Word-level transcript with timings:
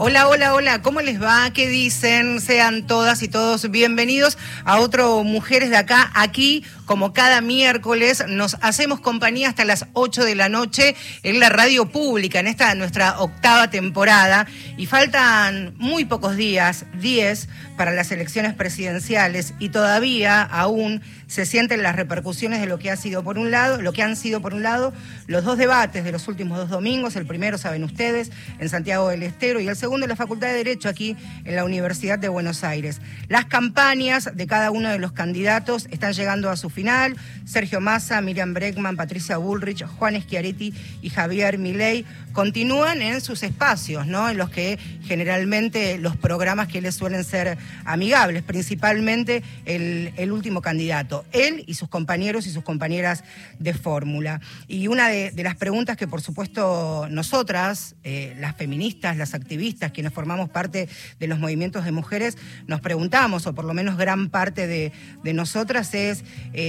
Hola, 0.00 0.28
hola, 0.28 0.54
hola, 0.54 0.80
¿cómo 0.80 1.00
les 1.00 1.20
va? 1.20 1.50
¿Qué 1.52 1.66
dicen? 1.66 2.40
Sean 2.40 2.86
todas 2.86 3.20
y 3.24 3.26
todos 3.26 3.68
bienvenidos 3.68 4.38
a 4.64 4.78
otro 4.78 5.24
Mujeres 5.24 5.70
de 5.70 5.76
Acá. 5.76 6.12
Aquí, 6.14 6.64
como 6.88 7.12
cada 7.12 7.42
miércoles, 7.42 8.24
nos 8.26 8.56
hacemos 8.62 8.98
compañía 9.00 9.50
hasta 9.50 9.66
las 9.66 9.84
8 9.92 10.24
de 10.24 10.34
la 10.34 10.48
noche 10.48 10.96
en 11.22 11.38
la 11.38 11.50
radio 11.50 11.90
pública, 11.90 12.40
en 12.40 12.46
esta 12.46 12.74
nuestra 12.74 13.20
octava 13.20 13.68
temporada. 13.68 14.46
Y 14.78 14.86
faltan 14.86 15.74
muy 15.76 16.06
pocos 16.06 16.34
días, 16.36 16.86
10, 16.98 17.48
para 17.78 17.92
las 17.92 18.10
elecciones 18.10 18.54
presidenciales 18.54 19.54
y 19.58 19.68
todavía 19.68 20.42
aún 20.42 21.00
se 21.28 21.46
sienten 21.46 21.82
las 21.82 21.94
repercusiones 21.94 22.60
de 22.60 22.66
lo 22.66 22.78
que 22.78 22.90
ha 22.90 22.96
sido 22.96 23.22
por 23.22 23.38
un 23.38 23.50
lado, 23.50 23.80
lo 23.80 23.92
que 23.92 24.02
han 24.02 24.16
sido 24.16 24.40
por 24.40 24.52
un 24.52 24.62
lado 24.62 24.92
los 25.26 25.44
dos 25.44 25.56
debates 25.56 26.02
de 26.02 26.10
los 26.10 26.26
últimos 26.26 26.58
dos 26.58 26.70
domingos, 26.70 27.14
el 27.16 27.26
primero 27.26 27.56
saben 27.56 27.84
ustedes 27.84 28.32
en 28.58 28.68
Santiago 28.68 29.08
del 29.08 29.22
Estero 29.22 29.60
y 29.60 29.68
el 29.68 29.76
segundo 29.76 30.06
en 30.06 30.10
la 30.10 30.16
Facultad 30.16 30.48
de 30.48 30.54
Derecho 30.54 30.88
aquí 30.88 31.16
en 31.44 31.54
la 31.54 31.64
Universidad 31.64 32.18
de 32.18 32.28
Buenos 32.28 32.64
Aires. 32.64 33.00
Las 33.28 33.44
campañas 33.44 34.30
de 34.34 34.46
cada 34.46 34.70
uno 34.70 34.88
de 34.88 34.98
los 34.98 35.12
candidatos 35.12 35.86
están 35.90 36.14
llegando 36.14 36.50
a 36.50 36.56
su 36.56 36.70
final. 36.78 37.16
Sergio 37.44 37.80
Massa, 37.80 38.20
Miriam 38.20 38.54
Bregman, 38.54 38.94
Patricia 38.94 39.36
Bullrich, 39.36 39.82
Juan 39.84 40.20
Schiaretti 40.22 40.72
y 41.02 41.10
Javier 41.10 41.58
Milei 41.58 42.04
continúan 42.32 43.02
en 43.02 43.20
sus 43.20 43.42
espacios, 43.42 44.06
¿no? 44.06 44.28
En 44.28 44.36
los 44.36 44.50
que 44.50 44.78
generalmente 45.02 45.98
los 45.98 46.16
programas 46.16 46.68
que 46.68 46.80
les 46.80 46.94
suelen 46.94 47.24
ser 47.24 47.58
amigables, 47.84 48.44
principalmente 48.44 49.42
el, 49.64 50.30
último 50.30 50.60
candidato 50.60 51.24
él 51.32 51.64
y 51.66 51.74
sus 51.74 51.88
compañeros 51.88 52.46
y 52.46 52.50
sus 52.50 52.62
compañeras 52.62 53.24
de 53.58 53.74
fórmula. 53.74 54.40
Y 54.68 54.86
una 54.86 55.08
de, 55.08 55.32
las 55.42 55.56
preguntas 55.56 55.96
que, 55.96 56.06
por 56.06 56.20
supuesto, 56.20 57.08
nosotras, 57.10 57.96
eh, 58.04 58.36
las 58.38 58.54
feministas, 58.54 59.16
las 59.16 59.34
activistas, 59.34 59.90
quienes 59.90 60.12
formamos 60.12 60.48
parte 60.48 60.88
de 61.18 61.26
los 61.26 61.40
movimientos 61.40 61.84
de 61.84 61.92
mujeres, 61.92 62.36
nos 62.66 62.80
preguntamos, 62.80 63.46
o 63.46 63.54
por 63.54 63.64
lo 63.64 63.74
menos 63.74 63.96
gran 63.96 64.28
parte 64.28 64.66
de, 64.68 64.92
nosotras, 65.32 65.92
es... 65.94 66.22
Eh, 66.52 66.67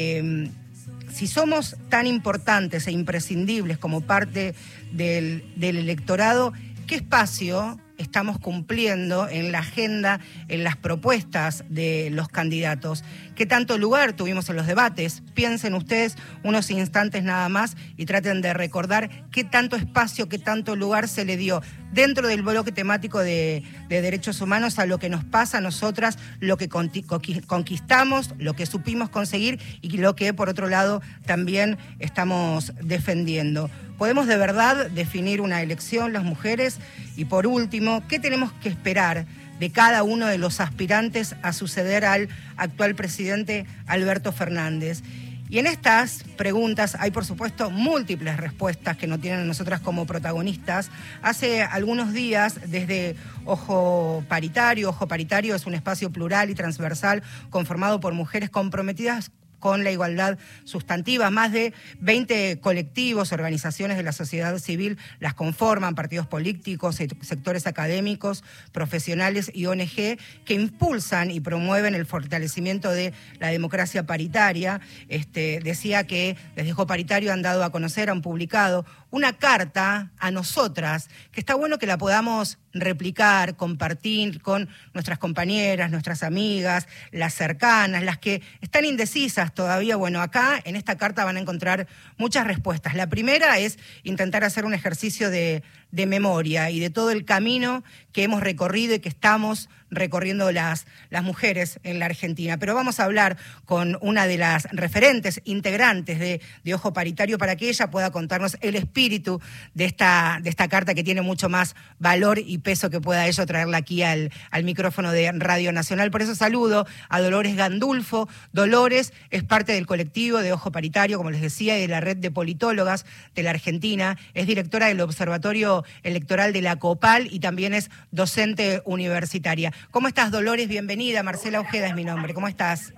si 1.11 1.28
somos 1.28 1.75
tan 1.89 2.08
importantes 2.08 2.88
e 2.88 2.92
imprescindibles 2.92 3.78
como 3.78 4.02
parte 4.02 4.56
del, 4.91 5.44
del 5.56 5.78
electorado, 5.78 6.53
¿qué 6.88 6.95
espacio 6.95 7.80
estamos 8.00 8.39
cumpliendo 8.39 9.28
en 9.28 9.52
la 9.52 9.59
agenda, 9.59 10.19
en 10.47 10.64
las 10.64 10.78
propuestas 10.78 11.66
de 11.69 12.09
los 12.11 12.30
candidatos. 12.30 13.03
¿Qué 13.40 13.45
tanto 13.45 13.78
lugar 13.78 14.12
tuvimos 14.12 14.50
en 14.50 14.58
los 14.58 14.68
debates? 14.68 15.23
Piensen 15.34 15.73
ustedes 15.73 16.18
unos 16.44 16.70
instantes 16.72 17.23
nada 17.23 17.48
más 17.48 17.78
y 17.96 18.06
traten 18.06 18.42
de 18.42 18.54
recordar 18.54 19.09
qué 19.31 19.46
tanto 19.46 19.78
espacio, 19.78 20.28
qué 20.28 20.40
tanto 20.40 20.76
lugar 20.76 21.08
se 21.08 21.23
le 21.23 21.38
dio 21.38 21.62
dentro 21.94 22.28
del 22.28 22.42
bloque 22.42 22.73
temático 22.73 23.20
de, 23.20 23.64
derechos 23.88 24.42
humanos 24.42 24.78
a 24.78 24.86
lo 24.86 25.00
que 25.00 25.08
nos 25.08 25.23
pasa 25.23 25.59
a 25.59 25.62
nosotras, 25.62 26.18
lo 26.42 26.58
que 26.58 26.68
conquistamos, 26.68 28.36
lo 28.38 28.56
que 28.56 28.66
supimos 28.66 29.08
conseguir 29.08 29.62
y 29.80 30.00
lo 30.00 30.18
que 30.18 30.34
por 30.34 30.50
otro 30.50 30.68
lado 30.68 31.02
también 31.25 31.78
estamos 32.00 32.74
defendiendo. 32.84 33.69
¿Podemos 33.97 34.28
de 34.28 34.36
verdad 34.36 34.90
definir 34.90 35.40
una 35.40 35.62
elección 35.62 36.12
las 36.12 36.25
mujeres? 36.25 36.80
Y 37.16 37.24
por 37.24 37.47
último, 37.47 38.03
¿qué 38.09 38.19
tenemos 38.19 38.52
que 38.62 38.68
esperar 38.68 39.25
de 39.59 39.72
cada 39.72 40.03
uno 40.03 40.28
de 40.28 40.38
los 40.38 40.59
aspirantes 40.59 41.36
a 41.42 41.53
suceder 41.53 42.06
al 42.06 42.30
actual 42.58 42.96
presidente 42.96 43.66
Alberto 43.88 44.31
Fernández? 44.31 45.03
Y 45.50 45.58
en 45.58 45.66
estas 45.66 46.24
preguntas 46.38 46.96
hay, 47.00 47.09
por 47.09 47.25
supuesto, 47.25 47.72
múltiples 47.72 48.38
respuestas 48.38 48.98
que 48.98 49.08
nos 49.08 49.19
tienen 49.19 49.40
a 49.40 49.46
nosotras 49.46 49.81
como 49.81 50.06
protagonistas. 50.06 50.92
Hace 51.24 51.64
algunos 51.64 52.14
días, 52.14 52.59
desde 52.68 53.16
Ojo 53.46 54.24
Paritario, 54.28 54.90
Ojo 54.90 55.08
Paritario 55.08 55.56
es 55.56 55.66
un 55.66 55.74
espacio 55.74 56.12
plural 56.12 56.52
y 56.52 56.56
transversal 56.56 57.24
conformado 57.50 58.00
por 58.00 58.14
mujeres 58.14 58.52
comprometidas 58.52 59.31
con 59.59 59.84
la 59.84 59.92
igualdad 59.92 60.38
sustantiva. 60.64 61.30
Más 61.30 61.52
de 61.52 61.74
20 62.00 62.59
colectivos, 62.59 63.31
organizaciones 63.31 63.97
de 63.97 64.03
la 64.03 64.12
sociedad 64.12 64.58
civil 64.58 64.97
las 65.20 65.34
conforman, 65.34 65.96
partidos 65.96 66.28
políticos, 66.28 66.96
sectores 66.96 67.68
académicos, 67.68 68.44
profesionales 68.72 69.52
y 69.53 69.66
ONG 69.68 70.18
que 70.46 70.53
impulsan 70.53 71.31
y 71.31 71.40
promueven 71.40 71.96
el 71.96 72.06
fortalecimiento 72.06 72.90
de 72.92 73.14
la 73.40 73.50
democracia 73.50 74.06
paritaria. 74.06 74.81
Este, 75.08 75.59
decía 75.64 76.06
que 76.06 76.36
desde 76.56 76.74
Paritario 76.86 77.34
han 77.34 77.42
dado 77.42 77.64
a 77.64 77.72
conocer, 77.72 78.09
han 78.09 78.22
publicado 78.22 78.86
una 79.12 79.34
carta 79.34 80.12
a 80.20 80.31
nosotras, 80.31 81.09
que 81.31 81.40
está 81.40 81.56
bueno 81.56 81.80
que 81.80 81.88
la 81.88 81.97
podamos 81.97 82.58
replicar, 82.74 83.56
compartir 83.56 84.42
con 84.42 84.70
nuestras 84.94 85.18
compañeras, 85.18 85.92
nuestras 85.92 86.24
amigas, 86.24 86.88
las 87.12 87.34
cercanas, 87.34 88.03
las 88.03 88.19
que 88.19 88.42
están 88.62 88.86
indecisas 88.86 89.53
todavía. 89.53 89.96
Bueno, 89.96 90.22
acá 90.22 90.62
en 90.64 90.75
esta 90.75 90.98
carta 90.98 91.25
van 91.25 91.38
a 91.38 91.40
encontrar 91.40 91.88
muchas 92.18 92.46
respuestas. 92.46 92.94
La 92.94 93.08
primera 93.08 93.58
es 93.58 93.80
intentar 94.03 94.44
hacer 94.44 94.66
un 94.66 94.74
ejercicio 94.74 95.30
de, 95.30 95.64
de 95.91 96.05
memoria 96.05 96.69
y 96.69 96.79
de 96.79 96.89
todo 96.89 97.11
el 97.11 97.25
camino 97.25 97.83
que 98.11 98.23
hemos 98.23 98.41
recorrido 98.41 98.95
y 98.95 99.00
que 99.00 99.09
estamos 99.09 99.69
recorriendo 99.91 100.51
las, 100.51 100.85
las 101.09 101.23
mujeres 101.23 101.79
en 101.83 102.00
la 102.00 102.05
Argentina. 102.05 102.57
Pero 102.57 102.75
vamos 102.75 103.00
a 103.00 103.05
hablar 103.05 103.38
con 103.66 103.97
una 104.01 104.27
de 104.27 104.38
las 104.38 104.67
referentes 104.72 105.41
integrantes 105.45 106.19
de, 106.19 106.41
Ojo 106.72 106.94
Paritario 106.94 107.39
para 107.39 107.55
que 107.55 107.67
ella 107.67 107.89
pueda 107.89 108.11
contarnos 108.11 108.55
el 108.61 108.75
espíritu 108.75 109.41
de 109.73 109.85
esta, 109.85 110.39
de 110.44 110.51
esta 110.51 110.67
carta 110.67 110.94
que 110.94 111.03
tiene 111.03 111.23
mucho 111.23 111.50
más 111.50 111.75
valor 111.97 112.38
y 112.38 112.59
peso 112.59 112.91
que 112.91 113.01
pueda 113.01 113.25
ello 113.25 113.44
traerla 113.47 113.77
aquí 113.77 114.03
al, 114.03 114.31
al 114.51 114.63
micrófono 114.63 115.11
de 115.11 115.31
Radio 115.31 115.71
Nacional. 115.71 116.11
Por 116.11 116.21
eso 116.21 116.35
saludo 116.35 116.85
a 117.09 117.21
Dolores 117.21 117.56
Gandulfo. 117.56 118.29
Dolores 118.53 119.13
es 119.31 119.44
parte 119.44 119.73
del 119.73 119.88
colectivo 119.88 120.38
de 120.38 120.53
Ojo 120.53 120.71
Paritario, 120.71 121.17
como 121.17 121.31
les 121.31 121.41
decía, 121.41 121.75
y 121.75 121.81
de 121.81 121.88
la 121.88 122.01
red 122.01 122.17
de 122.17 122.29
politólogas 122.29 123.07
de 123.33 123.41
la 123.41 123.50
Argentina. 123.50 124.16
Es 124.35 124.45
directora 124.45 124.89
del 124.89 125.01
Observatorio 125.01 125.78
Electoral 126.03 126.53
de 126.53 126.62
la 126.62 126.78
COPAL 126.78 127.28
y 127.31 127.40
también 127.40 127.73
es 127.73 127.90
docente 128.12 128.81
universitaria. 128.85 129.73
¿Cómo 129.91 130.07
estás, 130.07 130.31
Dolores? 130.31 130.67
Bienvenida. 130.67 131.23
Marcela 131.23 131.59
Ojeda 131.59 131.88
es 131.88 131.95
mi 131.95 132.06
nombre. 132.06 132.34
¿Cómo 132.34 132.47
estás? 132.47 132.94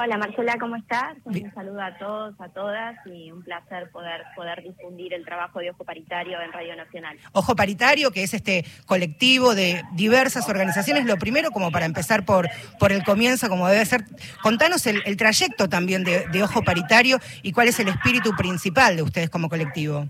Hola 0.00 0.16
Marcela, 0.16 0.56
¿cómo 0.58 0.76
estás? 0.76 1.18
Un 1.24 1.52
saludo 1.52 1.82
a 1.82 1.98
todos, 1.98 2.34
a 2.40 2.48
todas 2.48 2.96
y 3.04 3.30
un 3.30 3.42
placer 3.42 3.90
poder, 3.90 4.22
poder 4.34 4.62
difundir 4.62 5.12
el 5.12 5.22
trabajo 5.22 5.58
de 5.58 5.70
Ojo 5.70 5.84
Paritario 5.84 6.40
en 6.40 6.50
Radio 6.50 6.74
Nacional. 6.76 7.18
Ojo 7.32 7.54
Paritario, 7.54 8.10
que 8.10 8.22
es 8.22 8.32
este 8.32 8.64
colectivo 8.86 9.54
de 9.54 9.82
diversas 9.92 10.48
organizaciones. 10.48 11.04
Lo 11.04 11.18
primero, 11.18 11.50
como 11.50 11.70
para 11.70 11.84
empezar 11.84 12.24
por, 12.24 12.48
por 12.78 12.90
el 12.90 13.04
comienzo, 13.04 13.50
como 13.50 13.68
debe 13.68 13.84
ser, 13.84 14.04
contanos 14.42 14.86
el, 14.86 15.16
trayecto 15.18 15.68
también 15.68 16.04
de 16.04 16.42
Ojo 16.42 16.62
Paritario 16.62 17.18
y 17.42 17.52
cuál 17.52 17.68
es 17.68 17.78
el 17.78 17.88
espíritu 17.88 18.34
principal 18.34 18.96
de 18.96 19.02
ustedes 19.02 19.28
como 19.28 19.50
colectivo. 19.50 20.08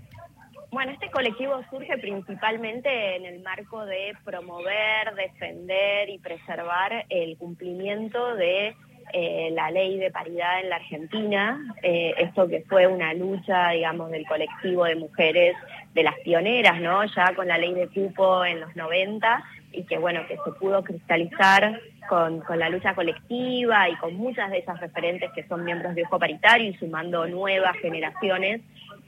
Bueno, 0.73 0.91
este 0.91 1.11
colectivo 1.11 1.61
surge 1.69 1.99
principalmente 1.99 3.15
en 3.15 3.25
el 3.27 3.43
marco 3.43 3.85
de 3.85 4.17
promover, 4.25 5.13
defender 5.15 6.09
y 6.09 6.17
preservar 6.17 7.05
el 7.09 7.37
cumplimiento 7.37 8.33
de 8.33 8.75
eh, 9.13 9.49
la 9.53 9.69
ley 9.69 9.99
de 9.99 10.09
paridad 10.09 10.61
en 10.61 10.69
la 10.69 10.77
Argentina, 10.77 11.75
eh, 11.83 12.15
esto 12.17 12.47
que 12.47 12.63
fue 12.67 12.87
una 12.87 13.13
lucha, 13.13 13.69
digamos, 13.69 14.09
del 14.09 14.25
colectivo 14.25 14.85
de 14.85 14.95
mujeres, 14.95 15.55
de 15.93 16.01
las 16.01 16.17
pioneras, 16.21 16.81
¿no? 16.81 17.05
Ya 17.05 17.35
con 17.35 17.47
la 17.47 17.59
ley 17.59 17.75
de 17.75 17.89
cupo 17.89 18.43
en 18.43 18.59
los 18.59 18.75
90 18.75 19.43
y 19.73 19.83
que, 19.83 19.99
bueno, 19.99 20.25
que 20.27 20.37
se 20.43 20.51
pudo 20.53 20.83
cristalizar 20.83 21.79
con, 22.09 22.39
con 22.39 22.57
la 22.57 22.69
lucha 22.69 22.95
colectiva 22.95 23.89
y 23.89 23.95
con 23.97 24.15
muchas 24.15 24.49
de 24.49 24.57
esas 24.57 24.79
referentes 24.79 25.29
que 25.33 25.47
son 25.47 25.65
miembros 25.65 25.93
de 25.93 26.01
Ojo 26.05 26.17
Paritario 26.17 26.71
y 26.71 26.73
sumando 26.73 27.27
nuevas 27.27 27.77
generaciones 27.77 28.61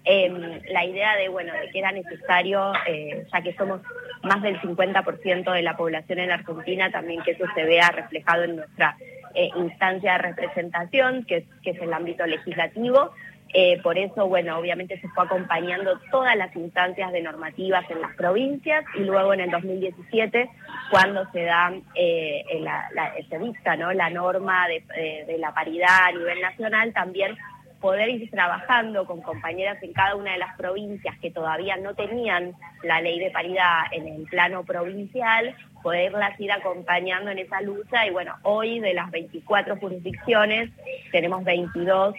Em, 0.07 0.61
la 0.69 0.85
idea 0.85 1.15
de, 1.15 1.29
bueno, 1.29 1.51
de 1.53 1.71
que 1.71 1.79
era 1.79 1.91
necesario, 1.91 2.73
eh, 2.85 3.25
ya 3.33 3.41
que 3.41 3.55
somos 3.55 3.81
más 4.21 4.39
del 4.43 4.61
50% 4.61 5.51
de 5.51 5.63
la 5.63 5.75
población 5.75 6.19
en 6.19 6.29
la 6.29 6.35
Argentina, 6.35 6.91
también 6.91 7.23
que 7.23 7.31
eso 7.31 7.45
se 7.55 7.63
vea 7.63 7.89
reflejado 7.89 8.43
en 8.43 8.57
nuestra 8.57 8.95
eh, 9.33 9.49
instancia 9.55 10.13
de 10.13 10.17
representación, 10.19 11.25
que 11.25 11.45
que 11.63 11.71
es 11.71 11.81
el 11.81 11.91
ámbito 11.91 12.25
legislativo, 12.25 13.11
Eh, 13.57 13.79
por 13.81 13.97
eso, 13.97 14.27
bueno, 14.27 14.57
obviamente 14.57 14.99
se 14.99 15.07
fue 15.09 15.23
acompañando 15.23 15.97
todas 16.11 16.35
las 16.35 16.53
instancias 16.57 17.13
de 17.13 17.21
normativas 17.21 17.89
en 17.89 18.01
las 18.01 18.13
provincias 18.15 18.83
y 18.95 19.03
luego 19.05 19.33
en 19.33 19.39
el 19.39 19.49
2017, 19.49 20.49
cuando 20.91 21.25
se 21.31 21.43
da, 21.43 21.71
eh, 21.93 22.43
la, 22.59 22.89
se 23.29 23.39
dicta 23.39 23.77
¿no? 23.77 23.93
la 23.93 24.09
norma 24.09 24.67
de 24.67 25.37
la 25.37 25.53
paridad 25.53 26.05
a 26.07 26.11
nivel 26.11 26.41
nacional, 26.41 26.91
también 26.91 27.37
poder 27.85 28.09
ir 28.09 28.31
trabajando 28.31 29.05
con 29.05 29.21
compañeras 29.21 29.77
en 29.83 29.93
cada 29.93 30.15
una 30.15 30.31
de 30.31 30.39
las 30.39 30.57
provincias 30.57 31.15
que 31.19 31.29
todavía 31.29 31.77
no 31.77 31.93
tenían 31.93 32.55
la 32.81 32.99
ley 32.99 33.19
de 33.19 33.29
paridad 33.29 33.83
en 33.91 34.07
el 34.07 34.23
plano 34.23 34.63
provincial, 34.63 35.55
poderlas 35.83 36.39
ir 36.39 36.51
acompañando 36.51 37.29
en 37.29 37.37
esa 37.37 37.61
lucha 37.61 38.07
y 38.07 38.09
bueno, 38.09 38.33
hoy 38.41 38.79
de 38.79 38.95
las 38.95 39.11
24 39.11 39.77
jurisdicciones 39.77 40.71
tenemos 41.11 41.43
22 41.43 42.15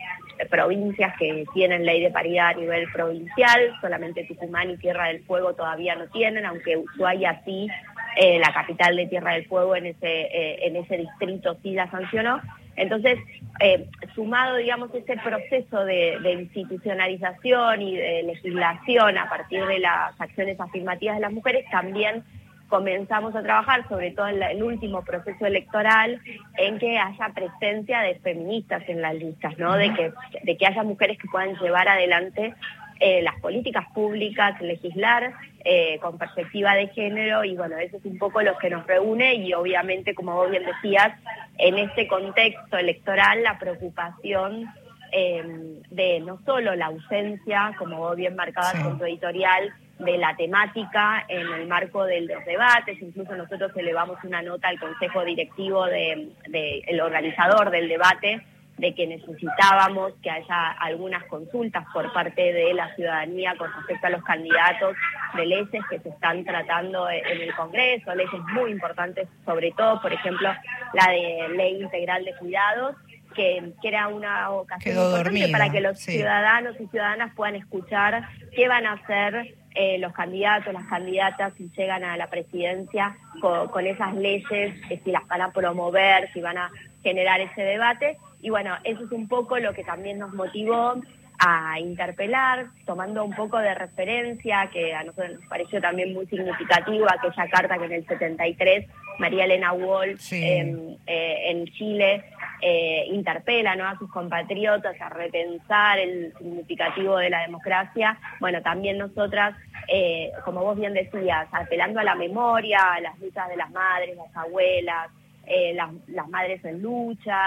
provincias 0.49 1.13
que 1.19 1.45
tienen 1.53 1.85
ley 1.85 2.01
de 2.01 2.13
paridad 2.13 2.51
a 2.51 2.55
nivel 2.55 2.87
provincial, 2.93 3.61
solamente 3.81 4.23
Tucumán 4.23 4.71
y 4.71 4.77
Tierra 4.77 5.09
del 5.09 5.25
Fuego 5.25 5.55
todavía 5.55 5.97
no 5.97 6.07
tienen, 6.11 6.47
aunque 6.47 6.77
Ushuaia 6.77 7.43
sí, 7.45 7.67
eh, 8.15 8.39
la 8.39 8.53
capital 8.53 8.95
de 8.95 9.09
Tierra 9.09 9.33
del 9.33 9.49
Fuego 9.49 9.75
en 9.75 9.87
ese, 9.87 10.07
eh, 10.07 10.69
en 10.69 10.77
ese 10.77 10.97
distrito 10.97 11.57
sí 11.61 11.73
la 11.73 11.91
sancionó. 11.91 12.41
Entonces, 12.77 13.19
eh, 13.61 13.89
sumado, 14.15 14.57
digamos, 14.57 14.95
ese 14.95 15.17
proceso 15.17 15.85
de, 15.85 16.33
institucionalización 16.41 17.83
y 17.83 17.97
de 17.97 18.23
legislación 18.25 19.19
a 19.19 19.29
partir 19.29 19.65
de 19.65 19.79
las 19.79 20.19
acciones 20.21 20.61
afirmativas 20.61 21.17
de 21.17 21.23
las 21.23 21.33
mujeres, 21.33 21.65
también 21.71 22.23
comenzamos 22.69 23.35
a 23.35 23.43
trabajar, 23.43 23.89
sobre 23.89 24.11
todo 24.11 24.29
en 24.29 24.43
el 24.43 24.63
último 24.63 25.03
proceso 25.05 25.47
electoral, 25.47 26.21
en 26.59 26.79
que 26.79 26.99
haya 26.99 27.29
presencia 27.35 28.01
de 28.01 28.17
feministas 28.17 28.83
en 28.89 29.01
las 29.03 29.15
listas, 29.15 29.57
¿no? 29.59 29.75
De 29.75 29.95
que, 29.95 30.13
de 30.43 30.57
que 30.57 30.67
haya 30.67 30.83
mujeres 30.83 31.17
que 31.19 31.29
puedan 31.29 31.57
llevar 31.59 31.89
adelante 31.89 32.55
eh, 32.99 33.23
las 33.23 33.39
políticas 33.41 33.87
públicas, 33.93 34.61
legislar 34.61 35.33
eh, 35.69 35.99
con 36.01 36.17
perspectiva 36.17 36.77
de 36.77 36.87
género 36.87 37.43
y 37.43 37.57
bueno, 37.57 37.77
eso 37.79 37.97
es 37.97 38.05
un 38.05 38.19
poco 38.19 38.41
lo 38.41 38.57
que 38.57 38.71
nos 38.71 38.87
reúne 38.87 39.35
y 39.35 39.53
obviamente, 39.53 40.15
como 40.15 40.37
vos 40.37 40.49
bien 40.49 40.65
decías, 40.65 41.19
en 41.59 41.77
este 41.77 42.07
contexto 42.07 42.79
electoral 42.79 43.43
la 43.43 43.59
preocupación 43.59 44.73
em, 45.11 45.83
de 45.91 46.21
no 46.21 46.39
solo 46.47 46.77
la 46.77 46.87
ausencia, 46.87 47.75
como 47.79 47.99
vos 47.99 48.15
bien 48.15 48.37
marcabas 48.37 48.77
en 48.77 48.97
tu 48.97 49.07
editorial, 49.07 49.75
de 49.99 50.19
la 50.19 50.37
temática 50.37 51.25
en 51.27 51.53
el 51.55 51.67
marco 51.67 52.05
de 52.05 52.21
los 52.21 52.45
debates, 52.45 53.03
incluso 53.03 53.35
nosotros 53.35 53.73
elevamos 53.75 54.23
una 54.23 54.43
nota 54.43 54.69
al 54.69 54.79
Consejo 54.79 55.25
Directivo 55.25 55.87
del 55.87 56.33
de, 56.49 56.85
el 56.87 57.01
organizador 57.01 57.71
del 57.71 57.89
debate 57.89 58.47
de 58.79 58.95
que 58.95 59.07
necesitábamos 59.07 60.13
que 60.23 60.31
haya 60.31 60.73
algunas 60.73 61.25
consultas 61.25 61.85
por 61.93 62.13
parte 62.13 62.53
de 62.53 62.75
la 62.75 62.95
ciudadanía 62.95 63.55
con 63.57 63.73
respecto 63.73 64.07
a 64.07 64.11
los 64.11 64.23
candidatos 64.23 64.97
de 65.35 65.47
leyes 65.47 65.83
que 65.89 65.99
se 66.01 66.09
están 66.11 66.45
tratando 66.45 67.09
en 67.09 67.41
el 67.41 67.55
Congreso, 67.55 68.15
leyes 68.15 68.41
muy 68.53 68.71
importantes, 68.71 69.29
sobre 69.45 69.73
todo, 69.73 70.01
por 70.03 70.13
ejemplo, 70.13 70.51
la 70.93 71.11
de 71.11 71.49
ley 71.57 71.81
integral 71.81 72.25
de 72.25 72.35
cuidados, 72.37 72.97
que, 73.35 73.73
era 73.83 74.09
una 74.09 74.51
ocasión 74.51 74.97
importante 74.97 75.49
para 75.49 75.71
que 75.71 75.81
los 75.81 75.99
ciudadanos 75.99 76.75
y 76.81 76.87
ciudadanas 76.87 77.33
puedan 77.35 77.57
escuchar 77.57 78.29
qué 78.55 78.69
van 78.69 78.87
a 78.87 78.93
hacer 78.93 79.55
eh, 79.75 79.99
los 79.99 80.13
candidatos, 80.13 80.73
las 80.73 80.87
candidatas, 80.87 81.53
si 81.57 81.71
llegan 81.77 82.03
a 82.03 82.17
la 82.17 82.29
presidencia 82.29 83.17
con, 83.41 83.87
esas 83.87 84.15
leyes, 84.15 84.75
si 85.05 85.11
las 85.11 85.27
van 85.29 85.43
a 85.43 85.53
promover, 85.53 86.33
si 86.33 86.41
van 86.41 86.57
a 86.57 86.71
generar 87.03 87.41
ese 87.41 87.61
debate. 87.61 88.17
Y 88.41 88.51
bueno, 88.51 88.75
eso 88.85 89.05
es 89.05 89.13
un 89.13 89.29
poco 89.29 89.59
lo 89.59 89.73
que 89.73 89.85
también 89.85 90.19
nos 90.19 90.33
motivó 90.33 90.95
a 91.39 91.79
interpelar, 91.79 92.69
tomando 92.87 93.25
un 93.25 93.35
poco 93.35 93.59
de 93.59 93.75
referencia, 93.75 94.71
que 94.73 94.95
a 94.95 95.05
nosotros 95.05 95.41
nos 95.41 95.49
pareció 95.49 95.81
también 95.81 96.15
muy 96.15 96.27
significativo, 96.27 97.07
aquella 97.09 97.49
carta 97.51 97.79
que 97.79 97.85
en 97.85 97.93
el 97.93 98.07
73 98.07 98.87
María 99.19 99.45
Elena 99.45 99.73
Walsh 99.73 100.33
eh, 100.33 100.99
en 101.07 101.67
Chile 101.67 102.25
eh, 102.61 103.07
interpela 103.11 103.77
¿no? 103.77 103.87
a 103.87 103.99
sus 103.99 104.11
compatriotas 104.11 104.99
a 105.01 105.09
repensar 105.09 105.99
el 105.99 106.33
significativo 106.39 107.17
de 107.19 107.31
la 107.31 107.43
democracia. 107.43 108.19
Bueno, 108.41 108.63
también 108.63 108.99
nosotras, 108.99 109.55
eh, 109.89 110.33
como 110.45 110.63
vos 110.63 110.79
bien 110.79 110.95
decías, 110.95 111.49
apelando 111.53 112.01
a 112.01 112.05
la 112.05 112.15
memoria, 112.15 112.95
a 112.95 113.01
las 113.01 113.19
luchas 113.19 113.49
de 113.49 113.57
las 113.57 113.71
madres, 113.71 114.17
las 114.17 114.37
abuelas, 114.37 115.11
eh, 115.47 115.73
las, 115.75 115.91
las, 116.09 116.29
madres 116.29 116.65
en 116.65 116.83
lucha, 116.83 117.39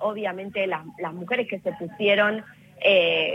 obviamente 0.00 0.66
las, 0.66 0.84
las, 0.98 1.14
mujeres 1.14 1.48
que 1.48 1.60
se 1.60 1.72
pusieron 1.72 2.44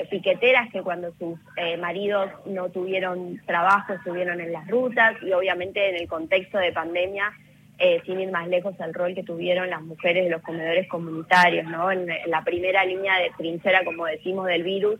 piqueteras 0.09 0.71
que 0.71 0.83
cuando 0.83 1.11
sus 1.17 1.39
maridos 1.79 2.29
no 2.45 2.69
tuvieron 2.69 3.41
trabajo 3.47 3.93
estuvieron 3.93 4.39
en 4.39 4.51
las 4.53 4.67
rutas 4.67 5.15
y 5.23 5.31
obviamente 5.31 5.89
en 5.89 5.95
el 5.95 6.07
contexto 6.07 6.59
de 6.59 6.71
pandemia 6.71 7.33
eh, 7.83 7.99
sin 8.05 8.19
ir 8.19 8.29
más 8.29 8.47
lejos, 8.47 8.75
el 8.79 8.93
rol 8.93 9.15
que 9.15 9.23
tuvieron 9.23 9.67
las 9.67 9.81
mujeres 9.81 10.25
de 10.25 10.29
los 10.29 10.43
comedores 10.43 10.87
comunitarios, 10.87 11.65
¿no? 11.65 11.91
En, 11.91 12.07
la 12.27 12.43
primera 12.43 12.85
línea 12.85 13.17
de 13.17 13.31
trinchera, 13.35 13.83
como 13.83 14.05
decimos, 14.05 14.45
del 14.45 14.61
virus, 14.61 14.99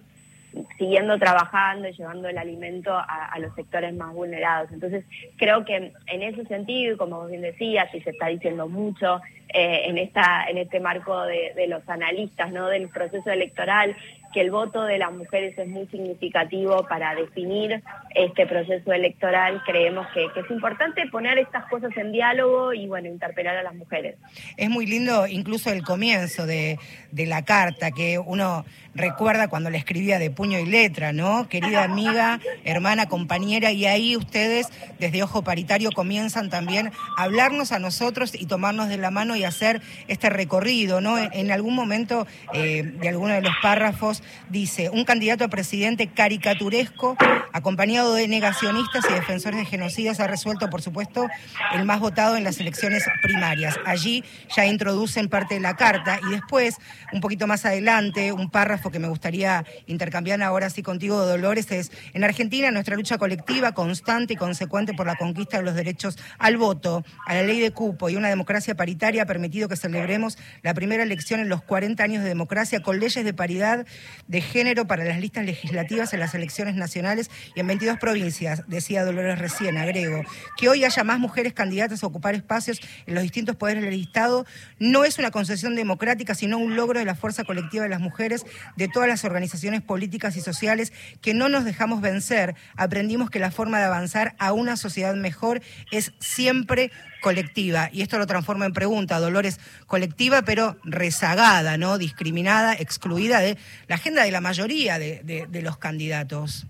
siguiendo 0.78 1.18
trabajando 1.18 1.88
y 1.88 1.94
llevando 1.94 2.28
el 2.28 2.38
alimento 2.38 2.94
a, 2.94 3.38
los 3.40 3.54
sectores 3.56 3.94
más 3.94 4.14
vulnerados. 4.14 4.72
Entonces, 4.72 5.06
creo 5.38 5.64
que 5.66 5.94
en 6.08 6.22
ese 6.22 6.46
sentido, 6.46 6.98
como 6.98 7.20
vos 7.20 7.30
bien 7.30 7.42
decías, 7.42 7.94
y 7.94 8.02
se 8.02 8.10
está 8.12 8.28
diciendo 8.28 8.68
mucho 8.68 9.22
eh, 9.54 9.90
en, 9.90 9.98
esta, 9.98 10.46
en 10.46 10.58
este 10.58 10.80
marco 10.80 11.24
de, 11.24 11.68
los 11.68 11.88
analistas, 11.90 12.54
¿no? 12.54 12.68
Del 12.68 12.88
proceso 12.88 13.32
electoral, 13.32 13.98
que 14.34 14.40
el 14.40 14.50
voto 14.50 14.84
de 14.84 14.98
las 14.98 15.12
mujeres 15.12 15.58
es 15.58 15.68
muy 15.68 15.88
significativo 15.88 16.86
para 16.88 17.14
definir 17.16 17.84
este 18.16 18.48
proceso 18.48 18.94
electoral. 18.94 19.62
Creemos 19.66 20.08
que, 20.14 20.26
es 20.26 20.50
importante 20.50 21.06
poner 21.12 21.38
estas 21.38 21.66
cosas 21.66 21.92
en 21.98 22.14
diálogo 22.14 22.74
y, 22.74 22.88
bueno, 22.88 23.10
interpelar 23.10 23.58
a 23.58 23.64
las 23.64 23.76
mujeres. 23.76 24.16
Es 24.56 24.70
muy 24.70 24.86
lindo 24.86 25.28
incluso 25.28 25.70
el 25.70 25.84
comienzo 25.84 26.46
de, 26.46 26.80
de 27.12 27.26
la 27.26 27.44
carta, 27.44 27.92
que 27.92 28.20
uno 28.20 28.64
recuerda 28.94 29.48
cuando 29.48 29.70
la 29.70 29.78
escribía 29.78 30.20
de 30.20 30.30
puño 30.30 30.60
y 30.60 30.66
letra, 30.66 31.14
¿no? 31.14 31.48
Querida 31.48 31.84
amiga, 31.84 32.40
hermana, 32.64 33.08
compañera, 33.08 33.72
y 33.72 33.86
ahí 33.86 34.18
ustedes 34.18 34.68
desde 35.00 35.24
Ojo 35.24 35.44
Paritario 35.44 35.92
comienzan 35.92 36.50
también 36.50 36.92
a 37.18 37.24
hablarnos 37.24 37.72
a 37.72 37.80
nosotros 37.80 38.34
y 38.34 38.46
tomarnos 38.46 38.90
de 38.90 38.98
la 38.98 39.12
mano 39.12 39.36
y 39.36 39.44
hacer 39.44 39.82
este 40.08 40.30
recorrido, 40.30 41.02
¿no? 41.02 41.18
En, 41.18 41.52
algún 41.52 41.76
momento 41.76 42.28
eh, 42.54 42.84
de 42.84 43.10
alguno 43.10 43.34
de 43.34 43.42
los 43.42 43.54
párrafos 43.62 44.24
dice, 44.50 44.90
un 44.90 45.04
candidato 45.04 45.44
a 45.44 45.50
presidente 45.50 46.08
caricaturesco, 46.08 47.18
acompañado 47.52 48.14
de 48.14 48.28
negacionistas 48.28 49.06
y 49.10 49.14
defensores 49.14 49.60
de 49.60 49.66
genocidas, 49.66 50.20
ha 50.20 50.28
resuelto, 50.28 50.70
por 50.70 50.82
supuesto, 50.82 51.28
el 51.74 51.84
más 51.86 52.00
votado 52.00 52.38
en 52.38 52.44
las 52.44 52.60
elecciones 52.60 53.06
primarias. 53.22 53.78
Allí 53.86 54.24
ya 54.56 54.66
introducen 54.66 55.28
parte 55.28 55.56
de 55.56 55.60
la 55.60 55.76
carta 55.76 56.20
y 56.28 56.32
después, 56.32 56.78
un 57.12 57.22
poquito 57.22 57.48
más 57.48 57.66
adelante, 57.66 58.32
un 58.32 58.50
párrafo 58.50 58.81
que 58.90 59.00
me 59.00 59.08
gustaría 59.08 59.66
intercambiar 59.86 60.42
ahora 60.42 60.70
sí 60.70 60.82
contigo, 60.82 61.18
Dolores, 61.26 61.70
es, 61.72 61.92
en 62.14 62.24
Argentina 62.24 62.72
nuestra 62.72 62.96
lucha 62.96 63.18
colectiva, 63.18 63.74
constante 63.74 64.34
y 64.34 64.36
consecuente 64.38 64.94
por 64.94 65.06
la 65.06 65.16
conquista 65.16 65.58
de 65.58 65.64
los 65.64 65.76
derechos 65.76 66.18
al 66.40 66.58
voto, 66.58 67.04
a 67.28 67.36
la 67.36 67.44
ley 67.44 67.60
de 67.60 67.72
cupo 67.72 68.10
y 68.10 68.16
una 68.16 68.30
democracia 68.30 68.76
paritaria 68.76 69.24
ha 69.24 69.26
permitido 69.26 69.68
que 69.68 69.76
celebremos 69.76 70.38
la 70.64 70.74
primera 70.74 71.04
elección 71.04 71.40
en 71.40 71.50
los 71.50 71.62
40 71.62 72.04
años 72.04 72.24
de 72.24 72.30
democracia 72.30 72.82
con 72.82 73.00
leyes 73.00 73.24
de 73.24 73.34
paridad 73.34 73.86
de 74.28 74.42
género 74.42 74.88
para 74.88 75.04
las 75.04 75.20
listas 75.20 75.46
legislativas 75.46 76.14
en 76.14 76.20
las 76.20 76.34
elecciones 76.34 76.76
nacionales 76.76 77.30
y 77.56 77.60
en 77.60 77.68
22 77.68 77.98
provincias, 78.00 78.64
decía 78.68 79.06
Dolores 79.06 79.40
recién, 79.40 79.78
agrego. 79.78 80.24
Que 80.58 80.70
hoy 80.70 80.84
haya 80.86 81.04
más 81.04 81.20
mujeres 81.20 81.54
candidatas 81.54 82.04
a 82.04 82.08
ocupar 82.08 82.36
espacios 82.36 82.80
en 83.06 83.14
los 83.16 83.24
distintos 83.24 83.56
poderes 83.56 83.84
del 83.84 84.00
Estado 84.00 84.46
no 84.80 85.04
es 85.04 85.20
una 85.20 85.32
concesión 85.32 85.76
democrática, 85.76 86.36
sino 86.36 86.58
un 86.58 86.76
logro 86.76 87.00
de 87.00 87.06
la 87.06 87.16
fuerza 87.16 87.44
colectiva 87.44 87.84
de 87.84 87.90
las 87.90 88.00
mujeres 88.00 88.46
de 88.76 88.88
todas 88.88 89.08
las 89.08 89.24
organizaciones 89.26 89.82
políticas 89.82 90.36
y 90.36 90.42
sociales 90.42 90.94
que 91.22 91.34
no 91.34 91.50
nos 91.50 91.66
dejamos 91.66 92.02
vencer. 92.02 92.56
Aprendimos 92.76 93.30
que 93.30 93.40
la 93.40 93.52
forma 93.52 93.80
de 93.80 93.86
avanzar 93.86 94.36
a 94.40 94.54
una 94.54 94.78
sociedad 94.78 95.16
mejor 95.16 95.62
es 95.92 96.14
siempre 96.20 96.92
colectiva. 97.22 97.90
Y 97.92 98.02
esto 98.02 98.18
lo 98.18 98.28
transforma 98.28 98.66
en 98.66 98.74
pregunta, 98.74 99.20
Dolores, 99.20 99.60
colectiva 99.88 100.42
pero 100.42 100.78
rezagada, 100.84 101.78
¿no? 101.78 101.98
Discriminada, 101.98 102.74
excluida 102.74 103.40
de 103.40 103.58
la 103.88 103.96
agenda 103.96 104.24
de 104.24 104.32
la 104.32 104.42
mayoría 104.42 105.00
de 105.00 105.62
los 105.62 105.78
candidatos. 105.78 106.68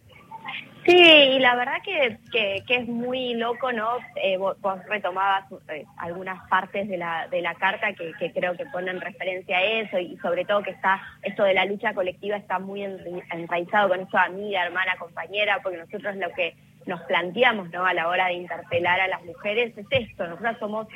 Sí, 0.85 0.97
y 0.97 1.39
la 1.39 1.55
verdad 1.55 1.75
que, 1.83 2.17
que, 2.31 2.75
es 2.75 2.87
muy 2.87 3.35
loco, 3.35 3.71
¿no? 3.71 3.97
Eh, 4.15 4.37
vos, 4.37 4.57
retomabas 4.87 5.45
eh, 5.69 5.85
algunas 5.97 6.47
partes 6.49 6.87
de 6.89 6.97
la, 6.97 7.27
de 7.27 7.41
la 7.41 7.53
carta 7.53 7.93
que, 7.93 8.13
que, 8.17 8.31
creo 8.31 8.57
que 8.57 8.65
ponen 8.65 8.99
referencia 8.99 9.57
a 9.57 9.63
eso 9.63 9.99
y 9.99 10.17
sobre 10.17 10.43
todo 10.43 10.63
que 10.63 10.71
está, 10.71 10.99
esto 11.21 11.43
de 11.43 11.53
la 11.53 11.65
lucha 11.65 11.93
colectiva 11.93 12.35
está 12.35 12.57
muy 12.57 12.83
enraizado 12.83 13.89
con 13.89 13.99
eso 14.01 14.17
amiga, 14.17 14.65
hermana, 14.65 14.95
compañera, 14.97 15.59
porque 15.61 15.77
nosotros 15.77 16.15
lo 16.15 16.31
que 16.33 16.55
nos 16.87 17.01
planteamos, 17.01 17.69
¿no? 17.69 17.85
A 17.85 17.93
la 17.93 18.07
hora 18.07 18.27
de 18.27 18.33
interpelar 18.33 18.99
a 18.99 19.07
las 19.07 19.23
mujeres 19.23 19.77
es 19.77 19.85
esto, 19.91 20.27
nosotros 20.27 20.57
somos 20.59 20.87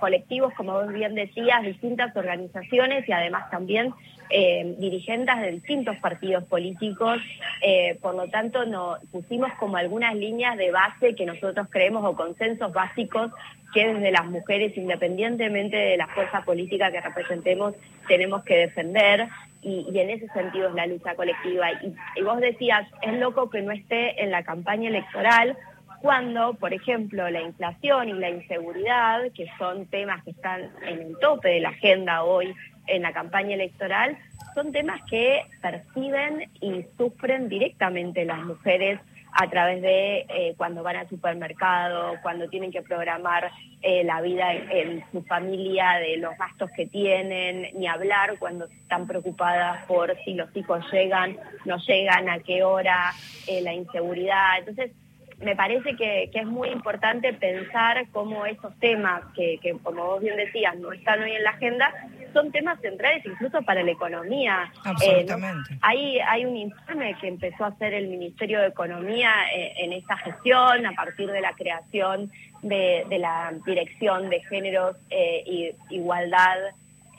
colectivos, 0.00 0.52
como 0.54 0.72
vos 0.72 0.92
bien 0.92 1.14
decías, 1.14 1.62
distintas 1.62 2.14
organizaciones 2.16 3.08
y 3.08 3.12
además 3.12 3.48
también 3.50 3.94
eh, 4.30 4.74
dirigentes 4.78 5.40
de 5.40 5.52
distintos 5.52 5.96
partidos 5.98 6.44
políticos, 6.44 7.18
eh, 7.62 7.98
por 8.00 8.14
lo 8.14 8.28
tanto 8.28 8.64
nos 8.66 8.98
pusimos 9.06 9.50
como 9.58 9.76
algunas 9.76 10.14
líneas 10.14 10.56
de 10.56 10.70
base 10.70 11.14
que 11.14 11.24
nosotros 11.24 11.66
creemos 11.70 12.04
o 12.04 12.14
consensos 12.14 12.72
básicos 12.72 13.32
que 13.72 13.86
desde 13.86 14.10
las 14.10 14.26
mujeres, 14.26 14.76
independientemente 14.76 15.76
de 15.76 15.96
la 15.96 16.06
fuerza 16.08 16.42
política 16.42 16.90
que 16.90 17.00
representemos, 17.00 17.74
tenemos 18.06 18.42
que 18.44 18.56
defender. 18.56 19.28
Y, 19.60 19.86
en 19.98 20.10
ese 20.10 20.28
sentido 20.28 20.68
es 20.68 20.74
la 20.74 20.86
lucha 20.86 21.14
colectiva. 21.14 21.72
Y, 21.72 21.94
y 22.16 22.22
vos 22.22 22.38
decías, 22.40 22.88
es 23.02 23.18
loco 23.18 23.50
que 23.50 23.60
no 23.60 23.72
esté 23.72 24.22
en 24.22 24.30
la 24.30 24.42
campaña 24.42 24.88
electoral, 24.88 25.56
cuando, 26.00 26.54
por 26.54 26.72
ejemplo, 26.72 27.28
la 27.28 27.40
inflación 27.40 28.08
y 28.08 28.12
la 28.12 28.30
inseguridad, 28.30 29.20
que 29.34 29.46
son 29.58 29.86
temas 29.86 30.22
que 30.24 30.30
están 30.30 30.70
en 30.86 31.02
el 31.02 31.18
tope 31.18 31.48
de 31.48 31.60
la 31.60 31.70
agenda 31.70 32.22
hoy 32.22 32.54
en 32.88 33.02
la 33.02 33.12
campaña 33.12 33.54
electoral, 33.54 34.18
son 34.54 34.72
temas 34.72 35.00
que 35.08 35.42
perciben 35.62 36.50
y 36.60 36.84
sufren 36.96 37.48
directamente 37.48 38.24
las 38.24 38.40
mujeres 38.40 39.00
a 39.32 39.48
través 39.48 39.82
de 39.82 40.26
eh, 40.28 40.54
cuando 40.56 40.82
van 40.82 40.96
al 40.96 41.08
supermercado, 41.08 42.16
cuando 42.22 42.48
tienen 42.48 42.72
que 42.72 42.82
programar 42.82 43.50
eh, 43.82 44.02
la 44.02 44.20
vida 44.20 44.52
en, 44.52 45.04
su 45.12 45.22
familia, 45.22 45.94
de 46.00 46.16
los 46.16 46.36
gastos 46.36 46.70
que 46.74 46.86
tienen, 46.86 47.68
ni 47.78 47.86
hablar 47.86 48.36
cuando 48.38 48.64
están 48.64 49.06
preocupadas 49.06 49.84
por 49.86 50.16
si 50.24 50.34
los 50.34 50.54
hijos 50.56 50.84
llegan, 50.90 51.36
no 51.64 51.76
llegan, 51.78 52.28
a 52.28 52.40
qué 52.40 52.64
hora, 52.64 53.12
eh, 53.46 53.60
la 53.60 53.72
inseguridad. 53.74 54.58
Entonces, 54.58 54.92
me 55.40 55.54
parece 55.54 55.94
que, 55.94 56.30
es 56.32 56.46
muy 56.46 56.68
importante 56.68 57.32
pensar 57.32 58.06
cómo 58.12 58.44
esos 58.46 58.76
temas, 58.80 59.22
que, 59.34 59.58
como 59.82 60.04
vos 60.04 60.20
bien 60.20 60.36
decías, 60.36 60.76
no 60.78 60.92
están 60.92 61.22
hoy 61.22 61.32
en 61.32 61.44
la 61.44 61.50
agenda, 61.50 61.92
son 62.32 62.50
temas 62.50 62.80
centrales 62.80 63.24
incluso 63.24 63.62
para 63.62 63.82
la 63.82 63.90
economía. 63.90 64.70
Eh, 64.74 64.78
Absolutamente. 64.84 65.78
hay, 65.80 66.18
hay 66.18 66.44
un 66.44 66.56
informe 66.56 67.16
que 67.20 67.28
empezó 67.28 67.64
a 67.64 67.68
hacer 67.68 67.94
el 67.94 68.08
Ministerio 68.08 68.60
de 68.60 68.68
Economía 68.68 69.32
eh, 69.54 69.74
en 69.78 69.92
esta 69.92 70.16
gestión 70.18 70.84
a 70.84 70.92
partir 70.92 71.30
de 71.30 71.40
la 71.40 71.52
creación 71.52 72.30
de, 72.62 73.06
la 73.18 73.52
Dirección 73.64 74.30
de 74.30 74.40
Géneros 74.42 74.96
e 75.10 75.44
y 75.46 75.94
Igualdad 75.94 76.56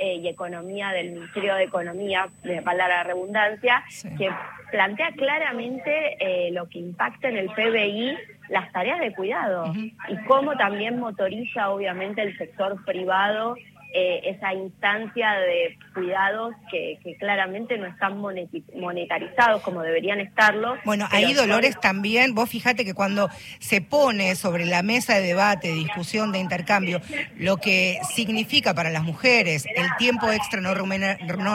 y 0.01 0.25
Economía 0.29 0.91
del 0.91 1.11
Ministerio 1.11 1.55
de 1.55 1.63
Economía, 1.63 2.29
de 2.43 2.61
palabra 2.61 3.03
redundancia, 3.03 3.83
que 4.17 4.29
plantea 4.71 5.11
claramente 5.13 6.17
eh, 6.19 6.51
lo 6.51 6.67
que 6.69 6.79
impacta 6.79 7.29
en 7.29 7.37
el 7.37 7.49
PBI 7.49 8.17
las 8.49 8.71
tareas 8.71 8.99
de 8.99 9.13
cuidado 9.13 9.71
y 10.07 10.17
cómo 10.25 10.55
también 10.57 10.99
motoriza 10.99 11.69
obviamente 11.69 12.21
el 12.21 12.35
sector 12.37 12.83
privado 12.83 13.55
eh, 13.91 14.21
esa 14.25 14.53
instancia 14.53 15.31
de 15.31 15.75
cuidados 15.95 16.53
que, 16.69 16.99
claramente 17.19 17.75
no 17.79 17.87
están 17.87 18.19
monetarizados 18.19 19.63
como 19.63 19.81
deberían 19.81 20.19
estarlo. 20.19 20.77
Bueno, 20.85 21.07
ahí 21.09 21.33
Dolores 21.33 21.79
también, 21.79 22.35
vos 22.35 22.47
fíjate 22.47 22.85
que 22.85 22.93
cuando 22.93 23.29
se 23.57 23.81
pone 23.81 24.35
sobre 24.35 24.67
la 24.67 24.83
mesa 24.83 25.15
de 25.15 25.21
debate, 25.21 25.73
discusión, 25.73 26.31
de 26.31 26.37
intercambio, 26.37 27.01
lo 27.37 27.57
que 27.57 27.97
significa 28.13 28.75
para 28.75 28.91
las 28.91 29.03
mujeres 29.03 29.65
el 29.75 29.87
tiempo 29.97 30.31
extra 30.31 30.61
no 30.61 30.75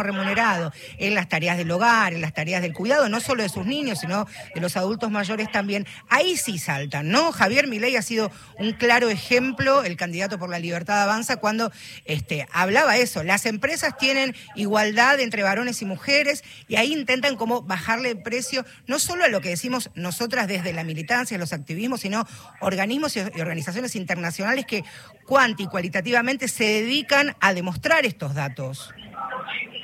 remunerado 0.03 0.73
en 0.99 1.15
las 1.15 1.29
tareas 1.29 1.57
del 1.57 1.71
hogar, 1.71 2.15
en 2.15 2.21
las 2.21 2.35
tareas 2.35 2.63
del 2.63 2.75
cuidado, 2.75 3.09
no 3.09 3.21
solo 3.21 3.45
de 3.45 3.49
sus 3.49 3.65
niños, 3.65 4.01
sino 4.01 4.27
de 4.55 4.61
los 4.61 4.77
adultos 4.77 5.09
mayores 5.13 5.53
también, 5.53 5.87
ahí 6.09 6.37
sí 6.37 6.59
saltan, 6.59 7.11
¿no? 7.11 7.31
Javier 7.31 7.69
Milei 7.69 7.95
ha 7.95 8.03
sido 8.03 8.33
un 8.59 8.73
claro 8.73 9.09
ejemplo, 9.09 9.85
el 9.85 9.97
candidato 9.97 10.37
por 10.37 10.51
la 10.51 10.59
libertad 10.59 11.01
avanza, 11.01 11.37
cuando... 11.37 11.71
Este, 12.05 12.24
hablaba 12.53 12.97
eso, 12.97 13.23
las 13.23 13.47
empresas 13.47 13.97
tienen 13.97 14.35
igualdad 14.55 15.21
entre 15.21 15.43
varones 15.43 15.83
y 15.83 15.85
mujeres 15.85 16.45
y 16.69 16.77
ahí 16.77 16.93
intentan 16.93 17.37
como 17.37 17.63
bajarle 17.63 18.11
el 18.11 18.23
precio, 18.23 18.65
no 18.87 18.99
solo 18.99 19.25
a 19.25 19.29
lo 19.29 19.41
que 19.41 19.51
decimos 19.51 19.91
nosotras 19.95 20.49
desde 20.49 20.73
la 20.73 20.85
militancia, 20.85 21.39
los 21.39 21.53
activismos, 21.53 22.01
sino 22.01 22.25
organismos 22.61 23.17
y 23.17 23.21
organizaciones 23.21 23.97
internacionales 23.97 24.67
que 24.67 24.85
cuanti 25.27 25.67
cualitativamente 25.67 26.49
se 26.49 26.65
dedican 26.65 27.35
a 27.41 27.55
demostrar 27.55 28.05
estos 28.07 28.35
datos. 28.35 28.95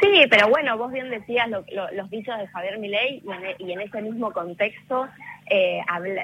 Sí, 0.00 0.22
pero 0.30 0.48
bueno, 0.48 0.78
vos 0.78 0.90
bien 0.90 1.10
decías 1.10 1.48
los 1.48 2.10
dichos 2.10 2.38
de 2.38 2.46
Javier 2.48 2.78
Milei 2.78 3.22
y 3.58 3.72
en, 3.72 3.80
ese 3.80 4.00
mismo 4.00 4.32
contexto 4.32 5.08
eh, 5.50 5.82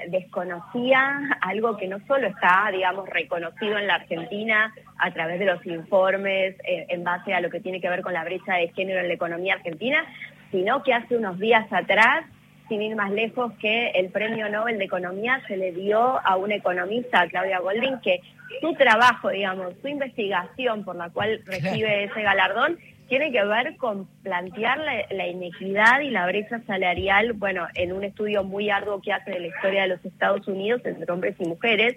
desconocía 0.09 1.37
algo 1.41 1.77
que 1.77 1.89
no 1.89 1.99
solo 2.07 2.29
está, 2.29 2.71
digamos, 2.73 3.09
reconocido 3.09 3.77
en 3.77 3.89
la 3.89 3.97
Argentina 3.97 4.73
a 4.99 5.11
través 5.11 5.41
de 5.41 5.47
los 5.47 5.67
informes 5.67 6.55
eh, 6.65 6.87
en 6.89 7.03
base 7.03 7.35
a 7.35 7.41
lo 7.41 7.51
que 7.51 7.61
tiene 7.61 7.81
que 7.81 7.89
ver 7.89 8.03
con 8.03 8.13
la 8.13 8.25
brecha 8.25 8.55
de 8.55 8.69
género 8.69 9.01
en 9.01 9.09
la 9.09 9.15
economía 9.15 9.55
argentina, 9.55 10.05
sino 10.53 10.83
que 10.85 10.95
hace 10.95 11.17
unos 11.17 11.39
días 11.39 11.67
atrás, 11.73 12.25
sin 12.69 12.83
ir 12.83 12.95
más 12.95 13.11
lejos, 13.11 13.53
que 13.61 13.89
el 13.91 14.11
Premio 14.11 14.49
Nobel 14.49 14.79
de 14.79 14.85
Economía 14.85 15.43
se 15.49 15.57
le 15.57 15.73
dio 15.73 16.21
a 16.25 16.37
una 16.37 16.55
economista, 16.55 17.27
Claudia 17.29 17.59
Golding, 17.59 18.01
que 18.01 18.21
su 18.61 18.75
trabajo, 18.75 19.31
digamos, 19.31 19.75
su 19.83 19.89
investigación 19.89 20.85
por 20.85 20.97
la 20.97 21.11
cual 21.11 21.41
recibe 21.47 22.05
ese 22.05 22.23
galardón, 22.23 22.79
tiene 23.09 23.31
que 23.31 23.45
ver 23.45 23.77
con 23.77 24.07
plantear 24.23 24.79
la, 24.79 25.27
inequidad 25.27 26.01
y 26.01 26.11
la 26.11 26.27
brecha 26.27 26.61
salarial, 26.67 27.33
bueno, 27.35 27.67
en 27.75 27.93
un 27.93 28.05
estudio 28.05 28.45
muy 28.45 28.71
arduo 28.71 29.01
que 29.01 29.13
hace 29.13 29.31
de 29.31 29.41
la 29.41 29.47
historia 29.47 29.83
de 29.83 29.89
los 29.89 30.05
Estados 30.05 30.47
Unidos 30.49 30.83
entre 30.85 31.11
hombres 31.13 31.37
y 31.39 31.45
mujeres. 31.45 31.97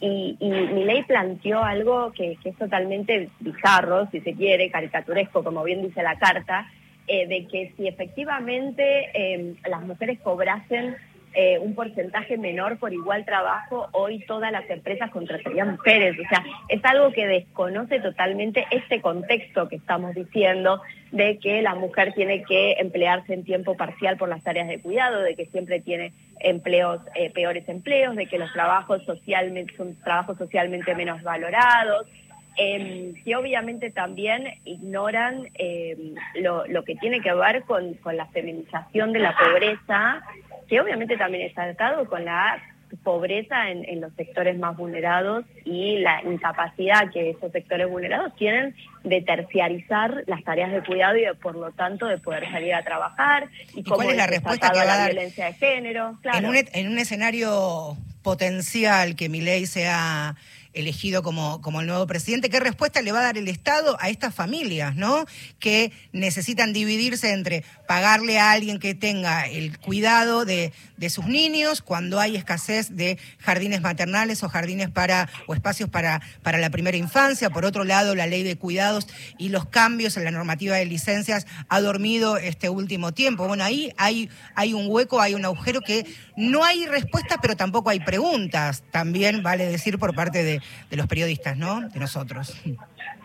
Y, 0.00 0.36
y 0.38 0.84
ley 0.84 1.02
planteó 1.02 1.64
algo 1.64 2.12
que, 2.12 2.38
es 2.42 2.56
totalmente 2.56 3.30
bizarro, 3.40 4.08
si 4.10 4.20
se 4.20 4.34
quiere, 4.34 4.70
caricaturesco, 4.70 5.42
como 5.42 5.64
bien 5.64 5.82
dice 5.82 6.02
la 6.02 6.16
carta, 6.18 6.70
eh, 7.08 7.26
de 7.26 7.46
que 7.46 7.72
si 7.76 7.88
efectivamente 7.88 9.10
eh, 9.12 9.54
las 9.68 9.82
mujeres 9.82 10.20
cobrasen 10.20 10.96
eh, 11.40 11.56
un 11.60 11.76
porcentaje 11.76 12.36
menor 12.36 12.78
por 12.80 12.92
igual 12.92 13.24
trabajo, 13.24 13.86
hoy 13.92 14.18
todas 14.26 14.50
las 14.50 14.68
empresas 14.68 15.08
contratarían 15.12 15.70
mujeres. 15.70 16.18
O 16.18 16.28
sea, 16.28 16.44
es 16.68 16.84
algo 16.84 17.12
que 17.12 17.28
desconoce 17.28 18.00
totalmente 18.00 18.66
este 18.72 19.00
contexto 19.00 19.68
que 19.68 19.76
estamos 19.76 20.16
diciendo 20.16 20.82
de 21.12 21.38
que 21.38 21.62
la 21.62 21.76
mujer 21.76 22.12
tiene 22.14 22.42
que 22.42 22.72
emplearse 22.80 23.34
en 23.34 23.44
tiempo 23.44 23.76
parcial 23.76 24.16
por 24.16 24.28
las 24.28 24.42
tareas 24.42 24.66
de 24.66 24.80
cuidado, 24.80 25.22
de 25.22 25.36
que 25.36 25.46
siempre 25.46 25.78
tiene 25.78 26.12
empleos, 26.40 27.02
eh, 27.14 27.30
peores 27.30 27.68
empleos, 27.68 28.16
de 28.16 28.26
que 28.26 28.36
los 28.36 28.52
trabajos 28.52 29.04
socialmente 29.04 29.76
son 29.76 29.94
trabajos 30.02 30.38
socialmente 30.38 30.92
menos 30.96 31.22
valorados, 31.22 32.08
eh, 32.56 33.14
que 33.24 33.36
obviamente 33.36 33.92
también 33.92 34.58
ignoran 34.64 35.48
em, 35.54 36.16
lo, 36.34 36.66
lo, 36.66 36.82
que 36.82 36.96
tiene 36.96 37.20
que 37.20 37.32
ver 37.32 37.62
con, 37.62 37.94
con 37.94 38.16
la 38.16 38.26
feminización 38.26 39.12
de 39.12 39.20
la 39.20 39.36
pobreza 39.36 40.24
que 40.68 40.80
obviamente 40.80 41.16
también 41.16 41.46
está 41.46 41.64
atado 41.64 42.06
con 42.08 42.24
la 42.24 42.62
pobreza 43.02 43.70
en, 43.70 44.00
los 44.00 44.12
sectores 44.14 44.58
más 44.58 44.76
vulnerados 44.76 45.44
y 45.64 45.98
la 45.98 46.22
incapacidad 46.22 47.10
que 47.12 47.30
esos 47.30 47.52
sectores 47.52 47.88
vulnerados 47.88 48.34
tienen 48.36 48.74
de 49.04 49.20
terciarizar 49.20 50.24
las 50.26 50.42
tareas 50.42 50.72
de 50.72 50.82
cuidado 50.82 51.16
y 51.16 51.24
por 51.36 51.54
lo 51.54 51.70
tanto 51.72 52.06
de 52.06 52.18
poder 52.18 52.50
salir 52.50 52.74
a 52.74 52.82
trabajar 52.82 53.48
y, 53.74 53.82
cuál 53.84 54.10
es 54.10 54.16
la 54.16 54.26
respuesta 54.26 54.70
que 54.70 54.78
va 54.78 54.82
a 54.82 54.86
dar 54.86 55.10
violencia 55.12 55.46
de 55.46 55.52
género 55.54 56.18
en, 56.32 56.46
un, 56.46 56.56
en 56.56 56.88
un 56.88 56.98
escenario 56.98 57.96
potencial 58.22 59.16
que 59.16 59.28
mi 59.28 59.40
ley 59.40 59.66
sea 59.66 60.36
elegido 60.74 61.22
como, 61.22 61.60
como 61.60 61.80
el 61.80 61.86
nuevo 61.86 62.06
presidente, 62.06 62.50
¿qué 62.50 62.60
respuesta 62.60 63.02
le 63.02 63.12
va 63.12 63.20
a 63.20 63.22
dar 63.22 63.38
el 63.38 63.48
Estado 63.48 63.96
a 64.00 64.08
estas 64.10 64.34
familias, 64.34 64.94
¿no? 64.94 65.24
Que 65.58 65.92
necesitan 66.12 66.72
dividirse 66.72 67.32
entre 67.32 67.64
pagarle 67.88 68.38
a 68.38 68.50
alguien 68.50 68.78
que 68.78 68.94
tenga 68.94 69.46
el 69.46 69.78
cuidado 69.78 70.44
de, 70.44 70.74
de 70.98 71.08
sus 71.08 71.24
niños 71.24 71.80
cuando 71.80 72.20
hay 72.20 72.36
escasez 72.36 72.94
de 72.94 73.18
jardines 73.38 73.80
maternales 73.80 74.42
o 74.42 74.48
jardines 74.50 74.90
para, 74.90 75.30
o 75.46 75.54
espacios 75.54 75.88
para, 75.88 76.20
para 76.42 76.58
la 76.58 76.68
primera 76.68 76.98
infancia. 76.98 77.48
Por 77.48 77.64
otro 77.64 77.84
lado, 77.84 78.14
la 78.14 78.26
ley 78.26 78.42
de 78.42 78.56
cuidados 78.56 79.06
y 79.38 79.48
los 79.48 79.66
cambios 79.70 80.18
en 80.18 80.24
la 80.24 80.30
normativa 80.30 80.76
de 80.76 80.84
licencias 80.84 81.46
ha 81.70 81.80
dormido 81.80 82.36
este 82.36 82.68
último 82.68 83.12
tiempo. 83.12 83.48
Bueno, 83.48 83.64
ahí 83.64 83.94
hay, 83.96 84.28
hay 84.54 84.74
un 84.74 84.84
hueco, 84.86 85.22
hay 85.22 85.32
un 85.32 85.46
agujero 85.46 85.80
que 85.80 86.04
no 86.36 86.64
hay 86.64 86.84
respuestas, 86.84 87.38
pero 87.40 87.56
tampoco 87.56 87.88
hay 87.88 88.00
preguntas. 88.00 88.84
También 88.90 89.42
vale 89.42 89.64
decir 89.64 89.98
por 89.98 90.14
parte 90.14 90.44
de, 90.44 90.60
de 90.90 90.96
los 90.98 91.06
periodistas, 91.06 91.56
¿no? 91.56 91.88
De 91.88 91.98
nosotros. 91.98 92.54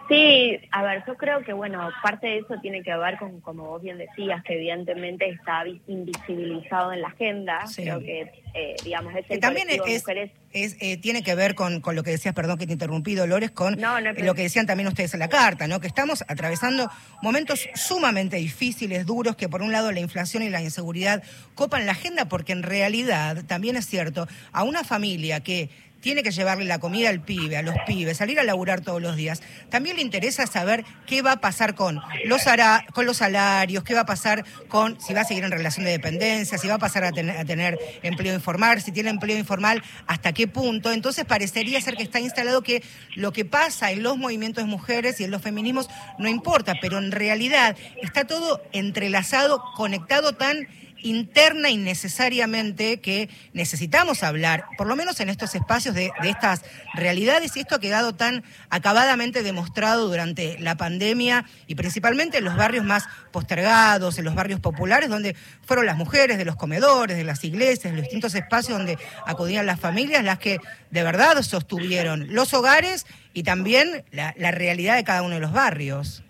Sí, 0.10 0.60
a 0.72 0.84
ver, 0.84 1.04
yo 1.08 1.16
creo 1.16 1.44
que, 1.44 1.54
bueno, 1.54 1.90
parte 2.02 2.28
de 2.28 2.38
eso 2.40 2.56
tiene 2.62 2.84
que 2.84 2.96
ver 2.96 3.18
con, 3.18 3.40
como 3.40 3.64
vos 3.64 3.82
bien 3.82 3.98
decías, 3.98 4.44
que 4.44 4.56
evidentemente 4.56 5.30
está 5.30 5.64
invisibilizado 5.88 6.92
en 6.92 7.02
la 7.02 7.08
agenda. 7.08 7.64
Creo 7.74 8.00
que, 8.00 8.32
eh, 8.54 8.76
digamos, 8.84 9.14
es 9.16 9.40
También 9.40 9.70
es, 9.70 10.04
es 10.52 10.78
eh, 10.82 10.98
tiene 10.98 11.24
que 11.24 11.36
ver 11.36 11.56
con, 11.56 11.80
con, 11.80 11.96
lo 11.96 12.04
que 12.04 12.12
decías, 12.12 12.36
perdón 12.36 12.58
que 12.58 12.68
te 12.68 12.74
interrumpí, 12.74 13.16
Dolores, 13.16 13.52
con 13.52 13.80
lo 13.80 14.36
que 14.36 14.42
decían 14.42 14.66
también 14.66 14.88
ustedes 14.88 15.14
en 15.14 15.22
la 15.22 15.30
carta, 15.30 15.68
¿no? 15.68 15.80
Que 15.80 15.88
estamos 15.88 16.24
atravesando 16.28 16.90
momentos 17.22 17.70
sumamente 17.74 18.36
difíciles, 18.38 19.06
duros, 19.06 19.38
que 19.38 19.48
por 19.48 19.62
un 19.62 19.72
lado 19.72 19.92
la 19.92 20.02
inflación 20.02 20.44
y 20.44 20.50
la 20.50 20.62
inseguridad 20.62 21.24
copan 21.56 21.86
la 21.86 21.94
agenda, 21.94 22.26
porque 22.26 22.52
en 22.52 22.64
realidad, 22.64 23.46
también 23.48 23.78
es 23.78 23.88
cierto, 23.88 24.28
a 24.52 24.64
una 24.64 24.84
familia 24.84 25.40
que 25.40 25.70
tiene 26.04 26.22
que 26.22 26.32
llevarle 26.32 26.66
la 26.66 26.80
comida 26.80 27.10
al 27.10 27.22
pibe, 27.22 27.56
a 27.56 27.62
los 27.62 27.76
pibes, 27.88 28.18
salir 28.18 28.38
a 28.38 28.44
laburar 28.44 28.82
todos 28.82 29.02
los 29.02 29.16
días, 29.16 29.42
también 29.70 29.96
le 29.96 30.02
interesa 30.02 30.46
saber 30.46 30.84
qué 31.08 31.22
va 31.22 31.32
a 31.32 31.38
pasar 31.38 31.76
con 31.76 32.02
los, 32.26 32.44
salarios, 32.44 33.84
qué 33.86 33.94
va 33.94 34.02
a 34.02 34.06
pasar 34.06 34.44
con 34.68 35.00
si 35.00 35.14
va 35.14 35.22
a 35.22 35.24
seguir 35.24 35.46
en 35.46 35.52
relación 35.52 35.86
de 35.86 35.92
dependencia, 35.92 36.58
si 36.58 36.68
va 36.68 36.76
a 36.76 36.80
pasar 36.80 37.06
a 37.06 37.12
tener 37.14 37.80
empleo 38.04 38.34
informal, 38.34 38.82
si 38.82 38.92
tiene 38.92 39.12
empleo 39.12 39.38
informal, 39.38 39.82
hasta 40.06 40.34
qué 40.34 40.46
punto. 40.46 40.92
Entonces 40.92 41.24
parecería 41.24 41.80
ser 41.80 41.96
que 41.96 42.04
está 42.04 42.20
instalado 42.20 42.64
que 42.64 42.84
lo 43.16 43.32
que 43.32 43.46
pasa 43.46 43.92
en 43.92 44.04
los 44.04 44.18
movimientos 44.18 44.66
de 44.66 44.70
mujeres 44.70 45.22
y 45.22 45.24
en 45.24 45.32
los 45.32 45.42
feminismos 45.42 45.90
no 46.20 46.28
importa, 46.28 46.74
pero 46.82 46.98
en 46.98 47.14
realidad 47.14 47.78
está 48.02 48.28
todo 48.28 48.62
entrelazado, 48.74 49.64
conectado 49.78 50.34
tan 50.34 50.68
interna 51.04 51.70
y 51.70 51.78
necesariamente 51.78 53.00
que 53.00 53.30
necesitamos 53.54 54.24
hablar, 54.24 54.66
por 54.78 54.88
lo 54.88 54.96
menos 54.96 55.20
en 55.20 55.30
estos 55.30 55.54
espacios 55.56 55.94
de, 55.94 56.12
estas 56.24 56.62
realidades, 56.96 57.56
y 57.56 57.60
esto 57.60 57.76
ha 57.76 57.80
quedado 57.80 58.16
tan 58.16 58.44
acabadamente 58.70 59.44
demostrado 59.44 60.08
durante 60.08 60.58
la 60.60 60.76
pandemia 60.76 61.46
y 61.68 61.76
principalmente 61.76 62.40
en 62.40 62.46
los 62.46 62.56
barrios 62.56 62.86
más 62.86 63.06
postergados, 63.32 64.18
en 64.18 64.26
los 64.26 64.36
barrios 64.36 64.60
populares, 64.60 65.10
donde 65.10 65.36
fueron 65.66 65.86
las 65.86 65.98
mujeres 65.98 66.38
de 66.38 66.46
los 66.46 66.56
comedores, 66.56 67.18
de 67.18 67.24
las 67.24 67.44
iglesias, 67.44 67.92
de 67.92 67.98
los 67.98 68.04
distintos 68.04 68.34
espacios 68.36 68.78
donde 68.78 68.98
acudían 69.26 69.66
las 69.66 69.80
familias, 69.80 70.24
las 70.24 70.40
que 70.40 70.60
de 70.90 71.04
verdad 71.04 71.42
sostuvieron 71.42 72.34
los 72.34 72.54
hogares 72.54 73.06
y 73.34 73.44
también 73.44 74.04
la 74.12 74.52
realidad 74.52 74.96
de 74.96 75.04
cada 75.04 75.22
uno 75.22 75.36
de 75.36 75.42
los 75.42 75.52
barrios. 75.52 76.24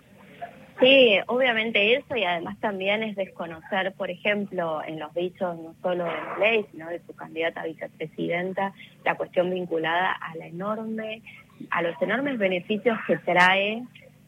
Sí, 0.80 1.18
obviamente 1.28 1.94
eso 1.94 2.16
y 2.16 2.24
además 2.24 2.58
también 2.58 3.02
es 3.04 3.14
desconocer, 3.14 3.92
por 3.92 4.10
ejemplo, 4.10 4.82
en 4.84 4.98
los 4.98 5.14
dichos 5.14 5.56
no 5.56 5.74
solo 5.82 6.04
de 6.04 6.40
ley, 6.40 6.66
sino 6.72 6.88
de 6.88 7.00
su 7.06 7.14
candidata 7.14 7.60
a 7.60 7.66
vicepresidenta, 7.66 8.72
la 9.04 9.14
cuestión 9.14 9.50
vinculada 9.50 10.10
a 10.12 10.34
la 10.36 10.46
enorme, 10.46 11.22
a 11.70 11.82
los 11.82 12.00
enormes 12.02 12.38
beneficios 12.38 12.98
que 13.06 13.16
trae 13.18 13.84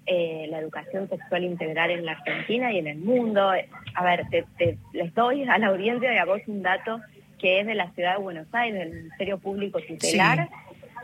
eh, 0.06 0.46
la 0.48 0.60
educación 0.60 1.08
sexual 1.08 1.42
integral 1.42 1.90
en 1.90 2.04
la 2.04 2.12
Argentina 2.12 2.72
y 2.72 2.78
en 2.78 2.86
el 2.86 2.98
mundo. 2.98 3.50
A 3.94 4.04
ver, 4.04 4.26
les 4.92 5.14
doy 5.14 5.42
a 5.42 5.58
la 5.58 5.66
audiencia 5.66 6.14
y 6.14 6.18
a 6.18 6.24
vos 6.24 6.40
un 6.46 6.62
dato 6.62 7.00
que 7.40 7.60
es 7.60 7.66
de 7.66 7.74
la 7.74 7.90
ciudad 7.90 8.16
de 8.16 8.22
Buenos 8.22 8.46
Aires, 8.52 8.78
del 8.78 8.98
Ministerio 9.00 9.38
Público 9.38 9.80
Tutelar 9.80 10.48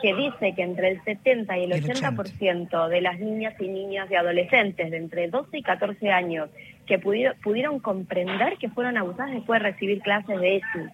que 0.02 0.14
dice 0.14 0.52
que 0.54 0.62
entre 0.62 0.90
el 0.90 1.04
70 1.04 1.58
y 1.58 1.64
el 1.64 1.72
80% 1.72 2.88
de 2.88 3.00
las 3.00 3.20
niñas 3.20 3.54
y 3.60 3.68
niñas 3.68 4.10
y 4.10 4.16
adolescentes 4.16 4.90
de 4.90 4.96
entre 4.96 5.28
12 5.28 5.56
y 5.56 5.62
14 5.62 6.10
años 6.10 6.50
que 6.86 6.98
pudieron, 6.98 7.36
pudieron 7.40 7.78
comprender 7.78 8.58
que 8.58 8.68
fueron 8.68 8.98
abusadas 8.98 9.32
después 9.32 9.62
de 9.62 9.70
recibir 9.70 10.00
clases 10.02 10.40
de 10.40 10.56
ESI. 10.56 10.88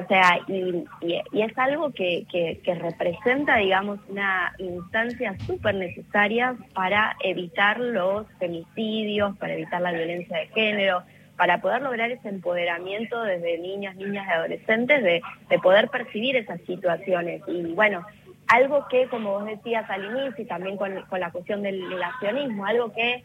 O 0.00 0.06
sea, 0.06 0.40
y, 0.46 0.84
y, 1.02 1.42
es 1.42 1.58
algo 1.58 1.90
que, 1.90 2.24
que, 2.30 2.60
que, 2.62 2.74
representa, 2.74 3.56
digamos, 3.56 3.98
una 4.08 4.54
instancia 4.58 5.36
súper 5.40 5.74
necesaria 5.74 6.56
para 6.72 7.16
evitar 7.22 7.80
los 7.80 8.26
femicidios, 8.38 9.36
para 9.38 9.54
evitar 9.54 9.82
la 9.82 9.92
violencia 9.92 10.38
de 10.38 10.46
género, 10.48 11.02
para 11.38 11.60
poder 11.62 11.80
lograr 11.80 12.10
ese 12.10 12.28
empoderamiento 12.28 13.22
desde 13.22 13.58
niñas, 13.58 13.96
niñas 13.96 14.26
y 14.28 14.32
adolescentes 14.32 15.02
de, 15.02 15.22
de 15.48 15.58
poder 15.60 15.88
percibir 15.88 16.36
esas 16.36 16.60
situaciones. 16.62 17.42
Y 17.46 17.72
bueno, 17.74 18.04
algo 18.48 18.86
que, 18.88 19.06
como 19.08 19.32
vos 19.32 19.46
decías 19.46 19.88
al 19.88 20.04
inicio, 20.04 20.44
y 20.44 20.46
también 20.46 20.76
con, 20.76 21.00
con 21.02 21.20
la 21.20 21.30
cuestión 21.30 21.62
del 21.62 21.88
negacionismo, 21.88 22.66
algo 22.66 22.92
que, 22.92 23.22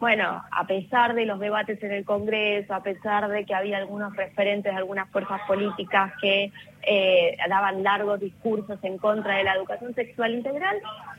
bueno, 0.00 0.42
a 0.50 0.66
pesar 0.66 1.14
de 1.14 1.24
los 1.24 1.38
debates 1.38 1.80
en 1.84 1.92
el 1.92 2.04
Congreso, 2.04 2.74
a 2.74 2.82
pesar 2.82 3.28
de 3.28 3.44
que 3.44 3.54
había 3.54 3.76
algunos 3.76 4.16
referentes 4.16 4.72
de 4.72 4.78
algunas 4.78 5.08
fuerzas 5.10 5.40
políticas 5.46 6.12
que 6.20 6.50
eh, 6.82 7.36
daban 7.48 7.84
largos 7.84 8.18
discursos 8.18 8.78
en 8.82 8.98
contra 8.98 9.36
de 9.36 9.44
la 9.44 9.54
educación 9.54 9.94
sexual 9.94 10.34
integral, 10.34 10.76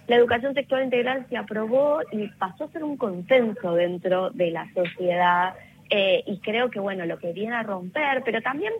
la 0.07 0.17
educación 0.17 0.53
sexual 0.53 0.83
integral 0.83 1.25
se 1.29 1.37
aprobó 1.37 2.01
y 2.11 2.27
pasó 2.27 2.65
a 2.65 2.71
ser 2.71 2.83
un 2.83 2.97
consenso 2.97 3.75
dentro 3.75 4.31
de 4.31 4.51
la 4.51 4.67
sociedad 4.73 5.53
eh, 5.89 6.23
y 6.25 6.39
creo 6.39 6.69
que, 6.69 6.79
bueno, 6.79 7.05
lo 7.05 7.17
que 7.19 7.33
viene 7.33 7.55
a 7.55 7.63
romper, 7.63 8.23
pero 8.23 8.41
también 8.41 8.73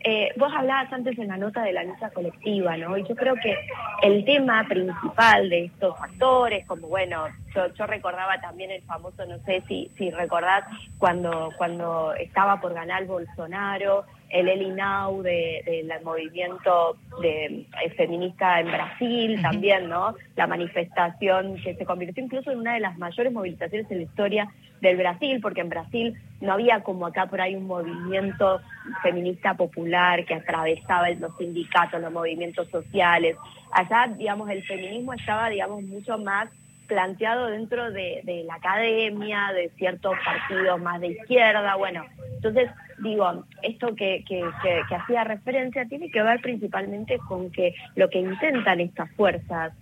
eh, 0.00 0.32
vos 0.36 0.52
hablabas 0.54 0.92
antes 0.92 1.18
en 1.18 1.28
la 1.28 1.36
nota 1.36 1.62
de 1.62 1.72
la 1.72 1.82
lucha 1.82 2.10
colectiva, 2.10 2.76
¿no? 2.76 2.96
Y 2.96 3.04
yo 3.08 3.16
creo 3.16 3.34
que 3.34 3.56
el 4.02 4.24
tema 4.24 4.64
principal 4.68 5.48
de 5.48 5.64
estos 5.64 5.98
factores, 5.98 6.64
como 6.66 6.86
bueno, 6.86 7.26
yo, 7.54 7.72
yo 7.74 7.86
recordaba 7.86 8.40
también 8.40 8.70
el 8.70 8.82
famoso, 8.82 9.26
no 9.26 9.38
sé 9.40 9.64
si, 9.66 9.90
si 9.98 10.10
recordás, 10.10 10.64
cuando, 10.98 11.50
cuando 11.58 12.14
estaba 12.14 12.60
por 12.60 12.72
ganar 12.72 13.04
Bolsonaro, 13.06 14.04
el 14.30 14.48
Elinau 14.48 15.22
de, 15.22 15.62
del 15.64 16.04
movimiento 16.04 16.96
de, 17.20 17.46
eh, 17.46 17.90
feminista 17.96 18.60
en 18.60 18.66
Brasil 18.66 19.40
también, 19.40 19.88
¿no? 19.88 20.14
La 20.34 20.46
manifestación 20.46 21.56
que 21.62 21.74
se 21.74 21.84
convirtió 21.84 22.24
incluso 22.24 22.50
en 22.50 22.58
una 22.58 22.74
de 22.74 22.80
las 22.80 22.98
mayores 22.98 23.32
movilizaciones 23.32 23.90
en 23.90 23.98
la 23.98 24.04
historia 24.04 24.48
del 24.80 24.96
Brasil, 24.96 25.38
porque 25.40 25.60
en 25.60 25.68
Brasil 25.68 26.14
no 26.40 26.52
había 26.52 26.82
como 26.82 27.06
acá 27.06 27.26
por 27.26 27.40
ahí 27.40 27.54
un 27.54 27.66
movimiento 27.66 28.60
feminista 29.02 29.54
popular 29.54 30.24
que 30.24 30.34
atravesaba 30.34 31.08
los 31.10 31.36
sindicatos, 31.36 32.00
los 32.00 32.12
movimientos 32.12 32.68
sociales. 32.68 33.36
Allá, 33.72 34.12
digamos, 34.16 34.50
el 34.50 34.62
feminismo 34.64 35.14
estaba, 35.14 35.48
digamos, 35.48 35.82
mucho 35.82 36.18
más 36.18 36.48
planteado 36.86 37.46
dentro 37.46 37.90
de, 37.90 38.44
la 38.46 38.54
academia, 38.54 39.52
de 39.54 39.70
ciertos 39.76 40.14
partidos 40.24 40.80
más 40.80 41.00
de 41.00 41.08
izquierda, 41.08 41.74
bueno, 41.76 42.04
entonces 42.34 42.70
digo, 42.98 43.44
esto 43.62 43.94
que, 43.94 44.24
que, 44.26 44.42
que, 44.62 44.94
hacía 44.94 45.24
referencia 45.24 45.84
tiene 45.86 46.10
que 46.10 46.22
ver 46.22 46.40
principalmente 46.40 47.18
con 47.18 47.50
que 47.50 47.74
lo 47.94 48.08
que 48.08 48.20
intentan 48.20 48.80
estas 48.80 49.10
fuerzas 49.12 49.72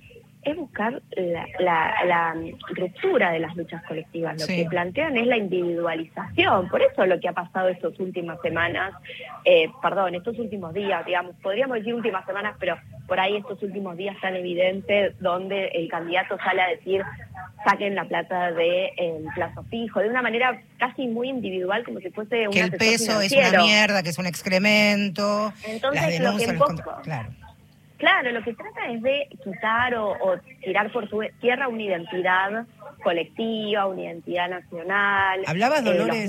es 0.45 0.57
buscar 0.57 1.03
la, 1.17 1.95
la, 2.05 2.37
ruptura 2.77 3.33
de 3.33 3.39
las 3.39 3.57
luchas 3.57 3.83
colectivas. 3.85 4.41
Lo 4.41 4.47
que 4.47 4.67
plantean 4.69 5.17
es 5.17 5.27
la 5.27 5.37
individualización. 5.37 6.69
Por 6.69 6.83
eso 6.83 7.07
lo 7.07 7.19
que 7.21 7.29
ha 7.29 7.33
pasado 7.33 7.69
estas 7.69 7.99
últimas 7.99 8.41
semanas, 8.43 8.95
eh, 9.45 9.69
perdón, 9.83 10.15
estos 10.15 10.39
últimos 10.39 10.75
días, 10.75 11.05
digamos, 11.07 11.35
podríamos 11.43 11.79
decir 11.79 11.95
últimas 11.95 12.25
semanas, 12.27 12.57
pero 12.59 12.77
por 13.07 13.21
ahí 13.21 13.37
estos 13.37 13.63
últimos 13.63 13.97
días 13.97 14.17
tan 14.21 14.37
evidentes 14.37 15.19
donde 15.21 15.67
el 15.69 15.89
candidato 15.89 16.37
sale 16.39 16.63
a 16.63 16.69
decir 16.69 17.03
saquen 17.65 17.95
la 17.95 18.05
plata 18.05 18.53
de, 18.53 18.93
plazo 19.35 19.65
fijo, 19.71 20.01
de 20.01 20.09
una 20.09 20.23
manera 20.23 20.61
casi 20.79 21.07
muy 21.07 21.29
individual, 21.29 21.83
como 21.85 21.99
si 22.01 22.11
fuese 22.11 22.47
un 22.47 22.53
Que 22.53 22.61
el 22.61 22.73
peso 22.73 23.21
es 23.21 23.33
una 23.33 23.63
mierda, 23.63 24.03
que 24.03 24.11
es 24.11 24.19
un 24.19 24.27
excremento. 24.27 25.53
Entonces, 25.67 26.21
lo 26.21 26.37
que 26.37 26.59
claro. 27.03 27.31
Claro, 28.05 28.33
lo 28.33 28.43
que 28.43 28.53
trata 28.53 28.91
es 28.91 29.01
de 29.01 29.29
quitar 29.43 29.95
o, 29.95 30.39
tirar 30.63 30.93
por 30.93 31.09
su 31.09 31.23
tierra 31.41 31.69
una 31.69 31.85
identidad 31.85 32.67
colectiva, 33.03 33.87
una 33.87 34.03
identidad 34.03 34.51
nacional. 34.51 35.41
Hablabas, 35.47 35.81
eh, 35.81 35.85
Dolores. 35.85 36.29